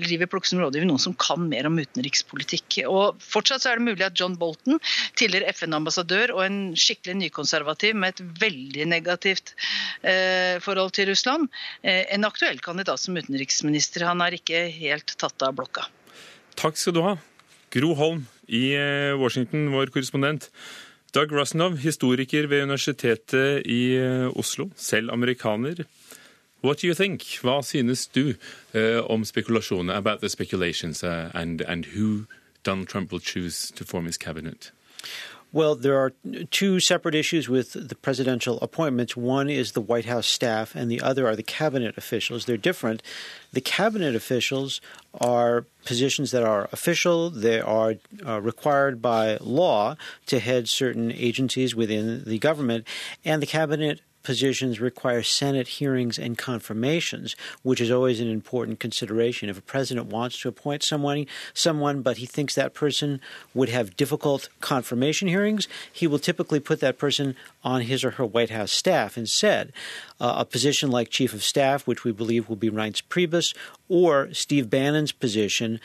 driver 0.00 0.30
plukke 0.30 0.50
som 0.50 0.60
rådgiver 0.62 0.88
noen 0.88 1.02
som 1.02 1.16
kan 1.18 1.46
mer 1.50 1.68
om 1.68 1.78
utenrikspolitikk. 1.80 2.80
Og 2.90 3.20
Fortsatt 3.22 3.66
er 3.68 3.80
det 3.80 3.88
mulig 3.88 4.06
at 4.06 4.18
John 4.18 4.36
Bolton, 4.40 4.80
tidligere 5.18 5.52
FN-ambassadør 5.54 6.34
og 6.36 6.44
en 6.46 6.60
skikkelig 6.78 7.18
nykonservativ 7.22 7.98
med 7.98 8.14
et 8.14 8.24
veldig 8.42 8.88
negativt 8.90 9.54
eh, 10.02 10.60
forhold 10.64 10.94
til 10.96 11.10
Russland, 11.12 11.50
eh, 11.82 12.04
en 12.14 12.28
aktuell 12.28 12.60
kandidat 12.64 13.02
som 13.02 13.16
utenriksminister. 13.18 14.06
Han 14.08 14.24
er 14.24 14.38
ikke 14.38 14.66
helt 14.74 15.16
tatt 15.20 15.46
av 15.46 15.56
blokka. 15.58 15.86
Takk 16.58 16.78
skal 16.78 16.96
du 16.96 17.04
ha. 17.04 17.16
Gro 17.74 17.94
Holm 17.98 18.24
i 18.46 18.70
eh, 18.78 19.14
Washington, 19.18 19.70
vår 19.74 19.92
korrespondent. 19.94 20.50
Doug 21.14 21.30
Rusnov, 21.30 21.76
historiker 21.78 22.48
ved 22.50 22.64
Universitetet 22.66 23.66
i 23.70 23.94
eh, 23.98 24.26
Oslo, 24.34 24.70
selv 24.74 25.12
amerikaner. 25.14 25.84
What 26.64 26.78
do 26.78 26.86
you 26.86 26.94
think? 26.94 27.20
Hva 27.42 27.62
synes 27.62 28.06
du 28.06 28.36
uh, 28.74 29.04
om 29.12 29.24
spekulasjonene, 29.24 29.94
about 29.94 30.22
the 30.22 30.30
speculations 30.30 31.04
uh, 31.04 31.30
and, 31.34 31.60
and 31.60 31.84
who 31.84 32.24
Donald 32.62 32.88
Trump 32.88 33.12
will 33.12 33.20
choose 33.20 33.70
to 33.72 33.84
form 33.84 34.06
his 34.06 34.16
cabinet? 34.16 34.70
Well, 35.52 35.74
there 35.74 35.98
are 35.98 36.14
two 36.50 36.80
separate 36.80 37.14
issues 37.14 37.50
with 37.50 37.88
the 37.88 37.94
presidential 37.94 38.58
appointments. 38.60 39.14
One 39.14 39.50
is 39.50 39.72
the 39.72 39.82
White 39.82 40.06
House 40.06 40.26
staff, 40.26 40.74
and 40.74 40.90
the 40.90 41.02
other 41.02 41.28
are 41.28 41.36
the 41.36 41.42
cabinet 41.42 41.98
officials. 41.98 42.46
They're 42.46 42.56
different. 42.56 43.02
The 43.52 43.60
cabinet 43.60 44.16
officials 44.16 44.80
are 45.20 45.66
positions 45.84 46.30
that 46.30 46.44
are 46.44 46.70
official, 46.72 47.28
they 47.28 47.60
are 47.60 47.96
uh, 48.26 48.40
required 48.40 49.02
by 49.02 49.36
law 49.42 49.96
to 50.26 50.38
head 50.38 50.66
certain 50.66 51.12
agencies 51.12 51.74
within 51.74 52.24
the 52.24 52.38
government, 52.38 52.86
and 53.22 53.42
the 53.42 53.46
cabinet 53.46 54.00
positions 54.24 54.80
require 54.80 55.22
Senate 55.22 55.68
hearings 55.68 56.18
and 56.18 56.36
confirmations, 56.36 57.36
which 57.62 57.80
is 57.80 57.90
always 57.90 58.18
an 58.20 58.28
important 58.28 58.80
consideration. 58.80 59.48
If 59.48 59.58
a 59.58 59.62
president 59.62 60.08
wants 60.08 60.40
to 60.40 60.48
appoint 60.48 60.82
someone, 60.82 61.26
someone, 61.52 62.02
but 62.02 62.16
he 62.16 62.26
thinks 62.26 62.54
that 62.54 62.74
person 62.74 63.20
would 63.54 63.68
have 63.68 63.96
difficult 63.96 64.48
confirmation 64.60 65.28
hearings, 65.28 65.68
he 65.92 66.06
will 66.06 66.18
typically 66.18 66.58
put 66.58 66.80
that 66.80 66.98
person 66.98 67.36
on 67.62 67.82
his 67.82 68.02
or 68.02 68.12
her 68.12 68.26
White 68.26 68.50
House 68.50 68.72
staff 68.72 69.16
instead. 69.16 69.72
Uh, 70.20 70.34
a 70.38 70.44
position 70.44 70.90
like 70.90 71.10
chief 71.10 71.32
of 71.32 71.44
staff, 71.44 71.86
which 71.86 72.02
we 72.02 72.10
believe 72.10 72.48
will 72.48 72.56
be 72.56 72.70
Reince 72.70 73.02
Priebus, 73.08 73.54
or 73.88 74.32
Steve 74.32 74.70
Bannon's 74.70 75.12
position, 75.12 75.80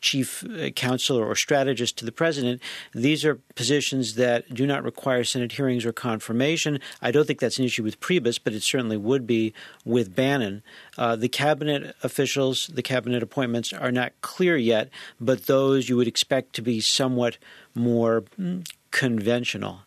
chief 0.00 0.44
uh, 0.44 0.70
counselor 0.70 1.26
or 1.26 1.34
strategist 1.34 1.98
to 1.98 2.04
the 2.04 2.12
president. 2.12 2.60
These 2.92 3.24
are 3.24 3.36
positions 3.54 4.14
that 4.14 4.52
do 4.52 4.66
not 4.66 4.84
require 4.84 5.24
Senate 5.24 5.52
hearings 5.52 5.84
or 5.84 5.92
confirmation. 5.92 6.80
I 7.00 7.10
don't 7.10 7.26
think 7.26 7.40
that's 7.40 7.58
an 7.58 7.64
issue 7.64 7.82
with 7.82 8.00
Priebus, 8.00 8.38
but 8.42 8.52
it 8.52 8.62
certainly 8.62 8.96
would 8.96 9.26
be 9.26 9.52
with 9.84 10.14
Bannon. 10.14 10.62
Uh, 10.96 11.16
the 11.16 11.28
cabinet 11.28 11.94
officials, 12.02 12.68
the 12.68 12.82
cabinet 12.82 13.22
appointments 13.22 13.72
are 13.72 13.92
not 13.92 14.12
clear 14.20 14.56
yet, 14.56 14.90
but 15.20 15.46
those 15.46 15.88
you 15.88 15.96
would 15.96 16.08
expect 16.08 16.54
to 16.54 16.62
be 16.62 16.80
somewhat 16.80 17.38
more 17.74 18.24
mm, 18.38 18.66
conventional. 18.90 19.80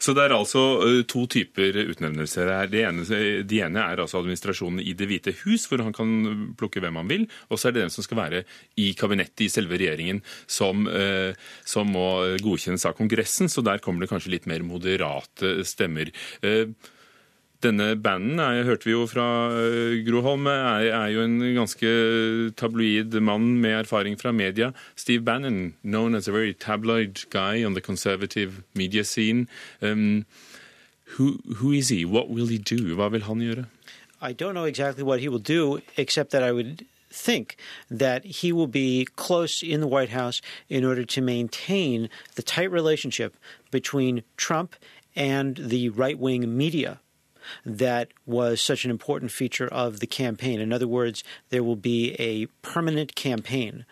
Så 0.00 0.14
det 0.16 0.26
er 0.26 0.34
altså 0.36 0.62
eh, 0.86 1.00
to 1.08 1.24
typer 1.30 1.76
utnevnelser 1.86 2.50
her. 2.52 2.70
Det 2.70 2.84
ene, 2.86 3.22
de 3.48 3.62
ene 3.64 3.84
er 3.84 4.02
altså 4.02 4.20
administrasjonen 4.20 4.82
i 4.84 4.94
Det 4.96 5.08
hvite 5.10 5.34
hus, 5.44 5.66
hvor 5.70 5.82
han 5.84 5.96
kan 5.96 6.54
plukke 6.60 6.82
hvem 6.84 7.00
han 7.00 7.10
vil. 7.10 7.26
Og 7.48 7.60
så 7.60 7.70
er 7.70 7.76
det 7.76 7.86
den 7.86 7.94
som 7.94 8.06
skal 8.06 8.20
være 8.20 8.44
i 8.80 8.92
kabinettet, 8.98 9.46
i 9.46 9.52
selve 9.52 9.80
regjeringen, 9.80 10.22
som, 10.50 10.86
eh, 10.86 11.32
som 11.64 11.90
må 11.90 12.08
godkjennes 12.42 12.86
av 12.88 12.96
Kongressen. 12.98 13.50
Så 13.50 13.64
der 13.64 13.82
kommer 13.82 14.04
det 14.04 14.12
kanskje 14.12 14.36
litt 14.36 14.48
mer 14.50 14.64
moderate 14.66 15.60
stemmer. 15.68 16.12
Denne 17.60 17.92
banden 17.96 18.38
er, 18.40 18.62
hørte 18.64 18.86
vi 18.88 18.92
jo 18.94 19.02
fra 19.04 19.52
eh, 19.52 19.98
Gro 20.06 20.22
Holm, 20.24 20.46
er, 20.48 20.86
er, 20.96 21.08
jo 21.12 21.24
en 21.26 21.42
ganske 21.52 21.88
tabloid 22.56 23.18
mann 23.20 23.58
med 23.60 23.74
erfaring 23.82 24.16
fra 24.20 24.32
media. 24.32 24.70
Steve 24.96 25.20
Bannon, 25.20 25.74
known 25.82 26.14
as 26.14 26.26
a 26.26 26.32
very 26.32 26.54
tabloid 26.54 27.28
guy 27.28 27.62
on 27.62 27.74
the 27.74 27.82
conservative 27.82 28.62
media 28.74 29.04
scene. 29.04 29.46
Um, 29.82 30.24
who, 31.18 31.38
who 31.56 31.72
is 31.72 31.90
he? 31.90 32.06
What 32.06 32.30
will 32.30 32.46
he 32.46 32.56
do? 32.56 32.96
Hva 32.96 33.10
vil 33.10 33.22
han 33.22 33.40
gjøre? 33.40 33.66
I 34.22 34.32
don't 34.32 34.54
know 34.54 34.64
exactly 34.64 35.04
what 35.04 35.20
he 35.20 35.28
will 35.28 35.38
do, 35.38 35.80
except 35.98 36.30
that 36.30 36.42
I 36.42 36.52
would 36.52 36.86
think 37.12 37.56
that 37.90 38.24
he 38.24 38.52
will 38.52 38.68
be 38.68 39.06
close 39.16 39.62
in 39.62 39.80
the 39.80 39.86
White 39.86 40.10
House 40.10 40.40
in 40.70 40.82
order 40.84 41.04
to 41.04 41.20
maintain 41.20 42.08
the 42.36 42.42
tight 42.42 42.70
relationship 42.70 43.36
between 43.70 44.22
Trump 44.38 44.76
and 45.14 45.56
the 45.56 45.90
right 45.90 46.18
wing 46.18 46.56
media 46.56 47.00
that 47.64 48.08
was 48.26 48.60
such 48.60 48.84
an 48.84 48.90
important 48.90 49.30
feature 49.30 49.68
of 49.68 50.00
the 50.00 50.06
campaign. 50.06 50.60
In 50.60 50.72
other 50.72 50.88
words, 50.88 51.24
there 51.50 51.62
will 51.62 51.76
be 51.76 52.14
a 52.18 52.46
permanent 52.62 53.14
campaign 53.14 53.84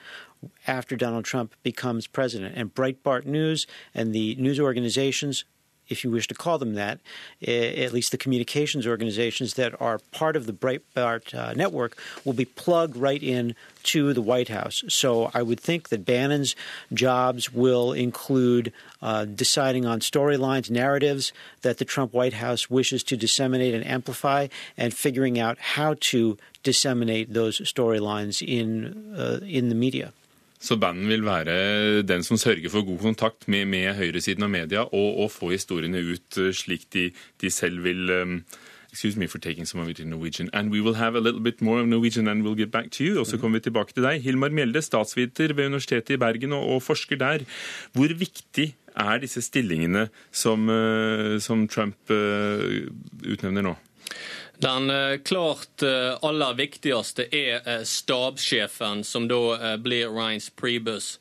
after 0.66 0.96
Donald 0.96 1.24
Trump 1.24 1.54
becomes 1.62 2.06
president. 2.06 2.54
And 2.56 2.74
Breitbart 2.74 3.26
News 3.26 3.66
and 3.94 4.12
the 4.12 4.34
news 4.36 4.60
organizations 4.60 5.44
if 5.88 6.04
you 6.04 6.10
wish 6.10 6.26
to 6.28 6.34
call 6.34 6.58
them 6.58 6.74
that, 6.74 6.98
at 7.46 7.92
least 7.92 8.10
the 8.10 8.18
communications 8.18 8.86
organizations 8.86 9.54
that 9.54 9.80
are 9.80 9.98
part 10.12 10.36
of 10.36 10.46
the 10.46 10.52
Breitbart 10.52 11.34
uh, 11.34 11.52
network, 11.54 11.96
will 12.24 12.32
be 12.32 12.44
plugged 12.44 12.96
right 12.96 13.22
in 13.22 13.54
to 13.84 14.12
the 14.12 14.22
White 14.22 14.48
House. 14.48 14.84
So 14.88 15.30
I 15.32 15.42
would 15.42 15.60
think 15.60 15.88
that 15.88 16.04
Bannon's 16.04 16.54
jobs 16.92 17.52
will 17.52 17.92
include 17.92 18.72
uh, 19.00 19.24
deciding 19.24 19.86
on 19.86 20.00
storylines, 20.00 20.70
narratives 20.70 21.32
that 21.62 21.78
the 21.78 21.84
Trump 21.84 22.12
White 22.12 22.34
House 22.34 22.68
wishes 22.68 23.02
to 23.04 23.16
disseminate 23.16 23.74
and 23.74 23.86
amplify, 23.86 24.48
and 24.76 24.92
figuring 24.92 25.38
out 25.38 25.58
how 25.58 25.94
to 26.00 26.36
disseminate 26.62 27.32
those 27.32 27.60
storylines 27.60 28.46
in 28.46 29.14
uh, 29.16 29.40
in 29.46 29.68
the 29.68 29.74
media. 29.74 30.12
Så 30.60 30.76
banden 30.76 31.08
vil 31.08 31.22
være 31.26 32.02
den 32.02 32.24
som 32.26 32.38
sørger 32.40 32.70
for 32.72 32.86
god 32.86 32.98
kontakt 32.98 33.46
med, 33.48 33.68
med 33.70 33.94
høyresiden 33.94 34.42
av 34.42 34.50
media, 34.50 34.80
og, 34.86 35.20
og, 35.22 35.30
få 35.30 35.52
historiene 35.54 36.02
ut 36.02 36.38
eh, 36.38 36.50
slik 36.54 36.88
de, 36.94 37.10
de 37.40 37.50
selv 37.50 37.84
vil 37.86 38.10
um, 38.10 38.40
Excuse 38.90 39.18
me 39.18 39.26
for 39.28 39.38
taking 39.38 39.66
some 39.66 39.82
of 39.82 39.88
it 39.90 40.00
in 40.00 40.08
Norwegian. 40.08 40.48
And 40.54 40.70
we 40.70 40.80
will 40.80 40.94
have 40.94 41.14
a 41.14 41.20
little 41.20 41.40
bit 41.40 41.60
more 41.60 41.78
of 41.80 41.86
Norwegian 41.86 42.26
and 42.26 42.42
we'll 42.42 42.54
get 42.54 42.70
back 42.70 42.90
to 42.92 43.04
you. 43.04 43.18
Og 43.20 43.26
så 43.26 43.36
kommer 43.38 43.58
vi 43.58 43.66
tilbake 43.68 43.92
til 43.92 44.02
deg. 44.02 44.22
Hilmar 44.24 44.48
Mjelde, 44.48 44.80
statsviter 44.82 45.52
ved 45.52 45.66
Universitetet 45.66 46.16
i 46.16 46.16
Bergen 46.16 46.52
og, 46.56 46.64
og 46.74 46.82
forsker 46.82 47.20
der. 47.20 47.44
Hvor 47.92 48.14
viktig 48.16 48.74
er 48.96 49.20
disse 49.20 49.42
stillingene 49.44 50.08
som, 50.32 50.64
uh, 50.72 51.36
som 51.36 51.68
Trump 51.68 52.10
uh, 52.10 52.88
utnevner 53.28 53.68
nå? 53.68 53.76
Den 54.58 54.90
eh, 54.90 55.18
klart 55.18 55.82
eh, 55.82 56.18
aller 56.22 56.54
viktigste 56.58 57.28
er 57.30 57.62
eh, 57.62 57.82
stabssjefen, 57.86 59.04
som 59.06 59.28
da 59.30 59.76
blir 59.78 60.10
Ryans 60.10 60.50
Priebus. 60.50 61.18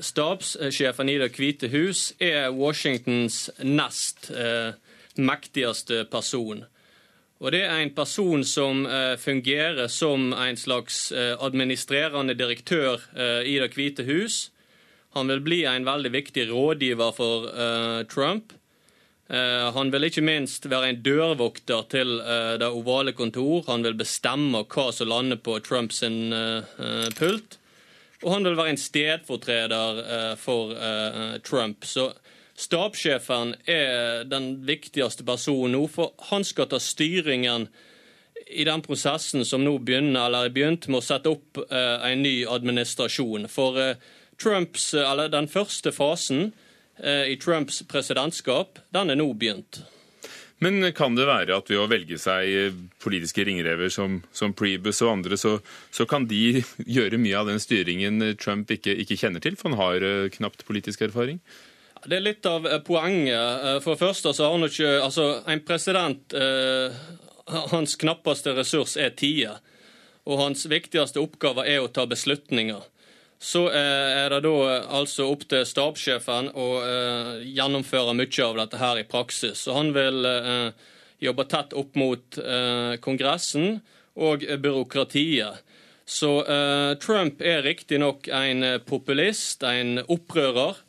Stabssjefen 0.00 1.10
i 1.12 1.18
Det 1.20 1.34
hvite 1.36 1.68
hus 1.68 2.14
er 2.16 2.54
Washingtons 2.56 3.50
nest 3.60 4.30
mektigste 5.20 6.06
person. 6.08 6.62
Og 7.36 7.52
Det 7.52 7.60
er 7.66 7.82
en 7.82 7.92
person 7.92 8.46
som 8.48 8.86
fungerer 9.20 9.92
som 9.92 10.32
en 10.32 10.56
slags 10.56 11.12
administrerende 11.12 12.32
direktør 12.32 13.04
i 13.44 13.58
Det 13.60 13.74
hvite 13.76 14.08
hus. 14.08 14.48
Han 15.12 15.28
vil 15.28 15.44
bli 15.44 15.60
en 15.68 15.84
veldig 15.84 16.14
viktig 16.16 16.48
rådgiver 16.48 17.12
for 17.12 17.52
Trump. 18.08 18.56
Eh, 19.32 19.72
han 19.72 19.88
vil 19.88 20.04
ikke 20.10 20.24
minst 20.24 20.66
være 20.68 20.90
en 20.92 20.98
dørvokter 21.00 21.86
til 21.92 22.18
eh, 22.20 22.54
det 22.60 22.68
ovale 22.68 23.14
kontor. 23.16 23.62
Han 23.70 23.84
vil 23.86 23.96
bestemme 23.96 24.60
hva 24.68 24.90
som 24.92 25.08
lander 25.08 25.40
på 25.40 25.56
Trumps 25.64 26.02
eh, 26.04 27.08
pult. 27.16 27.56
Og 28.22 28.34
han 28.34 28.44
vil 28.44 28.58
være 28.58 28.74
en 28.74 28.78
stedfortreder 28.78 30.36
for 30.38 30.76
Trump. 31.42 31.82
Så 31.82 32.04
stabssjefen 32.54 33.56
er 33.66 34.22
den 34.30 34.60
viktigste 34.62 35.26
personen 35.26 35.74
nå, 35.74 35.80
for 35.90 36.12
han 36.28 36.46
skal 36.46 36.68
ta 36.70 36.78
styringen 36.78 37.66
i 38.46 38.62
den 38.68 38.84
prosessen 38.86 39.42
som 39.42 39.64
nå 39.66 39.72
begynner, 39.82 40.28
eller 40.28 40.46
er 40.46 40.54
begynt 40.54 40.86
med 40.86 41.00
å 41.00 41.02
sette 41.02 41.32
opp 41.34 41.58
en 41.66 42.22
ny 42.22 42.44
administrasjon. 42.46 43.50
For 43.50 43.80
Trumps, 44.38 44.92
eller 44.94 45.32
den 45.32 45.50
første 45.50 45.90
fasen 45.90 46.52
i 47.00 47.36
Trumps 47.40 47.80
presidentskap, 47.88 48.78
den 48.92 49.10
er 49.10 49.16
nå 49.18 49.30
begynt. 49.34 49.80
Men 50.62 50.92
kan 50.94 51.16
det 51.18 51.26
være 51.26 51.56
at 51.58 51.70
ved 51.72 51.80
å 51.80 51.88
velge 51.90 52.18
seg 52.22 52.46
eh, 52.54 52.76
politiske 53.02 53.42
ringrever 53.48 53.90
som, 53.90 54.20
som 54.30 54.54
Prebus 54.54 55.02
og 55.02 55.16
andre, 55.16 55.38
så, 55.40 55.56
så, 55.90 56.06
kan 56.06 56.28
de 56.30 56.62
gjøre 56.96 57.18
mye 57.18 57.40
av 57.40 57.50
den 57.50 57.58
styringen 57.62 58.22
Trump 58.38 58.70
ikke, 58.70 58.94
ikke 59.02 59.18
kjenner 59.18 59.42
til, 59.42 59.58
for 59.58 59.72
han 59.72 59.80
har 59.80 60.06
uh, 60.06 60.30
knapt 60.36 60.62
politisk 60.68 61.02
erfaring? 61.08 61.40
Det 62.02 62.18
er 62.18 62.22
litt 62.22 62.46
av 62.46 62.66
poenget. 62.86 63.82
For 63.82 63.94
det 63.94 64.02
første 64.02 64.32
så 64.34 64.46
har 64.46 64.56
han 64.56 64.66
ikke 64.66 64.88
Altså, 65.04 65.26
en 65.46 65.60
president 65.62 66.32
Hans 67.70 67.94
knappeste 68.00 68.56
ressurs 68.56 68.96
er 68.98 69.12
tida. 69.14 69.52
Og 70.26 70.40
hans 70.40 70.66
viktigste 70.66 71.22
oppgave 71.22 71.62
er 71.70 71.78
å 71.78 71.90
ta 71.94 72.02
beslutninger. 72.10 72.82
Så 73.42 73.64
eh, 73.74 74.10
er 74.22 74.30
det 74.30 74.44
da 74.44 74.54
eh, 74.70 74.84
altså 74.94 75.26
opp 75.32 75.42
til 75.50 75.64
stabssjefen 75.66 76.52
å 76.54 76.66
eh, 76.86 77.40
gjennomføre 77.56 78.14
mye 78.14 78.44
av 78.46 78.60
dette 78.60 78.78
her 78.78 79.00
i 79.00 79.08
praksis. 79.08 79.64
Så 79.64 79.74
han 79.74 79.90
vil 79.96 80.22
jobbe 81.22 81.46
tett 81.50 81.74
opp 81.78 81.98
mot 81.98 82.38
Kongressen 83.02 83.76
og 84.18 84.42
byråkratiet. 84.42 85.60
Så 86.02 86.30
Trump 86.98 87.38
er 87.46 87.62
riktignok 87.62 88.26
en 88.26 88.64
populist, 88.82 89.62
en 89.62 90.02
opprører. 90.02 90.82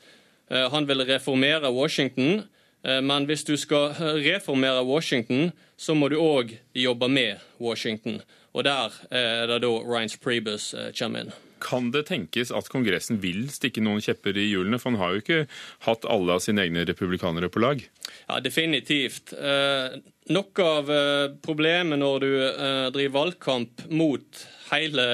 han 0.49 0.89
vil 0.89 1.05
reformere 1.05 1.69
Washington. 1.69 2.47
Men 2.81 3.29
hvis 3.29 3.45
du 3.45 3.53
skal 3.61 3.93
reformere 4.25 4.81
Washington, 4.81 5.51
så 5.77 5.93
må 5.93 6.09
du 6.09 6.17
òg 6.17 6.57
jobbe 6.73 7.07
med 7.07 7.37
Washington. 7.61 8.23
Og 8.53 8.65
der 8.65 8.89
er 9.13 9.47
det 9.53 9.61
da 9.61 9.73
Reince 9.85 10.17
Priebus 10.17 10.73
kommer 10.97 11.27
inn. 11.27 11.33
Kan 11.63 11.91
det 11.93 12.05
tenkes 12.09 12.51
at 12.51 12.67
Kongressen 12.71 13.21
vil 13.23 13.45
stikke 13.53 13.83
noen 13.83 14.03
kjepper 14.03 14.37
i 14.37 14.49
hjulene? 14.49 14.79
For 14.81 14.91
han 14.91 14.99
har 15.01 15.13
jo 15.13 15.23
ikke 15.23 15.39
hatt 15.87 16.07
alle 16.11 16.35
av 16.35 16.43
sine 16.43 16.65
egne 16.65 16.83
republikanere 16.89 17.49
på 17.53 17.63
lag. 17.63 17.83
Ja, 18.27 18.41
Definitivt. 18.43 19.33
Eh, 19.33 19.95
noe 20.33 20.67
av 20.67 20.91
eh, 20.91 21.29
problemet 21.45 22.01
når 22.01 22.25
du 22.25 22.29
eh, 22.43 22.89
driver 22.95 23.15
valgkamp 23.21 23.87
mot 23.95 24.43
hele 24.73 25.07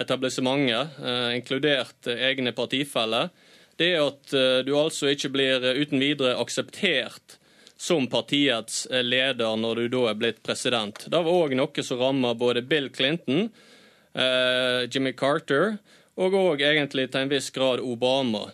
etablissementet, 0.00 1.00
eh, 1.00 1.30
inkludert 1.38 2.12
egne 2.12 2.52
partifeller, 2.56 3.32
det 3.76 3.90
er 3.94 4.04
at 4.04 4.36
eh, 4.36 4.60
du 4.66 4.72
altså 4.76 5.10
ikke 5.12 5.32
blir 5.34 5.64
uten 5.76 6.00
videre 6.00 6.36
akseptert 6.40 7.38
som 7.76 8.06
partiets 8.08 8.86
eh, 8.86 9.04
leder 9.04 9.56
når 9.60 9.82
du 9.82 9.88
da 9.96 10.02
er 10.10 10.20
blitt 10.20 10.42
president. 10.46 11.06
Det 11.06 11.20
var 11.20 11.40
òg 11.44 11.56
noe 11.58 11.84
som 11.84 12.00
ramma 12.00 12.32
både 12.38 12.64
Bill 12.64 12.88
Clinton 12.92 13.50
Jimmy 14.16 15.12
Carter 15.12 15.76
og 16.16 16.32
òg 16.32 16.62
egentlig 16.64 17.10
til 17.12 17.26
en 17.26 17.30
viss 17.30 17.50
grad 17.52 17.82
Obama. 17.84 18.46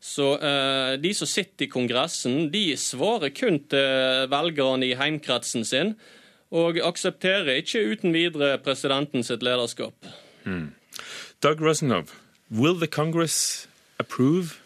Så 0.00 0.38
eh, 0.40 0.94
de 0.96 1.12
som 1.14 1.28
sitter 1.28 1.66
i 1.66 1.68
Kongressen, 1.68 2.48
de 2.52 2.72
svarer 2.80 3.34
kun 3.36 3.60
til 3.68 4.30
velgerne 4.32 4.88
i 4.88 4.96
heimkretsen 4.96 5.66
sin, 5.68 5.94
og 6.50 6.80
aksepterer 6.82 7.60
ikke 7.60 7.84
uten 7.92 8.16
videre 8.16 8.56
presidenten 8.58 9.22
sitt 9.22 9.44
lederskap. 9.44 9.94
Hmm. 10.44 10.72
Doug 11.44 11.60
Rusinov, 11.60 12.08
will 12.50 12.74
the 12.74 12.88
Congress 12.88 13.68
approve 13.98 14.60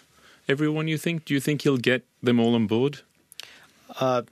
everyone 0.49 0.89
you 0.89 0.99
think? 0.99 1.25
Do 1.25 1.35
you 1.35 1.41
think 1.41 1.63
he'll 1.63 1.83
get 1.83 2.03
them 2.23 2.39
all 2.41 2.55
on 2.55 2.69
board? 2.69 3.03
Uh, 4.01 4.23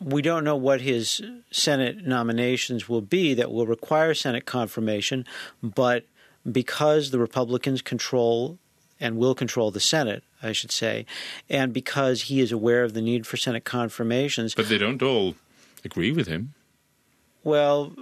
we 0.00 0.22
don't 0.22 0.44
know 0.44 0.56
what 0.56 0.80
his 0.80 1.22
Senate 1.50 2.06
nominations 2.06 2.88
will 2.88 3.00
be 3.00 3.34
that 3.34 3.52
will 3.52 3.66
require 3.66 4.14
Senate 4.14 4.44
confirmation, 4.44 5.24
but 5.62 6.04
because 6.50 7.10
the 7.10 7.18
Republicans 7.18 7.82
control 7.82 8.58
and 9.00 9.16
will 9.16 9.34
control 9.34 9.70
the 9.70 9.80
Senate, 9.80 10.22
I 10.42 10.52
should 10.52 10.70
say, 10.70 11.06
and 11.48 11.72
because 11.72 12.22
he 12.22 12.40
is 12.40 12.52
aware 12.52 12.84
of 12.84 12.94
the 12.94 13.02
need 13.02 13.26
for 13.26 13.36
Senate 13.36 13.64
confirmations. 13.64 14.54
But 14.54 14.68
they 14.68 14.78
don't 14.78 15.02
all 15.02 15.34
agree 15.84 16.12
with 16.12 16.26
him. 16.26 16.54
Well, 17.42 17.92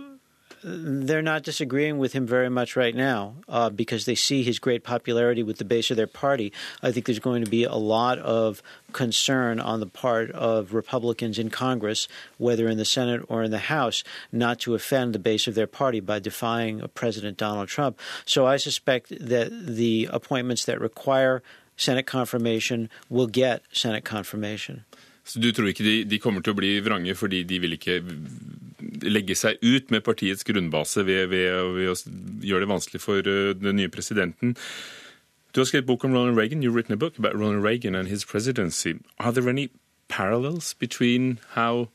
they're 0.65 1.23
not 1.23 1.43
disagreeing 1.43 1.99
with 1.99 2.13
him 2.13 2.27
very 2.27 2.49
much 2.49 2.77
right 2.77 2.95
now 2.95 3.35
uh, 3.49 3.71
because 3.71 4.05
they 4.05 4.15
see 4.15 4.43
his 4.43 4.59
great 4.59 4.85
popularity 4.85 5.43
with 5.43 5.59
the 5.59 5.65
base 5.65 5.91
of 5.91 5.97
their 5.97 6.07
party. 6.07 6.53
I 6.83 6.93
think 6.93 7.07
there's 7.07 7.19
going 7.19 7.45
to 7.45 7.51
be 7.51 7.65
a 7.65 7.75
lot 7.75 8.19
of 8.19 8.63
concern 8.93 9.59
on 9.59 9.81
the 9.81 9.87
part 9.87 10.31
of 10.31 10.75
Republicans 10.75 11.39
in 11.39 11.51
Congress, 11.51 12.09
whether 12.39 12.69
in 12.69 12.79
the 12.79 12.85
Senate 12.85 13.23
or 13.29 13.43
in 13.43 13.51
the 13.51 13.59
House, 13.59 14.05
not 14.31 14.61
to 14.61 14.75
offend 14.75 15.15
the 15.15 15.19
base 15.19 15.47
of 15.47 15.55
their 15.55 15.67
party 15.67 16.01
by 16.01 16.19
defying 16.19 16.87
President 16.95 17.37
Donald 17.37 17.69
Trump. 17.69 17.99
So 18.25 18.47
I 18.47 18.57
suspect 18.57 19.09
that 19.11 19.51
the 19.51 20.09
appointments 20.13 20.65
that 20.67 20.81
require 20.81 21.43
Senate 21.77 22.07
confirmation 22.07 22.89
will 23.09 23.27
get 23.27 23.63
Senate 23.73 24.05
confirmation. 24.05 24.85
Så 25.25 25.39
du 25.39 25.53
tror 25.55 25.71
ikke 25.71 25.85
de, 25.87 25.97
de, 26.09 26.19
kommer 26.19 26.43
til 26.43 26.55
å 26.55 26.59
bli 26.59 26.73
vrange 26.83 27.15
fordi 27.15 27.45
de 27.47 27.61
vil 27.63 27.77
ikke 27.77 28.01
legge 29.07 29.37
seg 29.39 29.63
ut 29.63 29.93
med 29.95 30.03
partiets 30.07 30.47
grunnbase 30.47 31.05
ved, 31.07 31.29
ved, 31.31 31.77
ved 31.77 31.93
å 31.93 31.97
gjøre 32.43 32.67
det 32.67 32.73
vanskelig 32.73 33.03
for 33.03 33.23
uh, 33.23 33.53
den 33.55 33.79
nye 33.79 33.93
presidenten? 33.93 34.57
Du 35.53 35.61
har 35.61 35.69
skrevet 35.69 35.87
bok 35.87 36.05
om 36.05 36.15
Ronald 36.17 36.39
Reagan. 36.39 36.63
You've 36.63 36.75
written 36.75 36.95
a 36.95 36.97
book 36.97 37.19
about 37.19 37.37
Ronald 37.37 37.63
Reagan 37.63 37.95
and 37.95 38.09
his 38.09 38.25
presidency. 38.25 38.95
Are 39.19 39.33
there 39.33 39.49
any 39.49 39.69
parallels 40.09 40.75
between 40.75 41.39
how 41.55 41.89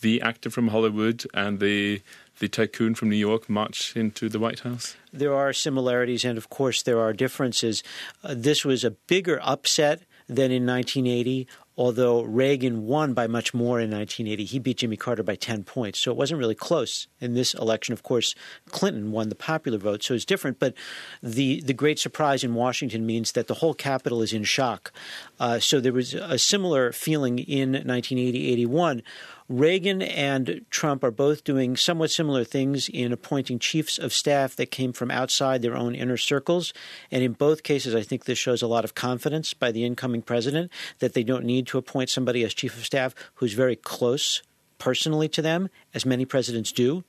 the 0.00 0.20
actor 0.22 0.50
from 0.50 0.68
Hollywood 0.68 1.26
and 1.34 1.60
the 1.60 2.00
the 2.38 2.48
tycoon 2.48 2.94
from 2.94 3.10
New 3.10 3.16
York 3.16 3.50
march 3.50 3.94
into 3.96 4.28
the 4.28 4.38
White 4.38 4.60
House? 4.60 4.96
There 5.12 5.34
are 5.34 5.52
similarities, 5.52 6.24
and 6.24 6.38
of 6.38 6.48
course, 6.48 6.82
there 6.82 7.00
are 7.00 7.12
differences. 7.12 7.82
Uh, 8.24 8.34
this 8.36 8.64
was 8.64 8.82
a 8.82 8.90
bigger 8.90 9.38
upset 9.42 10.02
than 10.26 10.50
in 10.50 10.64
1980 10.64 11.46
although 11.80 12.20
Reagan 12.20 12.86
won 12.86 13.14
by 13.14 13.26
much 13.26 13.54
more 13.54 13.80
in 13.80 13.90
1980. 13.90 14.44
He 14.44 14.58
beat 14.58 14.76
Jimmy 14.76 14.98
Carter 14.98 15.22
by 15.22 15.34
10 15.34 15.64
points. 15.64 15.98
So 15.98 16.10
it 16.10 16.16
wasn't 16.18 16.38
really 16.38 16.54
close 16.54 17.08
in 17.22 17.32
this 17.32 17.54
election. 17.54 17.94
Of 17.94 18.02
course, 18.02 18.34
Clinton 18.68 19.12
won 19.12 19.30
the 19.30 19.34
popular 19.34 19.78
vote, 19.78 20.02
so 20.02 20.12
it's 20.12 20.26
different. 20.26 20.58
But 20.58 20.74
the, 21.22 21.62
the 21.62 21.72
great 21.72 21.98
surprise 21.98 22.44
in 22.44 22.52
Washington 22.52 23.06
means 23.06 23.32
that 23.32 23.46
the 23.46 23.54
whole 23.54 23.72
capital 23.72 24.20
is 24.20 24.34
in 24.34 24.44
shock. 24.44 24.92
Uh, 25.38 25.58
so 25.58 25.80
there 25.80 25.94
was 25.94 26.12
a 26.12 26.38
similar 26.38 26.92
feeling 26.92 27.38
in 27.38 27.72
1980 27.72 28.52
81 28.52 29.02
Reagan 29.50 30.00
and 30.00 30.64
Trump 30.70 31.02
are 31.02 31.10
both 31.10 31.42
doing 31.42 31.76
somewhat 31.76 32.12
similar 32.12 32.44
things 32.44 32.88
in 32.88 33.12
appointing 33.12 33.58
chiefs 33.58 33.98
of 33.98 34.12
staff 34.12 34.54
that 34.54 34.70
came 34.70 34.92
from 34.92 35.10
outside 35.10 35.60
their 35.60 35.76
own 35.76 35.96
inner 35.96 36.16
circles. 36.16 36.72
And 37.10 37.24
in 37.24 37.32
both 37.32 37.64
cases, 37.64 37.92
I 37.92 38.02
think 38.02 38.24
this 38.24 38.38
shows 38.38 38.62
a 38.62 38.68
lot 38.68 38.84
of 38.84 38.94
confidence 38.94 39.52
by 39.52 39.72
the 39.72 39.84
incoming 39.84 40.22
president 40.22 40.70
that 41.00 41.14
they 41.14 41.24
don't 41.24 41.44
need 41.44 41.66
to 41.66 41.78
appoint 41.78 42.10
somebody 42.10 42.44
as 42.44 42.54
chief 42.54 42.76
of 42.76 42.84
staff 42.84 43.12
who's 43.34 43.52
very 43.52 43.74
close 43.74 44.40
personally 44.78 45.28
to 45.30 45.42
them, 45.42 45.68
as 45.94 46.06
many 46.06 46.24
presidents 46.24 46.70
do. 46.70 47.02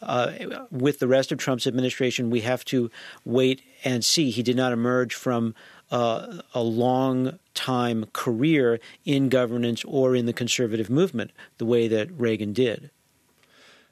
Uh, 0.00 0.32
with 0.70 1.00
the 1.00 1.08
rest 1.08 1.32
of 1.32 1.38
Trump's 1.38 1.66
administration, 1.66 2.30
we 2.30 2.40
have 2.40 2.64
to 2.66 2.90
wait 3.26 3.60
and 3.84 4.02
see. 4.02 4.30
He 4.30 4.42
did 4.42 4.56
not 4.56 4.72
emerge 4.72 5.14
from 5.14 5.54
uh, 5.90 6.38
a 6.54 6.62
long 6.62 7.38
time 7.66 8.06
career 8.12 8.78
in 9.04 9.28
governance 9.28 9.84
or 9.84 10.16
in 10.16 10.26
the 10.26 10.32
conservative 10.32 10.90
movement 10.90 11.30
the 11.58 11.66
way 11.66 11.88
that 11.88 12.08
Reagan 12.18 12.52
did. 12.52 12.90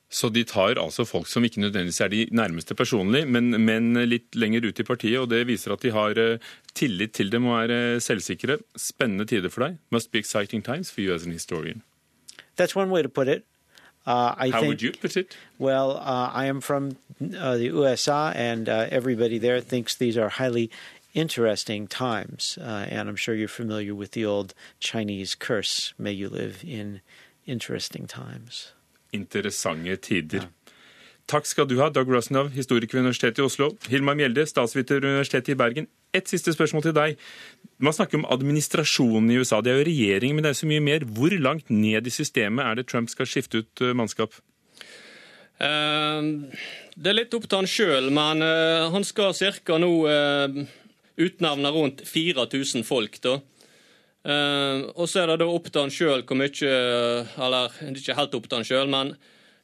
Så 0.09 0.29
de 0.29 0.45
tar 0.45 0.79
altså 0.79 1.05
folk 1.05 1.27
som 1.27 1.45
ikke 1.45 1.61
nødvendigvis 1.61 2.01
er 2.01 2.09
de 2.09 2.27
nærmeste 2.31 2.75
personlig, 2.79 3.25
men, 3.29 3.51
men, 3.65 3.97
litt 4.07 4.37
lenger 4.39 4.69
ut 4.69 4.79
i 4.79 4.87
partiet. 4.87 5.19
og 5.19 5.31
Det 5.31 5.47
viser 5.49 5.73
at 5.75 5.83
de 5.83 5.91
har 5.91 6.15
uh, 6.15 6.39
tillit 6.75 7.13
til 7.13 7.33
dem 7.33 7.47
og 7.51 7.65
er 7.65 7.97
uh, 7.97 8.01
selvsikre. 8.01 8.59
Spennende 8.79 9.27
tider 9.27 9.51
for 9.51 9.67
deg. 9.67 9.79
Must 9.91 10.13
be 10.13 10.23
exciting 10.23 10.63
times 10.63 10.93
for 10.93 11.01
you 11.01 11.15
as 11.15 11.27
an 11.27 11.33
historian. 11.33 11.83
That's 12.57 12.77
one 12.77 12.91
way 12.91 13.03
to 13.03 13.09
put 13.09 13.29
it. 13.29 13.43
Uh, 14.07 14.35
I 14.39 14.51
How 14.51 14.61
think, 14.61 14.69
would 14.69 14.83
you 14.83 14.93
put 14.93 15.17
it? 15.17 15.37
Well, 15.59 15.97
uh, 15.97 16.31
I 16.33 16.47
am 16.47 16.61
from 16.61 16.97
uh, 17.21 17.57
the 17.57 17.65
USA, 17.65 18.33
and 18.37 18.69
uh, 18.69 18.87
everybody 18.89 19.39
there 19.39 19.61
thinks 19.61 19.97
these 19.97 20.17
are 20.17 20.29
highly 20.29 20.71
interesting 21.17 21.89
times. 21.89 22.59
Uh, 22.61 22.87
and 22.91 23.09
I'm 23.09 23.17
sure 23.17 23.35
you're 23.35 23.49
familiar 23.49 23.95
with 23.95 24.13
the 24.13 24.27
old 24.27 24.55
Chinese 24.79 25.35
curse 25.35 25.95
may 25.99 26.13
you 26.13 26.29
live 26.29 26.63
in 26.63 27.01
interesting 27.47 28.07
times. 28.07 28.73
Interessante 29.13 29.97
tider. 29.97 30.39
Ja. 30.39 30.49
Takk 31.27 31.47
skal 31.47 31.67
du 31.67 31.81
ha, 31.81 31.89
Doug 31.91 32.09
Rosnow, 32.09 32.47
historiker 32.49 32.99
ved 32.99 33.01
Universitetet 33.01 33.39
i 33.39 33.43
Oslo. 33.43 33.73
Hilmar 33.89 34.15
Mjelde, 34.15 34.47
statsviter 34.47 35.01
ved 35.01 35.09
Universitetet 35.11 35.49
i 35.49 35.55
Bergen. 35.59 35.89
Et 36.15 36.29
siste 36.29 36.53
spørsmål 36.53 36.83
til 36.83 36.95
deg. 36.95 37.17
Man 37.83 37.93
snakker 37.93 38.21
om 38.21 38.29
administrasjonen 38.31 39.31
i 39.31 39.41
USA. 39.41 39.59
Det 39.61 39.73
er 39.73 39.81
jo 39.81 39.89
regjering, 39.89 40.37
men 40.37 40.45
det 40.45 40.53
er 40.53 40.61
så 40.61 40.69
mye 40.71 40.85
mer. 40.85 41.05
Hvor 41.05 41.35
langt 41.43 41.71
ned 41.71 42.07
i 42.07 42.15
systemet 42.15 42.65
er 42.65 42.79
det 42.79 42.87
Trump 42.87 43.11
skal 43.11 43.27
skifte 43.27 43.65
ut 43.65 43.83
eh, 43.83 43.97
mannskap? 43.97 44.39
Uh, 45.59 46.47
det 46.95 47.11
er 47.11 47.19
litt 47.19 47.35
opp 47.35 47.49
til 47.49 47.59
han 47.59 47.71
sjøl, 47.75 48.11
men 48.15 48.45
uh, 48.45 48.93
han 48.95 49.05
skal 49.09 49.35
ca. 49.35 49.79
nå 49.83 49.93
uh, 50.07 50.63
utnevner 51.17 51.75
rundt 51.75 52.03
4000 52.09 52.85
folk. 52.87 53.21
da. 53.25 53.39
Uh, 54.27 54.91
og 54.99 55.07
så 55.07 55.23
er 55.23 55.31
det 55.31 55.41
da 55.45 55.47
opp 55.47 55.69
til 55.71 55.85
han 55.85 55.93
sjøl 55.95 56.25
hvor 56.27 56.35
mye 56.35 56.71
Eller 57.39 57.77
ikke 57.93 58.17
helt 58.19 58.33
opp 58.35 58.49
til 58.49 58.59
han 58.59 58.67
sjøl, 58.67 58.89
men 58.91 59.13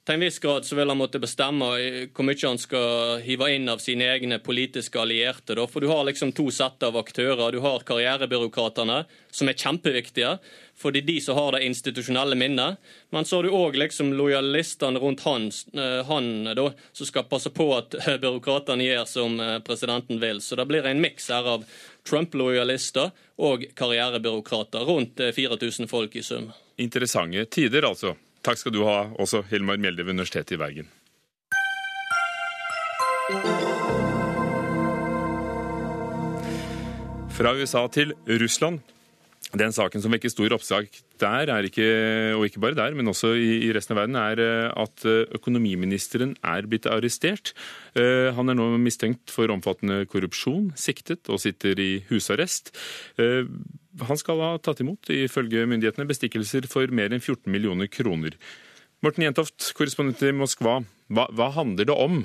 til 0.02 0.16
en 0.16 0.22
viss 0.24 0.40
grad 0.42 0.64
så 0.66 0.74
vil 0.74 0.90
han 0.90 0.98
måtte 0.98 1.20
bestemme 1.22 1.66
hvor 2.10 2.26
mye 2.26 2.42
han 2.42 2.58
skal 2.58 3.20
hive 3.22 3.46
inn 3.54 3.70
av 3.70 3.78
sine 3.82 4.08
egne 4.10 4.40
politiske 4.42 4.98
allierte. 4.98 5.54
Da. 5.54 5.68
For 5.70 5.84
du 5.84 5.86
har 5.92 6.02
liksom 6.08 6.32
to 6.34 6.48
sett 6.50 6.82
av 6.82 6.98
aktører. 6.98 7.54
Du 7.54 7.60
har 7.62 7.84
karrierebyråkratene, 7.86 9.04
som 9.30 9.50
er 9.50 9.54
kjempeviktige. 9.54 10.32
For 10.74 10.90
det 10.90 11.04
er 11.04 11.06
de 11.12 11.16
som 11.22 11.38
har 11.38 11.54
det 11.54 11.62
institusjonelle 11.68 12.34
minnet. 12.34 12.80
Men 13.14 13.28
så 13.28 13.38
har 13.38 13.46
du 13.46 13.54
òg 13.54 13.78
liksom 13.78 14.10
lojalistene 14.18 14.98
rundt 14.98 15.22
han, 15.22 15.46
eh, 15.78 16.02
han 16.10 16.50
da, 16.50 16.66
som 16.90 17.06
skal 17.06 17.28
passe 17.30 17.54
på 17.54 17.68
at 17.76 17.94
byråkratene 18.24 18.88
gjør 18.88 19.06
som 19.06 19.38
eh, 19.38 19.60
presidenten 19.62 20.18
vil. 20.18 20.42
Så 20.42 20.58
det 20.58 20.66
blir 20.72 20.88
en 20.88 21.04
miks 21.04 21.30
her 21.30 21.46
av 21.46 21.68
Trump-lojalister 22.10 23.14
og 23.38 23.70
karrierebyråkrater. 23.78 24.82
Rundt 24.82 25.22
4000 25.30 25.86
eh, 25.86 25.94
folk 25.94 26.18
i 26.18 26.26
sum. 26.26 26.50
Interessante 26.82 27.46
tider, 27.54 27.86
altså. 27.86 28.16
Takk 28.42 28.58
skal 28.58 28.74
du 28.74 28.82
ha 28.82 29.06
også, 29.22 29.44
Hilmar 29.52 29.78
Mjelde 29.78 30.02
ved 30.02 30.16
Universitetet 30.16 30.56
i 30.56 30.58
Bergen. 30.58 30.88
Fra 37.32 37.54
USA 37.54 37.86
til 37.86 38.12
Russland. 38.42 38.82
Den 39.52 39.74
saken 39.74 40.00
som 40.00 40.14
vekker 40.14 40.32
stor 40.32 40.54
oppsak 40.56 40.88
der, 41.20 41.50
er 41.52 41.66
ikke, 41.68 41.86
og 42.38 42.46
ikke 42.48 42.60
bare 42.62 42.76
der, 42.78 42.94
men 42.96 43.10
også 43.12 43.34
i, 43.36 43.68
resten 43.76 43.94
av 43.94 44.00
verden, 44.00 44.16
er 44.16 44.40
eh, 44.40 44.70
at 44.80 45.04
eh, 45.06 45.26
økonomiministeren 45.36 46.32
er 46.40 46.66
blitt 46.66 46.88
arrestert. 46.88 47.52
Eh, 47.94 48.32
han 48.32 48.48
er 48.48 48.56
nå 48.58 48.70
mistenkt 48.80 49.30
for 49.30 49.52
omfattende 49.52 50.06
korrupsjon, 50.10 50.72
siktet 50.74 51.28
og 51.30 51.42
sitter 51.44 51.78
i 51.78 51.90
husarrest. 52.08 52.72
Han 54.00 54.18
skal 54.20 54.40
ha 54.40 54.52
tatt 54.62 54.80
imot, 54.80 55.10
ifølge 55.12 55.66
myndighetene, 55.68 56.08
bestikkelser 56.08 56.68
for 56.70 56.88
mer 56.94 57.12
enn 57.12 57.20
14 57.20 57.50
millioner 57.52 57.90
kroner. 57.92 58.38
Morten 59.04 59.26
Jentoft, 59.26 59.72
korrespondent 59.76 60.22
i 60.24 60.32
Moskva. 60.36 60.80
Hva, 61.12 61.26
hva 61.34 61.50
handler 61.56 61.88
det 61.90 61.96
om? 61.96 62.22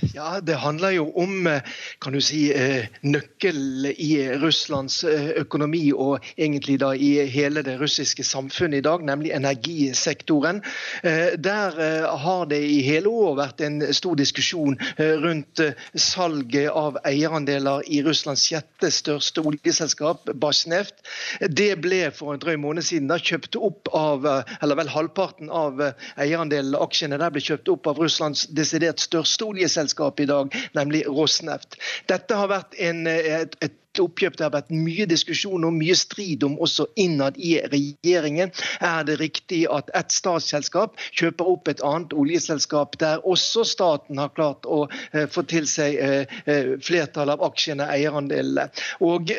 Ja, 0.00 0.40
Det 0.40 0.54
handler 0.54 0.90
jo 0.90 1.10
om 1.18 1.46
eh, 1.46 1.60
kan 2.00 2.12
du 2.12 2.20
si, 2.22 2.52
eh, 2.52 2.86
nøkkel 3.02 3.88
i 3.90 4.10
Russlands 4.38 5.00
eh, 5.04 5.30
økonomi 5.42 5.90
og 5.92 6.24
egentlig 6.38 6.78
da 6.82 6.92
i 6.94 7.26
hele 7.30 7.64
det 7.66 7.78
russiske 7.80 8.24
samfunnet 8.24 8.78
i 8.78 8.86
dag, 8.86 9.02
nemlig 9.02 9.32
energisektoren. 9.34 10.62
Der 11.02 11.76
har 12.22 12.46
det 12.50 12.60
i 12.62 12.80
hele 12.82 13.08
år 13.08 13.36
vært 13.38 13.60
en 13.64 13.80
stor 13.94 14.16
diskusjon 14.18 14.76
rundt 14.98 15.60
salget 15.94 16.70
av 16.70 16.98
eierandeler 17.06 17.84
i 17.86 18.00
Russlands 18.06 18.44
sjette 18.48 18.90
største 18.92 19.42
oljeselskap, 19.46 20.30
Basjneft. 20.34 21.02
Det 21.40 21.70
ble 21.82 22.00
for 22.14 22.34
en 22.34 22.42
drøy 22.42 22.56
måned 22.60 22.86
siden 22.86 23.10
da 23.10 23.18
kjøpt 23.18 23.58
opp 23.60 23.90
av, 23.96 24.26
eller 24.60 24.80
vel 24.80 24.92
halvparten 24.92 25.50
av 25.50 25.82
eierandelene, 26.16 26.78
aksjene 26.82 27.20
der 27.20 27.34
ble 27.34 27.42
kjøpt 27.44 27.72
opp 27.74 27.90
av 27.90 28.02
Russlands 28.02 28.46
desidert 28.54 29.02
største 29.02 29.48
oljeselskap 29.48 29.87
selskap 29.88 30.20
i 30.20 30.26
dag, 30.28 30.52
nemlig 30.76 31.06
Rosneft. 31.08 31.78
Dette 32.08 32.36
har 32.36 32.50
vært 32.52 32.76
en, 32.78 33.06
et, 33.08 33.56
et 33.64 33.76
nytt 33.88 34.00
oppkjøp 34.02 34.36
det 34.38 34.44
har 34.44 34.52
vært 34.52 34.70
mye 34.70 35.06
diskusjon 35.08 35.64
og 35.64 35.72
mye 35.74 35.94
strid 35.96 36.44
om 36.44 36.58
også 36.60 36.86
innad 36.96 37.36
i 37.36 37.58
regjeringen. 37.70 38.50
Er 38.80 39.04
det 39.04 39.18
riktig 39.20 39.66
at 39.70 39.90
et 39.94 40.12
statsselskap 40.12 40.96
kjøper 41.12 41.44
opp 41.44 41.68
et 41.68 41.82
annet 41.82 42.12
oljeselskap 42.12 42.98
der 43.00 43.20
også 43.24 43.64
staten 43.64 44.18
har 44.18 44.30
klart 44.34 44.66
å 44.66 44.86
uh, 44.88 45.26
få 45.28 45.42
til 45.48 45.66
seg 45.66 45.98
flertallet 45.98 46.84
flertall 46.88 47.30
av 47.30 47.42
aksjene, 47.42 47.86
eierandelene? 47.88 48.68
Og 49.00 49.30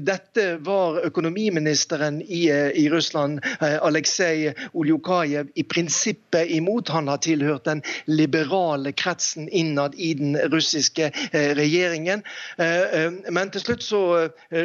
Dette 0.00 0.44
var 0.64 1.00
økonomiministeren 1.06 2.20
i, 2.22 2.48
i 2.50 2.84
Russland, 2.90 3.40
Aleksej 3.60 4.50
Oljukajev, 4.72 5.50
i 5.54 5.64
prinsippet 5.64 6.50
imot. 6.54 6.90
Han 6.94 7.08
har 7.10 7.20
tilhørt 7.22 7.66
den 7.68 7.82
liberale 8.06 8.92
kretsen 8.92 9.48
innad 9.48 9.94
i 9.96 10.12
den 10.18 10.36
russiske 10.52 11.10
regjeringen. 11.32 12.22
Men 12.58 13.52
til 13.52 13.59
slutt 13.62 13.82
så 13.84 14.00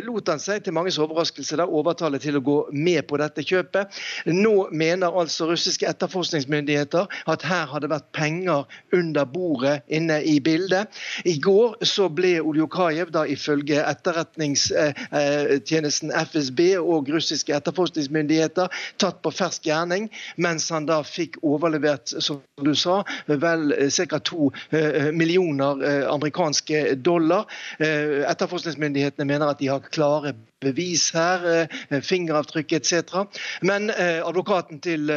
lot 0.05 0.29
han 0.31 0.39
seg 0.41 0.63
til 0.65 0.73
manges 0.75 0.99
overraskelse 1.01 1.57
da 1.59 1.65
overtale 1.67 2.19
til 2.21 2.35
å 2.39 2.45
gå 2.45 2.57
med 2.73 3.07
på 3.09 3.15
dette 3.21 3.41
kjøpet. 3.45 3.85
Nå 4.31 4.55
mener 4.71 5.15
altså 5.15 5.45
russiske 5.49 5.87
etterforskningsmyndigheter 5.89 7.05
at 7.31 7.41
her 7.45 7.65
har 7.71 7.79
det 7.83 7.89
vært 7.91 8.11
penger 8.15 8.63
under 8.95 9.25
bordet 9.29 9.81
inne 9.87 10.23
i 10.23 10.39
bildet. 10.43 10.87
I 11.25 11.39
går 11.41 11.75
så 11.85 12.09
ble 12.09 12.41
Oljokajev, 12.45 13.11
da 13.13 13.25
ifølge 13.29 13.85
etterretningstjenesten 13.85 16.11
FSB 16.11 16.77
og 16.79 17.09
russiske 17.13 17.55
etterforskningsmyndigheter 17.55 18.67
tatt 19.01 19.21
på 19.23 19.31
fersk 19.33 19.65
gjerning, 19.69 20.09
mens 20.41 20.69
han 20.73 20.85
da 20.89 21.03
fikk 21.05 21.37
overlevert, 21.45 22.07
som 22.23 22.41
du 22.61 22.75
sa, 22.77 23.03
vel 23.27 23.73
ca. 23.95 24.19
to 24.19 24.51
eh, 24.71 25.11
millioner 25.15 25.83
eh, 25.85 26.11
amerikanske 26.11 26.95
dollar. 26.95 27.45
Eh, 27.79 28.31
etterforskningsmyndighetene 28.75 29.25
mener 29.25 29.47
at 29.47 29.59
de 29.59 29.67
har 29.67 29.79
klare 29.79 30.33
bevis 30.61 31.11
her, 31.13 31.67
fingeravtrykk 32.01 32.73
etc. 32.73 33.25
Men 33.61 33.91
advokaten 33.91 34.79
til 34.81 35.11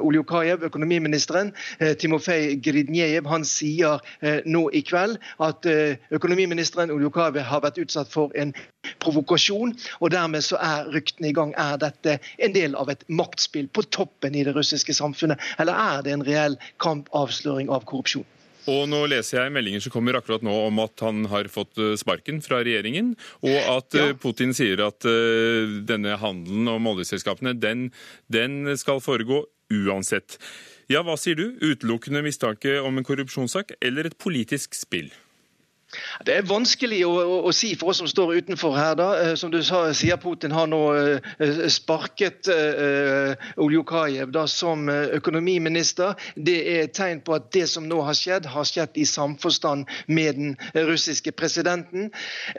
Oljukajev, 0.00 0.64
økonomiministeren, 0.64 1.52
Timofej 1.98 2.60
Gridnjejev, 2.64 3.26
han 3.26 3.44
sier 3.44 4.00
nå 4.46 4.70
i 4.72 4.82
kveld 4.82 5.18
at 5.40 5.66
økonomiministeren 6.10 6.90
Oljukajev 6.90 7.40
har 7.40 7.62
vært 7.62 7.78
utsatt 7.78 8.10
for 8.10 8.32
en 8.34 8.52
provokasjon, 9.00 9.76
og 10.00 10.10
dermed 10.10 10.42
så 10.42 10.56
er 10.56 10.90
ryktene 10.92 11.30
i 11.30 11.36
gang. 11.36 11.54
Er 11.56 11.76
dette 11.76 12.18
en 12.38 12.54
del 12.54 12.74
av 12.74 12.90
et 12.90 13.04
maktspill 13.08 13.68
på 13.68 13.86
toppen 13.92 14.34
i 14.34 14.44
det 14.44 14.56
russiske 14.56 14.94
samfunnet, 14.96 15.38
eller 15.58 15.76
er 15.76 16.02
det 16.02 16.12
en 16.16 16.26
reell 16.26 16.58
kampavsløring 16.80 17.70
av 17.70 17.84
korrupsjon? 17.84 18.26
Og 18.70 18.86
nå 18.90 19.02
leser 19.10 19.40
jeg 19.40 19.54
meldinger 19.54 19.82
som 19.82 19.94
kommer 19.94 20.18
akkurat 20.18 20.44
nå 20.46 20.54
om 20.68 20.82
at 20.84 21.02
han 21.04 21.24
har 21.32 21.50
fått 21.52 21.80
eh, 21.80 21.96
sparken 22.00 22.40
fra 22.44 22.60
regjeringen, 22.66 23.14
og 23.42 23.56
at 23.74 23.96
ja. 23.96 24.10
Eh, 24.10 24.18
Putin 24.20 24.54
sier 24.56 24.82
at 24.84 25.06
uh, 25.08 25.80
denne 25.86 26.18
handelen 26.20 26.68
om 26.70 26.90
oljeselskapene, 26.92 27.56
den, 27.58 27.88
den 28.32 28.76
skal 28.80 29.02
foregå 29.02 29.42
uansett. 29.70 30.38
Ja, 30.90 31.04
hva 31.06 31.16
sier 31.20 31.38
du? 31.38 31.58
Utelukkende 31.62 32.22
mistanke 32.26 32.78
om 32.82 32.98
en 32.98 33.06
korrupsjonssak 33.06 33.76
eller 33.80 34.10
et 34.10 34.18
politisk 34.22 34.74
spill? 34.78 35.10
Det 36.24 36.36
er 36.36 36.46
vanskelig 36.46 37.00
å, 37.06 37.10
å, 37.18 37.36
å, 37.48 37.52
si 37.54 37.72
for 37.78 37.90
oss 37.90 38.00
som 38.02 38.08
står 38.10 38.36
utenfor 38.40 38.76
her. 38.76 38.94
da. 38.98 39.08
Eh, 39.24 39.34
som 39.38 39.50
du 39.50 39.58
sa, 39.66 39.82
sier 39.96 40.18
Putin 40.20 40.54
har 40.54 40.68
nå 40.70 40.80
uh, 40.94 41.30
sparket 41.72 42.50
uh, 42.50 43.32
Oljukajev 43.60 44.30
da, 44.34 44.46
som 44.50 44.88
økonomiminister. 44.90 46.14
Det 46.36 46.56
er 46.60 46.84
et 46.84 46.94
tegn 46.96 47.22
på 47.26 47.34
at 47.34 47.50
det 47.54 47.66
som 47.72 47.88
nå 47.90 48.00
har 48.06 48.18
skjedd, 48.18 48.46
har 48.52 48.68
skjedd 48.68 49.00
i 49.00 49.06
samforstand 49.08 49.88
med 50.06 50.38
den 50.38 50.54
russiske 50.90 51.32
presidenten. 51.34 52.10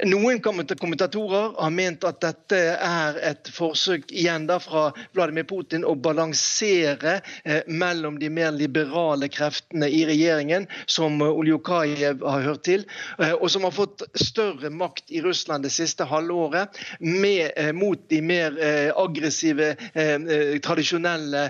Noen 0.07 0.41
kommentatorer 0.43 1.55
har 1.55 1.75
ment 1.75 2.03
at 2.07 2.19
dette 2.23 2.61
er 2.75 3.19
et 3.31 3.51
forsøk 3.55 4.11
igjen 4.11 4.49
da 4.49 4.59
fra 4.63 4.89
Vladimir 5.15 5.47
Putin 5.47 5.87
å 5.87 5.95
balansere 5.95 7.19
uh, 7.21 7.61
mellom 7.67 8.19
de 8.19 8.31
mer 8.33 8.51
liberale 8.55 9.31
kreftene 9.31 9.87
i 9.87 10.03
regjeringen, 10.09 10.67
som 10.89 11.21
Oljukajev 11.21 12.25
har 12.27 12.47
hørt 12.49 12.65
til 12.67 12.87
Eh, 13.20 13.20
og 13.39 13.47
som 13.51 13.65
har 13.67 13.73
fått 13.75 14.03
større 14.17 14.71
makt 14.73 15.11
i 15.13 15.21
Russland 15.21 15.65
det 15.65 15.73
siste 15.73 16.07
halvåret, 16.09 16.77
med, 16.99 17.51
eh, 17.55 17.71
mot 17.73 17.99
de 18.09 18.21
mer 18.21 18.57
eh, 18.57 18.91
aggressive, 18.97 19.75
tradisjonelle 20.63 21.43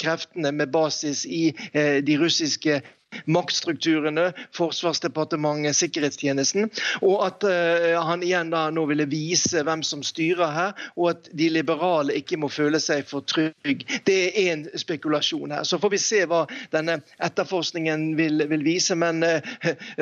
kreftene 0.00 0.52
med 0.52 0.70
basis 0.72 1.24
i 1.26 1.50
de 1.72 2.16
russiske 2.18 2.80
maktstrukturene, 3.24 4.32
Forsvarsdepartementet, 4.56 5.76
sikkerhetstjenesten. 5.76 6.70
Og 7.02 7.24
at 7.26 7.44
uh, 7.44 7.96
han 8.06 8.24
igjen 8.26 8.52
da 8.52 8.66
nå 8.74 8.86
ville 8.90 9.06
vise 9.10 9.62
hvem 9.66 9.82
som 9.86 10.02
styrer 10.06 10.54
her, 10.54 10.86
og 10.96 11.12
at 11.14 11.30
de 11.36 11.50
liberale 11.52 12.16
ikke 12.20 12.38
må 12.40 12.50
føle 12.52 12.80
seg 12.82 13.06
for 13.08 13.26
trygg. 13.26 13.84
Det 14.06 14.18
er 14.30 14.52
en 14.54 14.66
spekulasjon 14.78 15.54
her. 15.54 15.64
Så 15.68 15.80
får 15.82 15.94
vi 15.94 16.02
se 16.02 16.22
hva 16.30 16.44
denne 16.74 17.00
etterforskningen 17.22 18.10
vil, 18.18 18.46
vil 18.50 18.66
vise. 18.66 18.96
Men 18.98 19.24
uh, 19.26 19.40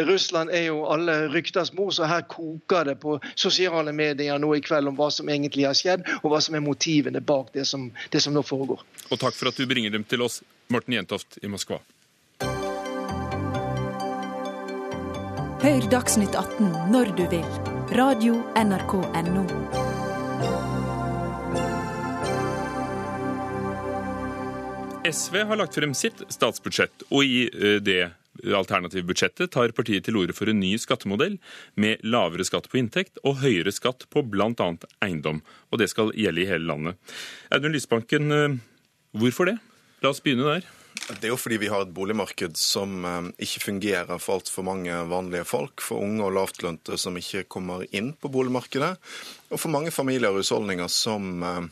Russland 0.08 0.52
er 0.54 0.68
jo 0.68 0.84
alle 0.90 1.20
rykters 1.32 1.72
mor, 1.76 1.92
så 1.94 2.08
her 2.08 2.26
koker 2.28 2.92
det 2.92 2.98
på 3.02 3.18
sosiale 3.34 3.92
medier 3.92 4.38
nå 4.38 4.54
i 4.56 4.64
kveld 4.64 4.90
om 4.90 4.98
hva 4.98 5.10
som 5.14 5.28
egentlig 5.32 5.68
har 5.68 5.76
skjedd, 5.78 6.06
og 6.22 6.32
hva 6.32 6.42
som 6.44 6.56
er 6.58 6.64
motivene 6.64 7.22
bak 7.24 7.52
det 7.54 7.66
som, 7.68 7.90
det 8.12 8.22
som 8.24 8.34
nå 8.36 8.44
foregår. 8.46 8.84
Og 9.08 9.20
takk 9.20 9.36
for 9.36 9.50
at 9.50 9.58
du 9.58 9.66
bringer 9.68 9.94
dem 9.94 10.04
til 10.08 10.24
oss, 10.24 10.42
Morten 10.72 10.98
Jentoft 10.98 11.40
i 11.42 11.48
Moskva. 11.50 11.80
Hør 15.68 15.84
Dagsnytt 15.92 16.32
18 16.32 16.70
når 16.88 17.10
du 17.12 17.26
vil. 17.28 17.48
Radio 17.98 18.38
NRK 18.56 18.92
Radio.nrk.no. 19.04 19.42
SV 25.04 25.36
har 25.50 25.60
lagt 25.60 25.76
frem 25.76 25.92
sitt 25.92 26.22
statsbudsjett, 26.32 27.04
og 27.12 27.20
i 27.20 27.42
eh, 27.50 27.82
det 27.84 27.98
alternative 28.48 29.04
budsjettet 29.10 29.52
tar 29.58 29.76
partiet 29.76 30.08
til 30.08 30.16
orde 30.22 30.32
for 30.32 30.48
en 30.48 30.56
ny 30.56 30.72
skattemodell 30.80 31.36
med 31.76 32.00
lavere 32.00 32.48
skatt 32.48 32.72
på 32.72 32.80
inntekt 32.80 33.20
og 33.20 33.42
høyere 33.44 33.74
skatt 33.76 34.08
på 34.08 34.24
bl.a. 34.24 34.70
eiendom. 35.04 35.44
Og 35.68 35.84
det 35.84 35.92
skal 35.92 36.16
gjelde 36.16 36.46
i 36.46 36.48
hele 36.48 36.64
landet. 36.72 37.16
Audun 37.52 37.76
Lysbanken, 37.76 38.32
eh, 38.32 38.58
hvorfor 39.20 39.52
det? 39.52 39.58
La 40.00 40.16
oss 40.16 40.24
begynne 40.24 40.48
der. 40.48 40.77
Det 41.08 41.24
er 41.24 41.32
jo 41.32 41.38
fordi 41.40 41.56
vi 41.62 41.70
har 41.72 41.86
et 41.86 41.92
boligmarked 41.96 42.58
som 42.60 43.04
eh, 43.08 43.30
ikke 43.46 43.62
fungerer 43.64 44.20
for 44.20 44.38
altfor 44.38 44.66
mange 44.66 44.92
vanlige 45.08 45.46
folk. 45.48 45.80
For 45.80 46.04
unge 46.04 46.26
og 46.26 46.34
lavtlønte 46.36 46.98
som 47.00 47.16
ikke 47.16 47.46
kommer 47.48 47.86
inn 47.96 48.12
på 48.12 48.28
boligmarkedet. 48.32 48.94
Og 49.48 49.62
for 49.62 49.72
mange 49.72 49.92
familier 49.94 50.28
og 50.28 50.42
husholdninger 50.42 50.90
som 50.92 51.30
eh, 51.40 51.68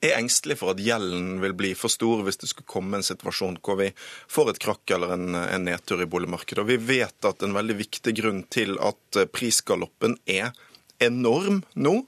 er 0.00 0.16
engstelige 0.16 0.58
for 0.62 0.72
at 0.72 0.80
gjelden 0.82 1.36
vil 1.42 1.54
bli 1.58 1.74
for 1.78 1.92
stor 1.92 2.24
hvis 2.26 2.40
det 2.40 2.48
skulle 2.50 2.70
komme 2.70 2.98
en 2.98 3.06
situasjon 3.06 3.60
hvor 3.62 3.78
vi 3.78 3.92
får 4.32 4.54
et 4.54 4.62
krakk 4.64 4.96
eller 4.96 5.12
en, 5.14 5.36
en 5.36 5.68
nedtur 5.68 6.00
i 6.02 6.08
boligmarkedet. 6.10 6.64
Og 6.64 6.72
vi 6.72 6.96
vet 6.96 7.28
at 7.28 7.44
en 7.44 7.54
veldig 7.56 7.76
viktig 7.84 8.16
grunn 8.16 8.42
til 8.48 8.80
at 8.80 9.20
eh, 9.20 9.28
prisgaloppen 9.28 10.16
er 10.24 10.56
enorm 11.04 11.60
nå, 11.76 11.98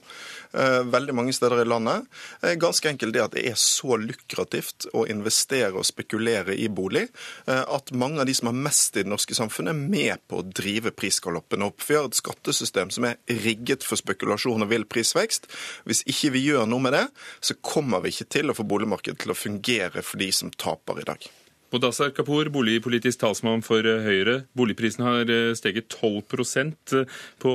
veldig 0.51 1.13
mange 1.13 1.33
steder 1.33 1.61
i 1.61 1.67
landet. 1.67 2.05
Eh, 2.41 2.55
ganske 2.59 2.89
enkelt 2.89 3.13
det 3.13 3.23
at 3.23 3.35
det 3.35 3.45
er 3.51 3.57
så 3.59 3.97
lukrativt 4.01 4.87
å 4.97 5.05
investere 5.09 5.75
og 5.77 5.85
spekulere 5.87 6.55
i 6.57 6.69
bolig 6.69 7.05
eh, 7.05 7.61
at 7.61 7.91
mange 7.93 8.21
av 8.21 8.29
de 8.29 8.35
som 8.37 8.49
har 8.49 8.57
mest 8.57 8.97
i 8.97 9.03
det 9.03 9.11
norske 9.11 9.37
samfunnet, 9.37 9.75
er 9.75 9.91
med 9.93 10.23
på 10.27 10.41
å 10.41 10.45
drive 10.45 10.93
prisgaloppen 10.97 11.65
opp. 11.67 11.83
Vi 11.85 11.97
har 11.97 12.09
et 12.09 12.17
skattesystem 12.17 12.93
som 12.93 13.05
er 13.09 13.19
rigget 13.43 13.85
for 13.85 13.99
spekulasjon 13.99 14.65
og 14.65 14.71
vill 14.71 14.87
prisvekst. 14.89 15.49
Hvis 15.89 16.05
ikke 16.09 16.33
vi 16.37 16.47
gjør 16.47 16.69
noe 16.69 16.85
med 16.87 16.97
det, 16.97 17.05
så 17.45 17.57
kommer 17.61 18.01
vi 18.03 18.13
ikke 18.13 18.31
til 18.39 18.49
å 18.49 18.57
få 18.57 18.65
boligmarkedet 18.69 19.21
til 19.21 19.35
å 19.35 19.37
fungere 19.37 20.05
for 20.05 20.21
de 20.21 20.31
som 20.33 20.53
taper 20.53 21.03
i 21.03 21.07
dag. 21.09 21.29
Mudassar 21.69 22.09
Kapur, 22.17 22.49
boligpolitisk 22.49 23.19
talsmann 23.21 23.61
for 23.61 23.85
Høyre. 23.85 24.39
Boligprisen 24.57 25.05
har 25.05 25.29
steget 25.53 25.93
12% 25.93 26.95
på 27.43 27.53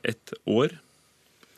ett 0.00 0.32
år. 0.48 0.78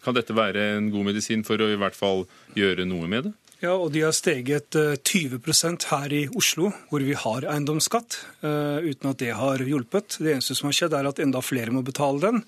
Kan 0.07 0.14
dette 0.14 0.36
være 0.36 0.76
en 0.76 0.92
god 0.94 1.09
medisin 1.09 1.42
for 1.46 1.59
å 1.59 1.66
i 1.72 1.78
hvert 1.80 1.96
fall 1.98 2.28
gjøre 2.54 2.86
noe 2.86 3.11
med 3.11 3.26
det? 3.26 3.34
Ja, 3.64 3.72
og 3.72 3.88
de 3.94 4.02
har 4.04 4.12
steget 4.12 4.76
20 4.76 5.38
eh, 5.40 5.86
her 5.90 6.12
i 6.12 6.26
Oslo, 6.36 6.68
hvor 6.90 7.00
vi 7.00 7.14
har 7.16 7.46
eiendomsskatt, 7.48 8.18
eh, 8.44 8.84
uten 8.84 9.11
at 9.11 9.22
det 9.22 9.32
har 9.32 9.64
hjulpet. 9.64 10.18
Det 10.20 10.34
eneste 10.34 10.54
som 10.54 10.68
har 10.68 10.76
skjedd, 10.76 10.94
er 10.94 11.09
at 11.09 11.22
enda 11.24 11.40
flere 11.40 11.72
må 11.72 11.80
betale 11.82 12.20
den. 12.20 12.42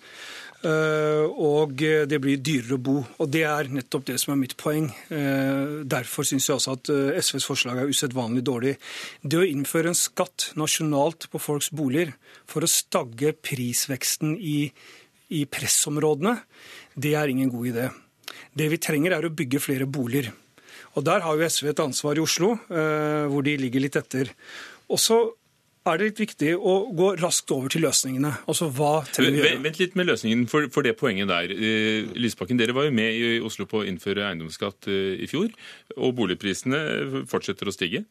Eh, 0.69 1.25
og 1.25 1.81
det 1.81 2.21
blir 2.21 2.43
dyrere 2.45 2.77
å 2.77 2.83
bo. 2.91 2.97
Og 3.25 3.33
det 3.33 3.47
er 3.49 3.73
nettopp 3.73 4.05
det 4.11 4.19
som 4.21 4.35
er 4.35 4.43
mitt 4.43 4.59
poeng. 4.61 4.91
Derfor 5.09 6.29
syns 6.29 6.51
jeg 6.51 6.59
også 6.59 6.77
at 6.77 6.93
SVs 7.25 7.49
forslag 7.49 7.81
er 7.81 7.89
usedvanlig 7.89 8.45
dårlig. 8.45 8.77
Det 9.25 9.41
å 9.41 9.49
innføre 9.49 9.95
en 9.95 9.99
skatt 9.99 10.51
nasjonalt 10.61 11.31
på 11.33 11.41
folks 11.41 11.73
boliger 11.73 12.13
for 12.45 12.67
å 12.67 12.69
stagge 12.69 13.33
prisveksten 13.33 14.37
i, 14.37 14.59
i 15.35 15.45
pressområdene, 15.51 16.37
det 16.97 17.15
er 17.19 17.31
ingen 17.33 17.51
god 17.53 17.71
idé. 17.73 17.89
Det 18.57 18.69
vi 18.73 18.81
trenger, 18.83 19.17
er 19.17 19.27
å 19.29 19.35
bygge 19.35 19.61
flere 19.63 19.87
boliger. 19.87 20.33
Og 20.97 21.05
Der 21.05 21.21
har 21.23 21.37
jo 21.37 21.49
SV 21.49 21.71
et 21.71 21.83
ansvar 21.85 22.19
i 22.19 22.23
Oslo, 22.25 22.55
eh, 22.71 23.27
hvor 23.31 23.45
de 23.45 23.57
ligger 23.57 23.81
litt 23.85 23.97
etter. 23.97 24.33
Og 24.89 24.99
så 24.99 25.19
er 25.89 25.99
det 25.99 26.09
litt 26.11 26.21
viktig 26.21 26.53
å 26.57 26.75
gå 26.97 27.13
raskt 27.21 27.51
over 27.55 27.73
til 27.73 27.85
løsningene. 27.87 28.33
Altså, 28.51 28.69
hva 28.75 29.05
trenger 29.07 29.37
vi 29.37 29.43
gjøre? 29.43 29.63
Vent 29.65 29.81
litt 29.81 29.97
med 29.99 30.09
løsningen 30.11 30.45
for, 30.51 30.69
for 30.75 30.87
det 30.87 30.97
poenget 31.01 31.31
der. 31.31 31.53
Eh, 31.55 32.09
Lysbakken, 32.19 32.59
dere 32.61 32.77
var 32.77 32.89
jo 32.89 32.95
med 32.99 33.15
i 33.15 33.39
Oslo 33.45 33.69
på 33.71 33.83
å 33.83 33.89
innføre 33.89 34.27
eiendomsskatt 34.29 34.91
eh, 34.91 35.23
i 35.25 35.29
fjor, 35.31 35.53
og 35.97 36.17
boligprisene 36.19 37.25
fortsetter 37.31 37.71
å 37.71 37.75
stige. 37.75 38.05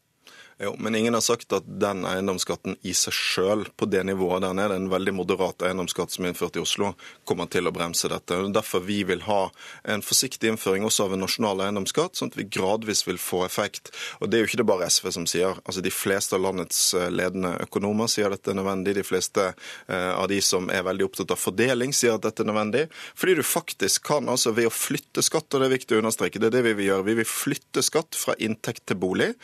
Jo, 0.60 0.76
Men 0.80 0.96
ingen 0.96 1.14
har 1.14 1.22
sagt 1.22 1.54
at 1.54 1.68
den 1.80 2.00
eiendomsskatten 2.10 2.80
i 2.82 2.90
seg 2.98 3.14
sjøl, 3.14 3.68
på 3.78 3.86
det 3.86 4.02
nivået 4.10 4.42
der 4.42 4.56
nede, 4.58 4.74
en 4.80 4.88
veldig 4.90 5.12
moderat 5.14 5.62
eiendomsskatt 5.68 6.16
som 6.16 6.26
er 6.26 6.32
innført 6.32 6.58
i 6.58 6.64
Oslo, 6.64 6.96
kommer 7.30 7.46
til 7.54 7.70
å 7.70 7.74
bremse 7.76 8.10
dette. 8.10 8.34
Det 8.34 8.50
er 8.50 8.56
Derfor 8.58 8.82
vi 8.82 9.04
vil 9.06 9.22
ha 9.28 9.52
en 9.86 10.02
forsiktig 10.02 10.50
innføring 10.50 10.88
også 10.88 11.06
av 11.06 11.14
en 11.14 11.22
nasjonal 11.22 11.62
eiendomsskatt, 11.68 12.18
sånn 12.18 12.32
at 12.34 12.40
vi 12.40 12.48
gradvis 12.50 13.04
vil 13.06 13.20
få 13.22 13.44
effekt. 13.46 13.92
Og 14.18 14.32
Det 14.32 14.40
er 14.40 14.42
jo 14.42 14.48
ikke 14.50 14.62
det 14.64 14.66
bare 14.72 14.88
SV 14.90 15.12
som 15.14 15.28
sier. 15.30 15.60
Altså 15.62 15.84
De 15.86 15.92
fleste 15.94 16.34
av 16.34 16.42
landets 16.42 16.82
eh, 16.98 17.06
ledende 17.14 17.54
økonomer 17.68 18.10
sier 18.10 18.34
dette 18.34 18.50
er 18.50 18.58
nødvendig. 18.58 18.98
De 18.98 19.06
fleste 19.06 19.52
eh, 19.52 20.10
av 20.10 20.26
de 20.34 20.42
som 20.42 20.72
er 20.74 20.88
veldig 20.90 21.06
opptatt 21.06 21.36
av 21.38 21.38
fordeling, 21.38 21.94
sier 21.94 22.18
at 22.18 22.26
dette 22.26 22.42
er 22.42 22.50
nødvendig. 22.50 22.88
Fordi 23.14 23.38
du 23.38 23.44
faktisk 23.46 24.10
kan, 24.10 24.26
altså 24.26 24.56
ved 24.58 24.72
å 24.72 24.74
flytte 24.74 25.22
skatt, 25.22 25.54
og 25.54 25.62
det 25.62 25.70
er 25.70 25.78
viktig 25.78 26.00
å 26.00 26.02
understreke, 26.02 26.42
det 26.42 26.50
er 26.50 26.58
det 26.58 26.66
vi 26.72 26.76
vil 26.82 26.90
gjøre. 26.90 27.10
Vi 27.12 27.18
vil 27.22 27.30
flytte 27.30 27.86
skatt 27.86 28.18
fra 28.18 28.34
inntekt 28.42 28.88
til 28.90 28.98
bolig. 29.06 29.36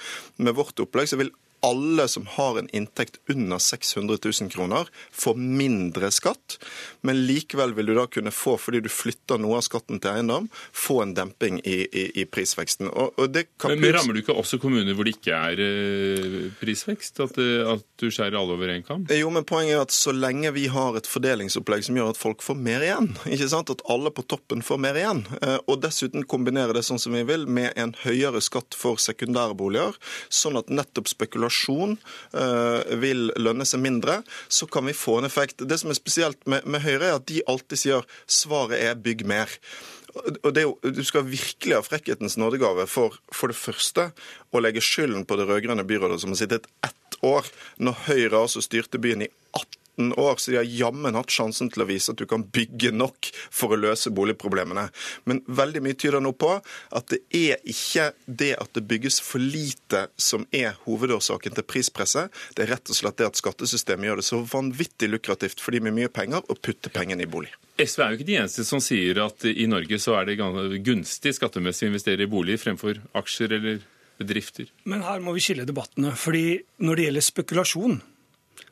Med 0.42 0.58
vårt 0.58 0.82
opplegg 0.82 1.03
så 1.10 1.18
vil 1.18 1.32
alle 1.64 2.08
som 2.08 2.26
har 2.28 2.60
en 2.60 2.70
inntekt 2.70 3.20
under 3.30 3.58
600 3.58 4.18
000 4.42 4.50
kroner, 4.52 4.88
får 5.12 5.36
mindre 5.36 6.12
skatt. 6.12 6.58
Men 7.02 7.22
likevel 7.28 7.72
vil 7.78 7.86
du 7.86 7.94
da 7.96 8.04
kunne 8.12 8.34
få, 8.36 8.58
fordi 8.60 8.82
du 8.84 8.90
flytter 8.92 9.40
noe 9.40 9.62
av 9.62 9.64
skatten 9.64 10.02
til 10.04 10.12
eiendom, 10.12 10.50
få 10.76 11.00
en 11.06 11.14
demping 11.16 11.62
i, 11.64 11.78
i, 11.88 12.04
i 12.20 12.26
prisveksten. 12.28 12.90
Og, 12.92 13.16
og 13.16 13.40
Men, 13.64 13.80
men 13.80 13.96
rammer 13.96 14.18
du 14.18 14.20
ikke 14.20 14.36
også 14.36 14.60
kommuner 14.60 14.98
hvor 14.98 15.08
det 15.08 15.16
ikke 15.16 15.38
er 15.38 15.62
eh, 15.64 16.36
prisvekst? 16.60 17.24
At, 17.24 17.40
eh, 17.40 17.64
at 17.64 17.88
du 18.02 18.10
skjærer 18.12 18.36
alle 18.42 18.58
over 18.58 18.74
én 18.74 18.84
kam? 18.84 19.08
Jo, 19.08 19.32
men 19.32 19.48
poenget 19.48 19.78
er 19.78 19.86
at 19.86 19.96
så 19.96 20.12
lenge 20.12 20.52
vi 20.58 20.68
har 20.74 21.00
et 21.00 21.08
fordelingsopplegg 21.08 21.88
som 21.88 22.00
gjør 22.00 22.12
at 22.12 22.20
folk 22.20 22.44
får 22.44 22.60
mer 22.60 22.84
igjen, 22.84 23.14
ikke 23.38 23.50
sant? 23.56 23.72
at 23.72 23.86
alle 23.88 24.12
på 24.12 24.28
toppen 24.28 24.66
får 24.66 24.84
mer 24.84 25.00
igjen, 25.00 25.24
eh, 25.40 25.58
og 25.64 25.80
dessuten 25.86 26.28
kombinere 26.28 26.76
det 26.76 26.84
sånn 26.84 27.00
som 27.00 27.16
vi 27.16 27.24
vil, 27.32 27.48
med 27.48 27.72
en 27.80 27.96
høyere 28.04 28.44
skatt 28.44 28.76
for 28.76 29.00
sekundærboliger, 29.00 29.96
sånn 30.28 30.60
at 30.60 30.68
nettopp 30.74 31.08
spekulasjon 31.08 31.53
eh, 32.34 32.94
vil 33.02 33.32
lønne 33.40 33.66
seg 33.68 33.84
mindre, 33.84 34.22
så 34.48 34.68
kan 34.68 34.88
vi 34.90 34.96
få 34.98 35.20
en 35.20 35.30
effekt. 35.30 35.64
Det 35.68 35.80
som 35.82 35.94
er 35.94 36.00
spesielt 36.00 36.40
med, 36.50 36.66
med 36.66 36.84
Høyre, 36.86 37.12
er 37.12 37.20
at 37.20 37.28
de 37.30 37.44
alltid 37.50 37.84
sier 37.86 38.08
svaret 38.28 38.80
er 38.80 39.00
bygg 39.00 39.26
mer. 39.30 39.52
Og 40.14 40.58
jo, 40.58 40.76
Du 40.84 41.04
skal 41.04 41.26
virkelig 41.26 41.74
ha 41.74 41.82
frekkhetens 41.82 42.38
nådegave 42.38 42.86
for 42.88 43.18
for 43.34 43.50
det 43.50 43.58
første 43.58 44.12
å 44.54 44.62
legge 44.62 44.84
skylden 44.84 45.26
på 45.26 45.38
det 45.40 45.48
rød-grønne 45.50 45.86
byrådet 45.90 46.22
som 46.22 46.36
har 46.36 46.44
sittet 46.44 46.70
ett 46.86 47.18
år, 47.26 47.48
når 47.78 48.04
Høyre 48.08 48.44
altså 48.44 48.62
styrte 48.62 49.02
byen 49.02 49.26
i 49.26 49.32
18 49.58 49.83
år, 49.98 50.36
så 50.38 50.52
de 50.52 50.58
har 50.58 50.70
jammen 50.70 51.16
hatt 51.18 51.34
sjansen 51.34 51.70
til 51.74 51.84
å 51.84 51.88
vise 51.90 52.14
at 52.14 52.20
du 52.20 52.26
kan 52.30 52.44
bygge 52.44 52.94
nok 52.96 53.30
for 53.54 53.74
å 53.74 53.80
løse 53.80 54.12
boligproblemene. 54.14 54.88
Men 55.30 55.42
veldig 55.48 55.84
mye 55.86 55.98
tyder 56.00 56.24
nå 56.24 56.34
på 56.38 56.56
at 56.60 57.14
det 57.14 57.22
er 57.38 57.62
ikke 57.70 58.12
det 58.26 58.54
at 58.60 58.74
det 58.78 58.86
bygges 58.90 59.20
for 59.24 59.44
lite 59.44 60.08
som 60.18 60.48
er 60.52 60.78
hovedårsaken 60.88 61.58
til 61.58 61.68
prispresset. 61.68 62.34
Det 62.58 62.66
er 62.66 62.74
rett 62.76 62.90
og 62.90 62.98
slett 62.98 63.20
det 63.22 63.30
at 63.30 63.40
skattesystemet 63.40 64.10
gjør 64.10 64.22
det 64.22 64.28
så 64.30 64.42
vanvittig 64.42 65.12
lukrativt 65.12 65.64
for 65.64 65.76
de 65.76 65.84
med 65.84 65.98
mye 65.98 66.12
penger 66.14 66.44
å 66.50 66.58
putte 66.58 66.92
pengene 66.94 67.26
i 67.26 67.30
bolig. 67.30 67.54
SV 67.78 68.04
er 68.04 68.12
jo 68.12 68.20
ikke 68.20 68.30
de 68.30 68.38
eneste 68.38 68.66
som 68.68 68.82
sier 68.84 69.18
at 69.24 69.46
i 69.50 69.66
Norge 69.70 69.98
så 70.02 70.18
er 70.20 70.30
det 70.30 70.84
gunstig 70.86 71.34
skattemessig 71.38 71.88
å 71.88 71.94
investere 71.94 72.26
i 72.26 72.30
bolig 72.30 72.60
fremfor 72.62 73.02
aksjer 73.18 73.58
eller 73.58 73.82
bedrifter. 74.22 74.70
Men 74.90 75.04
her 75.06 75.22
må 75.24 75.34
vi 75.36 75.44
skille 75.44 75.66
debattene. 75.68 76.14
fordi 76.16 76.62
når 76.86 76.96
det 76.96 77.08
gjelder 77.08 77.26
spekulasjon, 77.26 78.02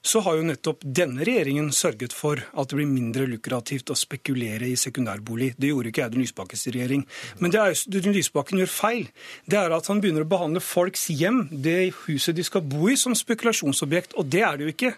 så 0.01 0.19
har 0.25 0.37
jo 0.37 0.45
nettopp 0.47 0.81
denne 0.81 1.21
regjeringen 1.27 1.69
sørget 1.75 2.13
for 2.15 2.41
at 2.41 2.71
det 2.71 2.77
blir 2.79 2.89
mindre 2.89 3.27
lukrativt 3.29 3.91
å 3.93 3.97
spekulere 3.97 4.71
i 4.71 4.77
sekundærbolig. 4.79 5.51
Det 5.61 5.69
gjorde 5.69 5.91
ikke 5.91 6.07
Audun 6.07 6.23
Lysbakkens 6.23 6.65
regjering. 6.73 7.05
Men 7.37 7.53
det 7.53 7.61
Audun 7.61 8.15
Lysbakken 8.17 8.63
gjør 8.63 8.73
feil, 8.73 9.05
det 9.45 9.59
er 9.61 9.75
at 9.75 9.89
han 9.91 10.01
begynner 10.01 10.25
å 10.25 10.31
behandle 10.31 10.63
folks 10.65 11.05
hjem, 11.13 11.43
det 11.51 11.93
huset 12.07 12.37
de 12.37 12.45
skal 12.47 12.65
bo 12.65 12.89
i, 12.89 12.97
som 12.97 13.13
spekulasjonsobjekt. 13.17 14.17
Og 14.17 14.29
det 14.33 14.41
er 14.47 14.57
det 14.57 14.67
jo 14.67 14.75
ikke. 14.75 14.93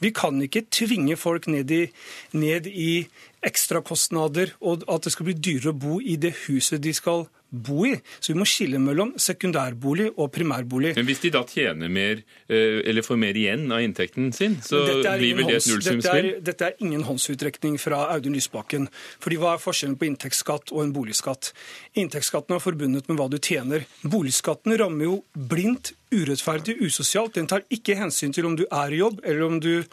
Vi 0.00 0.12
kan 0.16 0.40
ikke 0.48 0.66
tvinge 0.72 1.20
folk 1.20 1.50
ned 1.52 1.72
i, 1.76 1.84
ned 2.32 2.70
i 2.72 3.04
ekstrakostnader, 3.46 4.56
og 4.64 4.88
at 4.90 5.04
det 5.04 5.12
skal 5.12 5.28
bli 5.28 5.36
dyrere 5.36 5.74
å 5.74 5.80
bo 5.84 6.00
i 6.00 6.16
det 6.20 6.32
huset 6.46 6.80
de 6.82 6.96
skal 6.96 7.26
bo 7.50 7.86
i. 7.86 7.94
Så 8.20 8.32
vi 8.32 8.38
må 8.40 8.46
skille 8.48 8.78
mellom 8.82 9.12
sekundærbolig 9.20 10.10
og 10.16 10.30
primærbolig. 10.34 10.94
Men 10.96 11.08
hvis 11.08 11.22
de 11.24 11.32
da 11.34 11.42
tjener 11.46 11.90
mer, 11.92 12.22
eh, 12.48 12.80
eller 12.84 13.06
får 13.06 13.20
mer 13.20 13.38
igjen 13.38 13.70
av 13.72 13.84
inntekten 13.84 14.32
sin, 14.34 14.58
så 14.62 14.82
blir 15.18 15.36
vel 15.38 15.46
det 15.46 15.60
et 15.60 15.68
nullsumspill? 15.70 16.30
dette, 16.32 16.44
dette 16.50 16.70
er 16.70 16.80
ingen 16.80 17.04
håndsutrekning 17.06 17.78
fra 17.80 18.06
Audun 18.14 18.34
Lysbakken. 18.36 18.88
Fordi 19.20 19.36
Hva 19.36 19.54
er 19.54 19.62
forskjellen 19.62 19.98
på 20.00 20.08
inntektsskatt 20.08 20.72
og 20.72 20.82
en 20.82 20.94
boligskatt? 20.96 21.52
Inntektsskatten 21.94 22.56
er 22.56 22.62
forbundet 22.64 23.08
med 23.08 23.20
hva 23.20 23.28
du 23.30 23.38
tjener. 23.38 23.86
Boligskatten 24.02 24.76
rammer 24.80 25.04
jo 25.04 25.24
blindt, 25.36 25.92
urettferdig, 26.14 26.76
usosialt. 26.82 27.34
Den 27.34 27.48
tar 27.50 27.64
ikke 27.72 27.96
hensyn 27.98 28.34
til 28.34 28.46
om 28.46 28.56
du 28.58 28.64
er 28.66 28.94
i 28.94 29.00
jobb 29.00 29.20
eller 29.24 29.46
om 29.46 29.58
du 29.62 29.84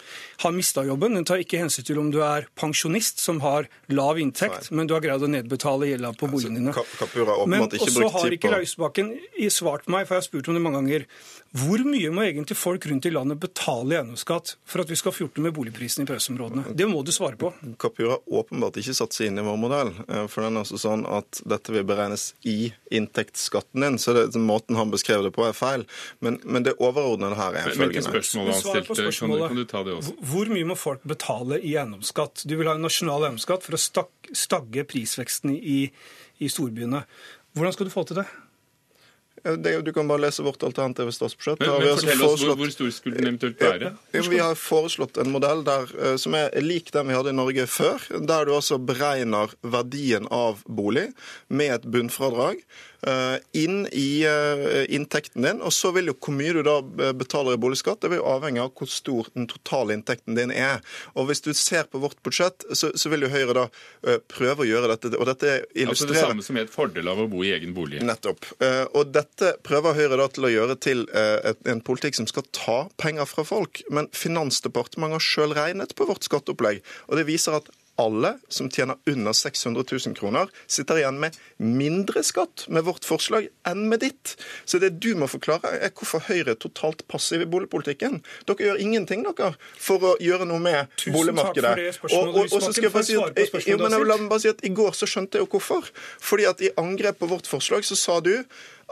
har 0.43 0.53
mista 0.55 0.83
jobben. 0.85 1.17
Den 1.17 1.25
tar 1.27 1.41
ikke 1.41 1.61
hensyn 1.61 1.87
til 1.87 1.99
om 2.01 2.11
du 2.13 2.19
er 2.25 2.47
pensjonist 2.59 3.23
som 3.23 3.41
har 3.43 3.69
lav 3.93 4.19
inntekt, 4.21 4.69
men 4.71 4.89
du 4.89 4.95
har 4.95 5.03
greid 5.05 5.25
å 5.25 5.31
nedbetale 5.31 5.89
gjelda 5.89 6.13
på 6.19 6.29
boligene 6.31 6.61
dine. 6.61 6.75
Men 7.49 7.67
også 7.69 8.11
har 8.17 8.37
ikke 8.37 8.53
Lausbakken 8.53 9.15
svart 9.53 9.89
meg, 9.89 10.07
for 10.07 10.17
jeg 10.17 10.23
har 10.23 10.29
spurt 10.29 10.51
om 10.51 10.57
det 10.57 10.63
mange 10.63 10.81
ganger. 10.83 11.07
Hvor 11.53 11.83
mye 11.85 12.09
må 12.09 12.23
egentlig 12.25 12.55
folk 12.57 12.85
rundt 12.89 13.05
i 13.05 13.11
landet 13.13 13.37
betale 13.37 13.93
i 13.93 13.97
eiendomsskatt 13.99 14.55
for 14.65 14.81
at 14.81 14.89
vi 14.89 14.95
skal 14.97 15.13
fjorte 15.13 15.41
med 15.43 15.53
boligprisene 15.53 16.01
i 16.01 16.09
pressområdene? 16.09 16.71
Det 16.73 16.87
må 16.89 17.03
du 17.05 17.11
svare 17.13 17.37
på. 17.37 17.51
Kapur 17.77 18.07
har 18.09 18.23
åpenbart 18.25 18.79
ikke 18.81 18.95
satt 18.97 19.13
seg 19.13 19.29
inn 19.29 19.37
i 19.37 19.43
vår 19.45 19.59
modell. 19.61 19.91
eh, 20.07 20.25
For 20.33 20.41
den 20.41 20.57
er 20.57 20.63
altså 20.63 20.79
sånn 20.81 21.03
at 21.05 21.43
dette 21.45 21.75
vil 21.75 21.85
beregnes 21.85 22.31
i 22.49 22.71
inntektsskatten 22.89 23.85
din. 23.85 23.99
Så 24.01 24.15
det, 24.17 24.25
måten 24.41 24.79
han 24.79 24.89
beskrev 24.89 25.21
det 25.27 25.33
på, 25.35 25.45
er 25.45 25.53
feil. 25.53 25.85
Men, 26.25 26.39
men 26.43 26.65
det 26.65 26.73
overordnede 26.79 27.37
her 27.37 27.59
er 27.61 27.69
følgende. 27.69 28.07
spørsmål 28.07 28.49
Men 28.49 28.53
han 28.57 28.63
svar 28.63 28.81
på 28.87 28.97
kan 28.97 29.35
du, 29.35 29.43
kan 29.45 29.61
du 29.61 29.65
ta 29.69 29.83
det 29.85 29.93
også? 29.99 30.15
Hvor 30.33 30.49
mye 30.55 30.69
må 30.73 30.79
folk 30.79 31.05
betale 31.05 31.61
i 31.61 31.75
eiendomsskatt? 31.77 32.47
Du 32.49 32.57
vil 32.57 32.71
ha 32.71 32.73
en 32.79 32.87
nasjonal 32.87 33.27
eiendomsskatt 33.29 33.61
for 33.69 33.77
å 33.77 34.07
stagge 34.33 34.87
prisveksten 34.89 35.53
i, 35.53 35.83
i 36.41 36.49
storbyene. 36.49 37.05
Hvordan 37.53 37.77
skal 37.77 37.85
du 37.85 37.93
få 37.93 38.07
til 38.09 38.23
det? 38.23 38.25
Du 39.43 39.93
kan 39.93 40.07
bare 40.07 40.21
lese 40.23 40.43
vårt 40.43 40.63
alternative 40.63 41.11
statsbudsjett. 41.11 41.59
Men, 41.59 41.69
men 41.69 41.97
fortell 41.97 42.11
altså 42.13 42.27
oss 42.29 42.43
hvor, 42.47 42.55
hvor 42.61 42.71
stor 42.71 42.91
skulle 42.95 43.19
den 43.19 43.33
eventuelt 43.33 43.59
være? 43.59 43.91
Vi 44.31 44.39
har 44.39 44.55
foreslått 44.55 45.19
en 45.19 45.33
modell 45.33 45.65
der, 45.67 45.91
eh, 45.99 46.15
som 46.21 46.37
er 46.39 46.53
lik 46.63 46.93
den 46.95 47.09
vi 47.11 47.17
hadde 47.17 47.33
i 47.33 47.35
Norge 47.35 47.67
før, 47.67 48.07
der 48.23 48.47
du 48.47 48.53
altså 48.55 48.79
beregner 48.79 49.51
verdien 49.61 50.29
av 50.31 50.63
bolig 50.63 51.09
med 51.51 51.73
et 51.75 51.87
bunnfradrag 51.91 52.61
eh, 53.03 53.35
inn 53.59 53.83
i 53.91 54.23
eh, 54.29 54.85
inntekten 54.95 55.43
din. 55.43 55.59
Og 55.59 55.75
så 55.75 55.91
vil 55.97 56.13
jo 56.13 56.15
hvor 56.15 56.37
mye 56.37 56.55
du 56.55 56.61
da 56.63 56.77
betaler 57.11 57.57
i 57.57 57.61
boligskatt, 57.65 57.99
det 58.05 58.13
vil 58.13 58.21
jo 58.21 58.29
avhenge 58.37 58.63
av 58.63 58.71
hvor 58.79 58.87
stor 58.87 59.27
den 59.35 59.49
totale 59.51 59.97
inntekten 59.97 60.39
din 60.39 60.55
er. 60.55 60.79
Og 61.19 61.27
hvis 61.27 61.43
du 61.43 61.51
ser 61.51 61.91
på 61.91 61.99
vårt 61.99 62.23
budsjett, 62.23 62.63
så, 62.71 62.93
så 62.95 63.11
vil 63.11 63.27
jo 63.27 63.33
Høyre 63.33 63.53
da 63.57 63.67
prøve 64.29 64.63
å 64.63 64.67
gjøre 64.69 64.93
dette. 64.93 65.11
Og 65.17 65.27
dette 65.27 65.59
illustrerer 65.73 65.89
Altså 65.89 66.09
det 66.13 66.21
samme 66.21 66.43
som 66.45 66.57
er 66.59 66.67
et 66.67 66.73
fordel 66.73 67.09
av 67.09 67.19
å 67.19 67.27
bo 67.27 67.43
i 67.43 67.51
egen 67.55 67.73
bolig. 67.75 67.99
Nettopp. 68.05 68.45
Og 68.93 69.09
dette 69.09 69.32
prøver 69.63 69.93
Høyre 69.97 70.17
da 70.17 70.27
til 70.33 70.45
å 70.47 70.51
gjøre 70.53 70.75
til 70.83 71.05
eh, 71.13 71.53
en 71.71 71.81
politikk 71.85 72.15
som 72.19 72.27
skal 72.29 72.43
ta 72.55 72.79
penger 73.01 73.25
fra 73.29 73.43
folk. 73.47 73.81
Men 73.89 74.09
Finansdepartementet 74.13 75.19
har 75.19 75.27
sjøl 75.29 75.55
regnet 75.57 75.95
på 75.95 76.05
vårt 76.09 76.23
skatteopplegg, 76.27 76.83
og 77.09 77.17
det 77.17 77.27
viser 77.29 77.59
at 77.61 77.71
alle 78.01 78.39
som 78.49 78.71
tjener 78.73 78.97
under 79.05 79.35
600 79.37 79.83
000 79.85 80.15
kroner, 80.17 80.47
sitter 80.65 80.97
igjen 80.97 81.19
med 81.21 81.35
mindre 81.61 82.23
skatt 82.25 82.63
med 82.73 82.87
vårt 82.87 83.05
forslag 83.05 83.51
enn 83.69 83.83
med 83.91 84.01
ditt. 84.01 84.31
Så 84.65 84.79
det 84.81 84.95
du 84.97 85.11
må 85.13 85.27
forklare, 85.29 85.75
er 85.77 85.93
hvorfor 85.93 86.23
Høyre 86.25 86.55
er 86.55 86.57
totalt 86.57 87.03
passiv 87.05 87.43
i 87.45 87.49
boligpolitikken. 87.53 88.23
Dere 88.49 88.65
gjør 88.65 88.81
ingenting 88.81 89.21
dere 89.27 89.51
for 89.77 90.01
å 90.09 90.15
gjøre 90.17 90.47
noe 90.49 90.57
med 90.65 90.89
Tusen 90.97 91.13
boligmarkedet. 91.19 91.75
takk 91.75 91.99
for 92.01 92.07
det 92.09 92.17
Og- 92.17 92.33
og- 92.33 92.53
og 92.53 92.61
så 92.65 92.73
skal 92.73 92.83
jeg 92.89 92.93
bare 92.93 93.03
si 93.03 93.13
at- 93.13 93.19
Får 93.21 93.27
jeg 93.27 93.29
svare 93.29 93.33
på 93.37 93.51
spørsmålet 93.51 93.67
Jo, 93.67 93.77
men 93.77 93.91
jeg 93.91 94.07
la 94.07 94.17
meg 94.17 94.29
bare 94.29 94.39
si 94.39 94.49
at 94.49 94.63
I 94.65 94.69
går 94.69 94.91
så 94.91 95.05
skjønte 95.05 95.31
jeg 95.37 95.41
jo 95.45 95.51
hvorfor. 95.53 95.91
Fordi 96.19 96.49
at 96.49 96.61
I 96.61 96.69
angrep 96.77 97.19
på 97.19 97.29
vårt 97.29 97.45
forslag 97.45 97.85
så 97.85 97.95
sa 97.95 98.19
du 98.19 98.43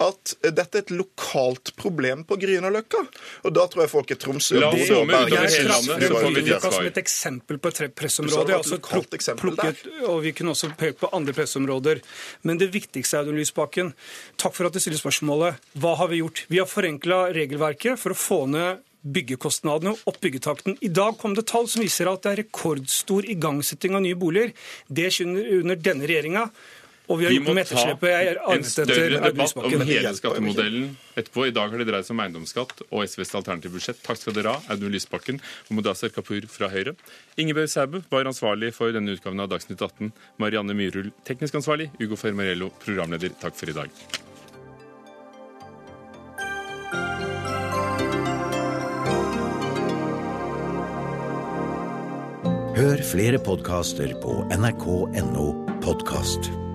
at 0.01 0.33
dette 0.41 0.79
er 0.79 0.85
et 0.85 0.93
lokalt 0.95 1.73
problem 1.79 2.23
på 2.27 2.37
Grünerløkka. 2.41 3.03
Og 3.45 3.55
da 3.55 3.65
tror 3.71 3.85
jeg 3.85 3.93
folk 3.93 4.13
i 4.13 4.17
Tromsø 4.19 4.59
La 4.59 4.71
oss 4.71 4.81
Bergen 4.81 5.09
utover 5.09 5.47
hele 5.47 5.69
landet, 5.69 6.05
så 6.07 6.17
får 6.17 6.35
vi 6.35 6.43
ditt 6.47 6.65
svar. 6.65 6.75
som 6.77 6.89
et 6.91 7.01
eksempel 7.01 7.61
på 7.61 7.71
et 7.71 7.95
pressområde. 7.95 8.57
altså 8.57 8.79
plukket, 8.81 9.85
og 10.07 10.21
Vi 10.21 10.31
kunne 10.37 10.55
også 10.55 10.71
peke 10.77 10.99
på 10.99 11.09
andre 11.13 11.33
pressområder. 11.33 12.01
Men 12.43 12.57
det 12.57 12.71
viktigste, 12.73 13.17
Audun 13.17 13.37
Lysbakken, 13.37 13.93
takk 14.37 14.55
for 14.55 14.65
at 14.65 14.73
du 14.73 14.79
stiller 14.79 14.99
spørsmålet. 14.99 15.59
Hva 15.77 15.95
har 15.97 16.07
vi 16.07 16.21
gjort? 16.21 16.45
Vi 16.49 16.59
har 16.59 16.69
forenkla 16.69 17.33
regelverket 17.33 17.99
for 17.99 18.11
å 18.11 18.17
få 18.17 18.45
ned 18.47 18.81
byggekostnadene 19.01 19.95
og 19.95 20.11
opp 20.11 20.19
byggetakten. 20.21 20.77
I 20.85 20.91
dag 20.93 21.17
kom 21.17 21.33
det 21.37 21.47
tall 21.49 21.67
som 21.69 21.81
viser 21.81 22.09
at 22.11 22.21
det 22.25 22.31
er 22.31 22.41
rekordstor 22.43 23.25
igangsetting 23.29 23.97
av 23.97 24.03
nye 24.05 24.17
boliger. 24.19 24.53
Det 24.87 25.09
skjer 25.13 25.61
under 25.61 25.79
denne 25.81 26.09
regjeringa. 26.09 26.47
Og 27.11 27.19
vi 27.19 27.27
har 27.27 27.33
gjort 27.35 27.49
noe 27.49 27.57
med 27.57 27.65
etterslepet. 27.65 28.07
Jeg 28.11 28.29
er 28.29 28.37
en 28.39 28.45
arvet 28.53 28.69
etter 28.69 28.87
større 28.87 29.19
Audun 29.19 29.25
debatt 29.27 29.57
om 29.61 29.85
hele 29.89 30.13
skattemodellen 30.17 30.87
etterpå. 31.19 31.45
I 31.49 31.55
dag 31.57 31.73
har 31.73 31.83
det 31.83 31.87
dreid 31.89 32.07
seg 32.07 32.15
om 32.15 32.23
eiendomsskatt 32.25 32.85
og 32.87 33.03
SVs 33.03 33.35
alternative 33.41 33.75
budsjett. 33.75 33.99
Takk 34.05 34.21
skal 34.21 34.37
dere 34.37 34.55
ha, 34.55 34.63
Audun 34.71 34.95
Lysbakken 34.95 35.41
og 35.41 35.75
Mudassar 35.79 36.13
Kapur 36.15 36.47
fra 36.51 36.71
Høyre. 36.71 36.95
Ingebjørg 37.41 37.73
Sæbø 37.75 38.03
var 38.13 38.31
ansvarlig 38.31 38.71
for 38.77 38.95
denne 38.95 39.17
utgaven 39.17 39.43
av 39.43 39.51
Dagsnytt 39.51 39.81
18. 39.81 40.15
Marianne 40.41 40.77
Myhrul, 40.77 41.11
teknisk 41.27 41.59
ansvarlig. 41.59 41.91
Ugo 41.99 42.19
Fermarello 42.19 42.71
programleder. 42.83 43.35
Takk 43.43 43.59
for 43.59 43.71
i 43.71 43.77
dag. 43.77 44.03
Hør 52.81 53.03
flere 53.05 53.37
podkaster 53.37 54.15
på 54.23 54.39
nrk.no 54.55 55.45
podkast. 55.83 56.70